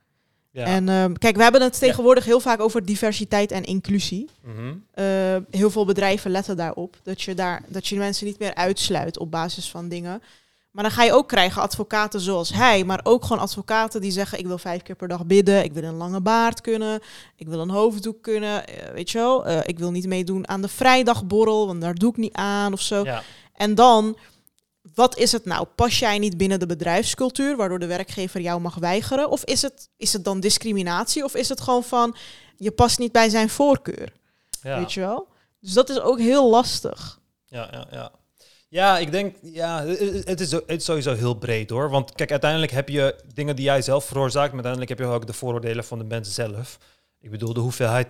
[0.52, 0.66] Ja.
[0.66, 4.30] En ehm, kijk, we hebben het tegenwoordig heel vaak over diversiteit en inclusie.
[4.44, 4.76] Mhm.
[4.92, 7.00] Eh, heel veel bedrijven letten daarop.
[7.04, 10.22] Dat je, daar, dat je mensen niet meer uitsluit op basis van dingen.
[10.76, 14.40] Maar dan ga je ook krijgen advocaten zoals hij, maar ook gewoon advocaten die zeggen:
[14.40, 17.00] ik wil vijf keer per dag bidden, ik wil een lange baard kunnen,
[17.36, 20.62] ik wil een hoofddoek kunnen, eh, weet je wel, eh, ik wil niet meedoen aan
[20.62, 23.04] de vrijdagborrel, want daar doe ik niet aan of zo.
[23.04, 23.24] Ja.
[23.54, 24.18] En dan,
[24.94, 25.66] wat is het nou?
[25.76, 29.30] Pas jij niet binnen de bedrijfscultuur, waardoor de werkgever jou mag weigeren?
[29.30, 31.24] Of is het, is het dan discriminatie?
[31.24, 32.16] Of is het gewoon van,
[32.58, 34.14] je past niet bij zijn voorkeur?
[34.62, 34.78] Ja.
[34.80, 35.28] Weet je wel?
[35.60, 37.20] Dus dat is ook heel lastig.
[37.46, 38.12] Ja, ja, ja.
[38.76, 41.90] Ja, ik denk, ja, het is, het sowieso heel breed hoor.
[41.90, 45.28] Want kijk, uiteindelijk heb je dingen die jij zelf veroorzaakt, maar uiteindelijk heb je ook
[45.28, 46.78] de vooroordelen van de mensen zelf.
[47.20, 48.08] Ik bedoel, de hoeveelheid,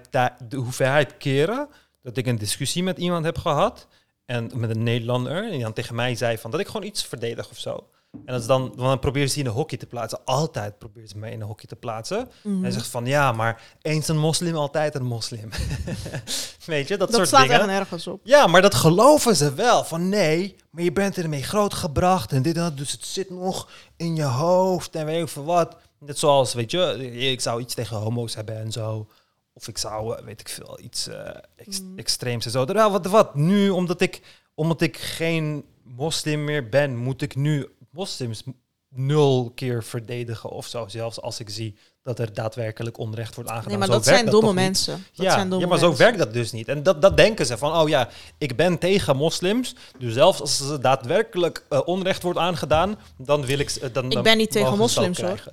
[0.49, 1.67] de hoeveelheid keren
[2.01, 3.87] dat ik een discussie met iemand heb gehad,
[4.25, 7.49] en met een Nederlander, die dan tegen mij zei van dat ik gewoon iets verdedig
[7.49, 7.87] of zo.
[8.25, 10.19] En dat is dan, dan probeert ze in een hokje te plaatsen.
[10.25, 12.29] Altijd probeert ze mij in een hokje te plaatsen.
[12.43, 12.65] Mhm.
[12.65, 15.49] En zegt van ja, maar eens een moslim, altijd een moslim.
[16.65, 17.57] Weet je, dat, Dat soort slaat dingen.
[17.57, 18.19] echt nergens op.
[18.23, 19.83] Ja, maar dat geloven ze wel.
[19.83, 22.77] Van nee, maar je bent ermee grootgebracht en dit en dat.
[22.77, 25.75] Dus het zit nog in je hoofd en weet ik veel wat.
[25.99, 29.07] Net zoals, weet je, ik zou iets tegen homo's hebben en zo.
[29.53, 31.09] Of ik zou, eh, weet ik veel, iets
[31.55, 31.97] ex- Mm.
[31.97, 32.65] extreems en zo.
[32.65, 33.35] Nou, wat, wat?
[33.35, 34.21] Nu, omdat ik,
[34.55, 38.43] omdat ik geen moslim meer ben, moet ik nu moslims
[38.89, 40.87] nul keer verdedigen of zo.
[40.87, 43.69] Zelfs als ik zie dat er daadwerkelijk onrecht wordt aangedaan.
[43.69, 44.65] Nee, maar Zo dat werkt zijn domme toch niet?
[44.65, 45.05] mensen.
[45.15, 46.05] Dat ja, zijn domme ja, maar zo mensen.
[46.05, 46.67] werkt dat dus niet.
[46.67, 49.75] En dat, dat denken ze van, oh ja, ik ben tegen moslims.
[49.99, 53.69] Dus zelfs als er daadwerkelijk eh, onrecht wordt aangedaan, dan wil ik...
[53.69, 55.43] ze- eh, dan, Ik ben niet tegen moslims, hoor.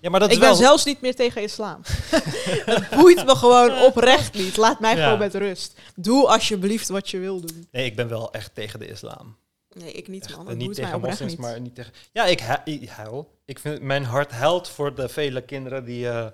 [0.00, 0.58] Ja, maar dat is ik ben wel...
[0.58, 1.80] zelfs niet meer tegen islam.
[2.64, 4.56] het boeit me gewoon oprecht niet.
[4.56, 5.02] Laat mij Ja.
[5.04, 5.78] gewoon met rust.
[5.94, 7.66] Doe alsjeblieft wat je wil doen.
[7.72, 9.36] Nee, ik ben wel echt tegen de islam.
[9.78, 10.46] Nee, ik niet, man.
[10.46, 11.40] Dat niet tegen oprecht moslims, niet.
[11.40, 11.92] maar niet tegen...
[12.12, 13.30] Ja, ik, ik huil.
[13.44, 16.26] Ik vind mijn hart huilt voor de vele kinderen die eh,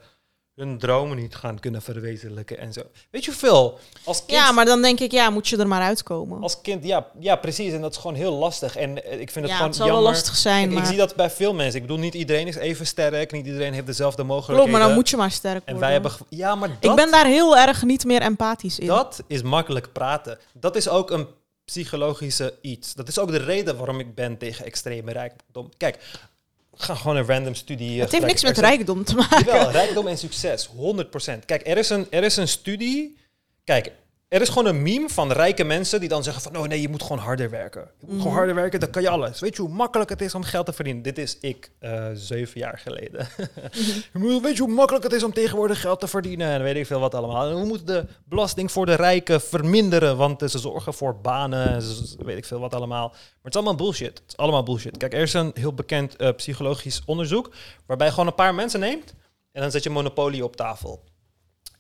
[0.55, 2.83] hun dromen niet gaan kunnen verwezenlijken en zo.
[3.11, 3.79] Weet je hoeveel?
[4.05, 6.43] Als kind Ja, maar dan denk ik, ja, moet je er maar uitkomen.
[6.43, 7.73] Als kind, ja, ja, precies.
[7.73, 8.77] En dat is gewoon heel lastig.
[8.77, 10.05] En eh, ik vind het ja, gewoon het zal jammer.
[10.05, 10.83] wel lastig zijn, maar...
[10.83, 11.81] Ik zie dat bij veel mensen.
[11.81, 13.33] Ik bedoel, niet iedereen is even sterk.
[13.33, 14.79] Niet iedereen heeft dezelfde Klopt, mogelijkheden.
[14.79, 15.75] maar dan moet je maar sterk worden.
[15.75, 16.13] En wij hebben...
[16.29, 18.87] Ja, maar dat, Ik ben daar heel erg niet meer empathisch in.
[18.87, 20.39] dat is makkelijk praten.
[20.53, 21.27] Dat is ook een
[21.65, 22.95] psychologische iets.
[22.95, 25.71] Dat is ook de reden waarom ik ben tegen extreme rijkdom.
[25.77, 25.99] Kijk,
[26.75, 27.95] ga gewoon een random studie...
[27.95, 29.71] eh, het heeft niks met rijkdom te maken.
[29.71, 30.73] Rijkdom en succes, 100%.
[31.47, 33.17] Kijk, er is, een, er is een studie.
[33.65, 33.93] Kijk,
[34.35, 36.57] er is gewoon een meme van rijke mensen die dan zeggen van...
[36.57, 37.81] oh nee, je moet gewoon harder werken.
[37.81, 38.37] Je moet gewoon Mhm.
[38.37, 39.41] harder werken, dan kan je alles.
[39.41, 41.03] Weet je hoe makkelijk het is om geld te verdienen?
[41.03, 43.29] Dit is ik, eh, zeven jaar geleden.
[44.13, 46.49] Moet- weet je hoe makkelijk het is om tegenwoordig geld te verdienen?
[46.49, 47.49] En weet ik veel wat allemaal.
[47.51, 50.17] En we moeten de belasting voor de rijken verminderen...
[50.17, 53.09] want ze zorgen voor banen, ze- weet ik veel wat allemaal.
[53.09, 54.19] Maar het is allemaal bullshit.
[54.19, 54.97] Het is allemaal bullshit.
[54.97, 57.51] Kijk, er is een heel bekend eh, psychologisch onderzoek...
[57.87, 59.15] waarbij je gewoon een paar mensen neemt...
[59.53, 61.05] en dan zet je Monopoly op tafel.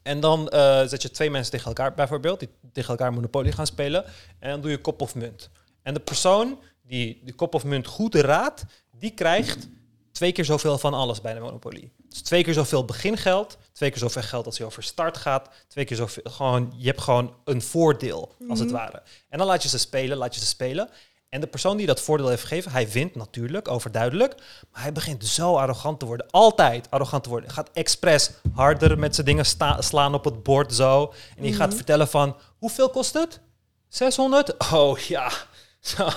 [0.04, 3.66] En dan eh, zet je twee mensen tegen elkaar bijvoorbeeld, die tegen elkaar Monopoly gaan
[3.66, 4.04] spelen.
[4.38, 5.50] En dan doe je kop of munt.
[5.82, 9.68] En de persoon die de kop of munt goed raadt, die krijgt
[10.12, 11.90] twee keer zoveel van alles bij de Monopoly.
[12.08, 15.84] Dus twee keer zoveel begingeld, twee keer zoveel geld als je over start gaat, twee
[15.84, 18.76] keer zoveel, gewoon, je hebt gewoon een voordeel, als het Mhm.
[18.78, 19.02] ware.
[19.28, 20.88] En dan laat je ze spelen, laat je ze spelen.
[21.34, 24.34] En de persoon die dat voordeel heeft gegeven, hij wint natuurlijk, overduidelijk.
[24.72, 26.26] Maar hij begint zo arrogant te worden.
[26.30, 27.46] Altijd arrogant te worden.
[27.48, 29.44] Hij gaat expres harder met zijn dingen
[29.78, 31.12] slaan op het bord zo.
[31.36, 31.76] En die gaat Mhm.
[31.76, 33.40] vertellen van, hoeveel kost het?
[33.88, 34.72] 600?
[34.72, 35.30] Oh ja.
[35.96, 36.08] Zo.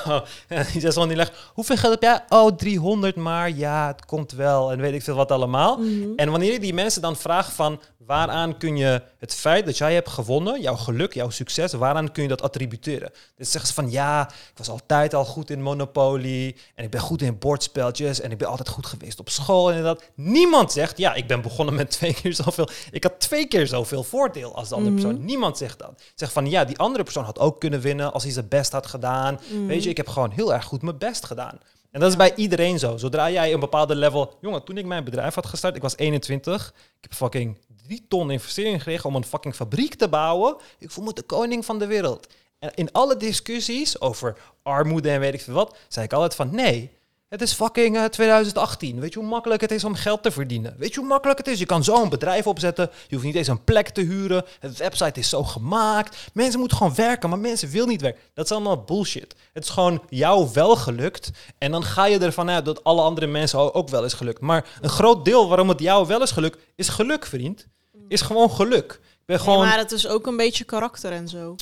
[0.48, 2.24] En die 600 die legt, hoeveel geld heb jij?
[2.40, 4.72] Oh, 300, maar ja, het komt wel.
[4.72, 5.78] En weet ik veel wat allemaal.
[5.78, 6.10] Mhm.
[6.16, 9.94] En wanneer je die mensen dan vraagt van waaraan kun je het feit dat jij
[9.94, 13.12] hebt gewonnen, jouw geluk, jouw succes, waaraan kun je dat attributeren?
[13.36, 17.02] Dus zeggen ze van ja, ik was altijd al goed in Monopoly en ik ben
[17.02, 20.04] goed in bordspeltjes en ik ben altijd goed geweest op school en dat.
[20.16, 22.70] Niemand zegt ja, ik ben begonnen met twee keer zoveel.
[22.92, 25.04] Ik had twee keer zoveel voordeel als de andere Mhm.
[25.06, 25.26] persoon.
[25.26, 26.02] Niemand zegt dat.
[26.16, 28.88] Zegt van ja, die andere persoon had ook kunnen winnen als hij zijn best had
[28.88, 29.40] gedaan.
[29.52, 29.66] Mhm.
[29.66, 31.60] Weet je, ik heb gewoon heel erg goed mijn best gedaan.
[31.92, 32.98] En dat is bij iedereen zo.
[32.98, 34.38] Zodra jij een bepaalde level...
[34.42, 36.74] Jongen, toen ik mijn bedrijf had gestart, ik was 21.
[36.78, 40.56] Ik heb fucking drie ton investering gekregen om een fucking fabriek te bouwen.
[40.80, 42.28] Ik voel me de koning van de wereld.
[42.60, 46.56] En in alle discussies over armoede en weet ik veel wat, zei ik altijd van
[46.56, 46.96] nee.
[47.30, 49.00] Het is fucking eh, 2018.
[49.00, 50.76] Weet je hoe makkelijk het is om geld te verdienen?
[50.78, 51.60] Weet je hoe makkelijk het is?
[51.60, 52.90] Je kan zo een bedrijf opzetten.
[53.08, 54.46] Je hoeft niet eens een plek te huren.
[54.60, 56.28] Het website is zo gemaakt.
[56.34, 58.22] Mensen moeten gewoon werken, maar mensen willen niet werken.
[58.34, 59.36] Dat is allemaal bullshit.
[59.54, 61.32] Het is gewoon jou wel gelukt.
[61.58, 64.42] En dan ga je ervan uit dat alle andere mensen ook wel is gelukt.
[64.42, 67.68] Maar een groot deel waarom het jou wel is gelukt, is geluk, vriend.
[68.08, 68.92] Is gewoon geluk.
[69.02, 71.56] Ik ben Nee, gewoon maar het is ook een beetje karakter en zo.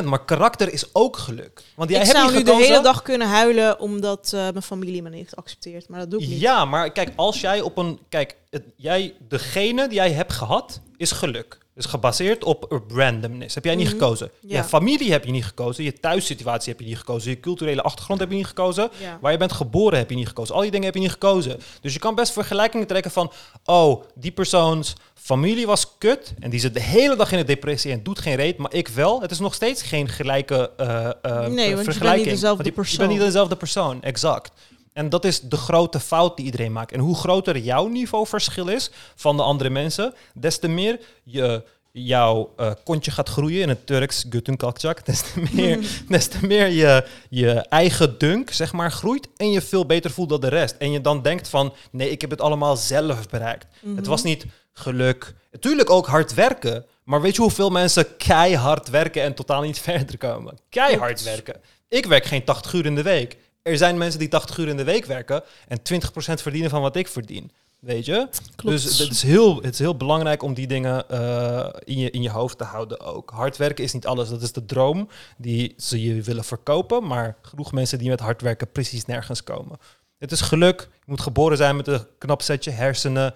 [0.00, 1.62] 100%, maar karakter is ook geluk.
[1.74, 4.62] Want jij ik hebt zou niet nu de hele dag kunnen huilen omdat eh, mijn
[4.62, 5.88] familie me niet accepteert.
[5.88, 6.40] Maar dat doe ik niet.
[6.40, 7.98] Ja, maar kijk, als jij op een.
[8.08, 11.58] Kijk, het, jij, degene die jij hebt gehad, is geluk.
[11.74, 13.54] Dus gebaseerd op, randomness.
[13.54, 13.94] Heb jij niet Mhm.
[13.94, 14.30] gekozen.
[14.40, 14.56] Ja.
[14.56, 15.84] Je familie heb je niet gekozen.
[15.84, 17.30] Je thuissituatie heb je niet gekozen.
[17.30, 18.90] Je culturele achtergrond heb je niet gekozen.
[19.00, 19.18] Ja.
[19.20, 20.54] Waar je bent geboren heb je niet gekozen.
[20.54, 21.60] Al die dingen heb je niet gekozen.
[21.80, 23.32] Dus je kan best vergelijkingen trekken van...
[23.64, 24.94] Oh, die persoons
[25.26, 26.34] familie was kut.
[26.40, 28.56] En die zit de hele dag in de depressie en doet geen reet.
[28.58, 29.20] Maar ik wel.
[29.20, 31.12] Het is nog steeds geen gelijke eh, eh,
[31.46, 32.02] Nee, want je vergelijking.
[32.02, 32.98] bent niet dezelfde Want je- persoon.
[32.98, 34.50] bent niet dezelfde persoon, exact.
[34.92, 36.92] En dat is de grote fout die iedereen maakt.
[36.92, 41.62] En hoe groter jouw niveauverschil is van de andere mensen, des te meer je
[41.92, 45.78] jouw eh, kontje gaat groeien in het Turks Guten Kalkçak, des te meer,
[46.08, 50.28] des te meer je, je eigen dunk zeg maar groeit en je veel beter voelt
[50.28, 50.74] dan de rest.
[50.78, 53.66] En je dan denkt van, nee, ik heb het allemaal zelf bereikt.
[53.96, 54.46] Het was niet
[54.78, 55.34] geluk.
[55.52, 60.18] Natuurlijk ook hard werken, maar weet je hoeveel mensen keihard werken en totaal niet verder
[60.18, 60.58] komen?
[60.68, 61.60] Keihard werken.
[61.88, 63.36] Ik werk geen 80 uur in de week.
[63.62, 65.82] Er zijn mensen die 80 uur in de week werken en 20%
[66.16, 67.50] verdienen van wat ik verdien.
[67.78, 68.28] Weet je?
[68.56, 68.82] Klopt.
[68.82, 72.22] Dus het is, heel, het is heel belangrijk om die dingen eh, in, je, in
[72.22, 73.30] je hoofd te houden ook.
[73.30, 74.28] Hard werken is niet alles.
[74.28, 77.06] Dat is de droom die ze je willen verkopen.
[77.06, 79.78] Maar genoeg mensen die met hard werken precies nergens komen.
[80.18, 80.80] Het is geluk.
[80.80, 83.34] Je moet geboren zijn met een knap setje hersenen.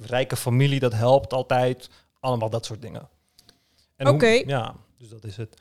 [0.00, 1.88] Rijke familie, dat helpt altijd.
[2.20, 3.08] Allemaal dat soort dingen.
[3.98, 4.42] Oké.
[4.46, 5.56] Ja, dus dat is het.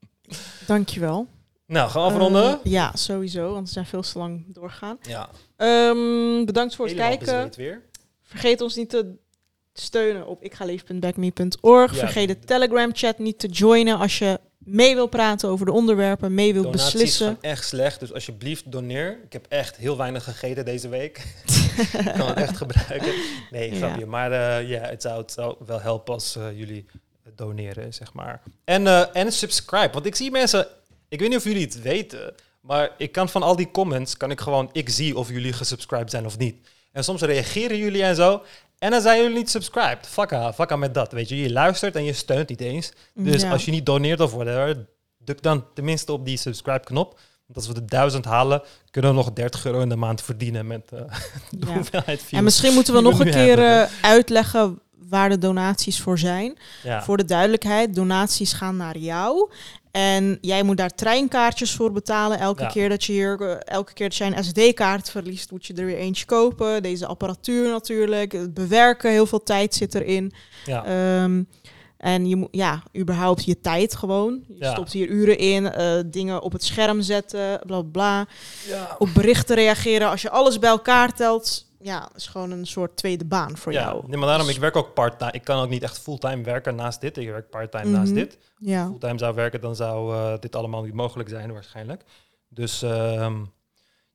[0.66, 1.26] Dankjewel.
[1.66, 2.44] Nou, gaan we afronden?
[2.64, 4.98] Eh, ja, sowieso, want we zijn veel te lang doorgaan.
[5.02, 5.28] ja.
[5.56, 7.26] Ehm, bedankt voor het kijken.
[7.26, 7.82] bezweet weer.
[8.22, 9.14] Vergeet ons niet te
[9.72, 11.92] steunen op ikgaleven.backme.org.
[11.92, 11.98] Ja.
[11.98, 16.34] Vergeet de Telegram chat niet te joinen als je mee wil praten over de onderwerpen,
[16.34, 17.26] mee wilt Donaties beslissen.
[17.26, 19.18] gaan echt slecht, dus alsjeblieft doneer.
[19.24, 21.18] Ik heb echt heel weinig gegeten deze week.
[22.06, 23.12] ik kan het echt gebruiken.
[23.50, 23.76] Nee, Ja.
[23.76, 24.06] grapje.
[24.06, 26.86] Maar eh, ja, het, zou, het zou wel helpen als eh, jullie
[27.34, 28.42] doneren, zeg maar.
[28.64, 30.66] En, eh, en subscribe, want ik zie mensen...
[31.08, 34.16] Ik weet niet of jullie het weten, maar ik kan van al die comments...
[34.16, 34.68] kan ik gewoon...
[34.72, 36.56] Ik zie of jullie gesubscribed zijn of niet.
[36.92, 38.42] En soms reageren jullie en zo...
[38.78, 40.06] En dan zijn jullie niet subscribed.
[40.06, 41.12] Fuck aan, fuck aan met dat.
[41.12, 42.92] Weet je, je luistert en je steunt niet eens.
[43.14, 43.50] Dus Ja.
[43.50, 44.86] als je niet doneert of whatever,
[45.18, 47.18] druk dan tenminste op die subscribe-knop.
[47.46, 50.66] Want als we de duizend halen, kunnen we nog 30 euro in de maand verdienen
[50.66, 51.00] met eh,
[51.50, 51.72] de Ja.
[51.74, 52.32] hoeveelheid views.
[52.32, 56.58] En misschien moeten we nog een keer eh, uitleggen waar de donaties voor zijn.
[56.82, 57.02] ja.
[57.02, 59.50] Voor de duidelijkheid, donaties gaan naar jou.
[59.90, 62.38] En jij moet daar treinkaartjes voor betalen.
[62.38, 62.68] Elke Ja.
[62.68, 65.84] keer dat je hier, eh, elke keer dat jij een SD-kaart verliest, moet je er
[65.84, 66.82] weer eentje kopen.
[66.82, 68.32] Deze apparatuur natuurlijk.
[68.32, 70.32] Het bewerken, heel veel tijd zit erin.
[70.64, 70.84] ja.
[70.84, 71.42] Ehm,
[71.96, 74.44] en je moet, ja, überhaupt je tijd gewoon.
[74.48, 74.70] Je Ja.
[74.72, 78.26] stopt hier uren in, eh, dingen op het scherm zetten, bla bla, bla.
[78.68, 78.94] ja.
[78.98, 80.08] Op berichten reageren.
[80.10, 83.82] Als je alles bij elkaar telt, ja, is gewoon een soort tweede baan voor ja.
[83.82, 84.08] jou.
[84.08, 85.32] Nee, maar daarom, ik werk ook part-time.
[85.32, 87.16] Ik kan ook niet echt fulltime werken naast dit.
[87.16, 88.18] Ik werk part-time naast Mhm.
[88.20, 88.38] dit.
[88.58, 88.86] Ja.
[88.86, 92.04] Fulltime zou werken, dan zou eh, dit allemaal niet mogelijk zijn waarschijnlijk.
[92.48, 93.44] Dus ehm,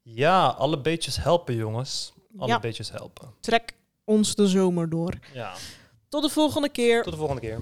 [0.02, 2.14] ja, alle beetjes helpen jongens.
[2.38, 2.60] Alle Ja.
[2.60, 3.34] beetjes helpen.
[3.40, 3.74] Trek
[4.04, 5.14] ons de zomer door.
[5.34, 5.54] Ja.
[6.10, 7.04] Tot de volgende keer.
[7.04, 7.62] Tot de volgende keer.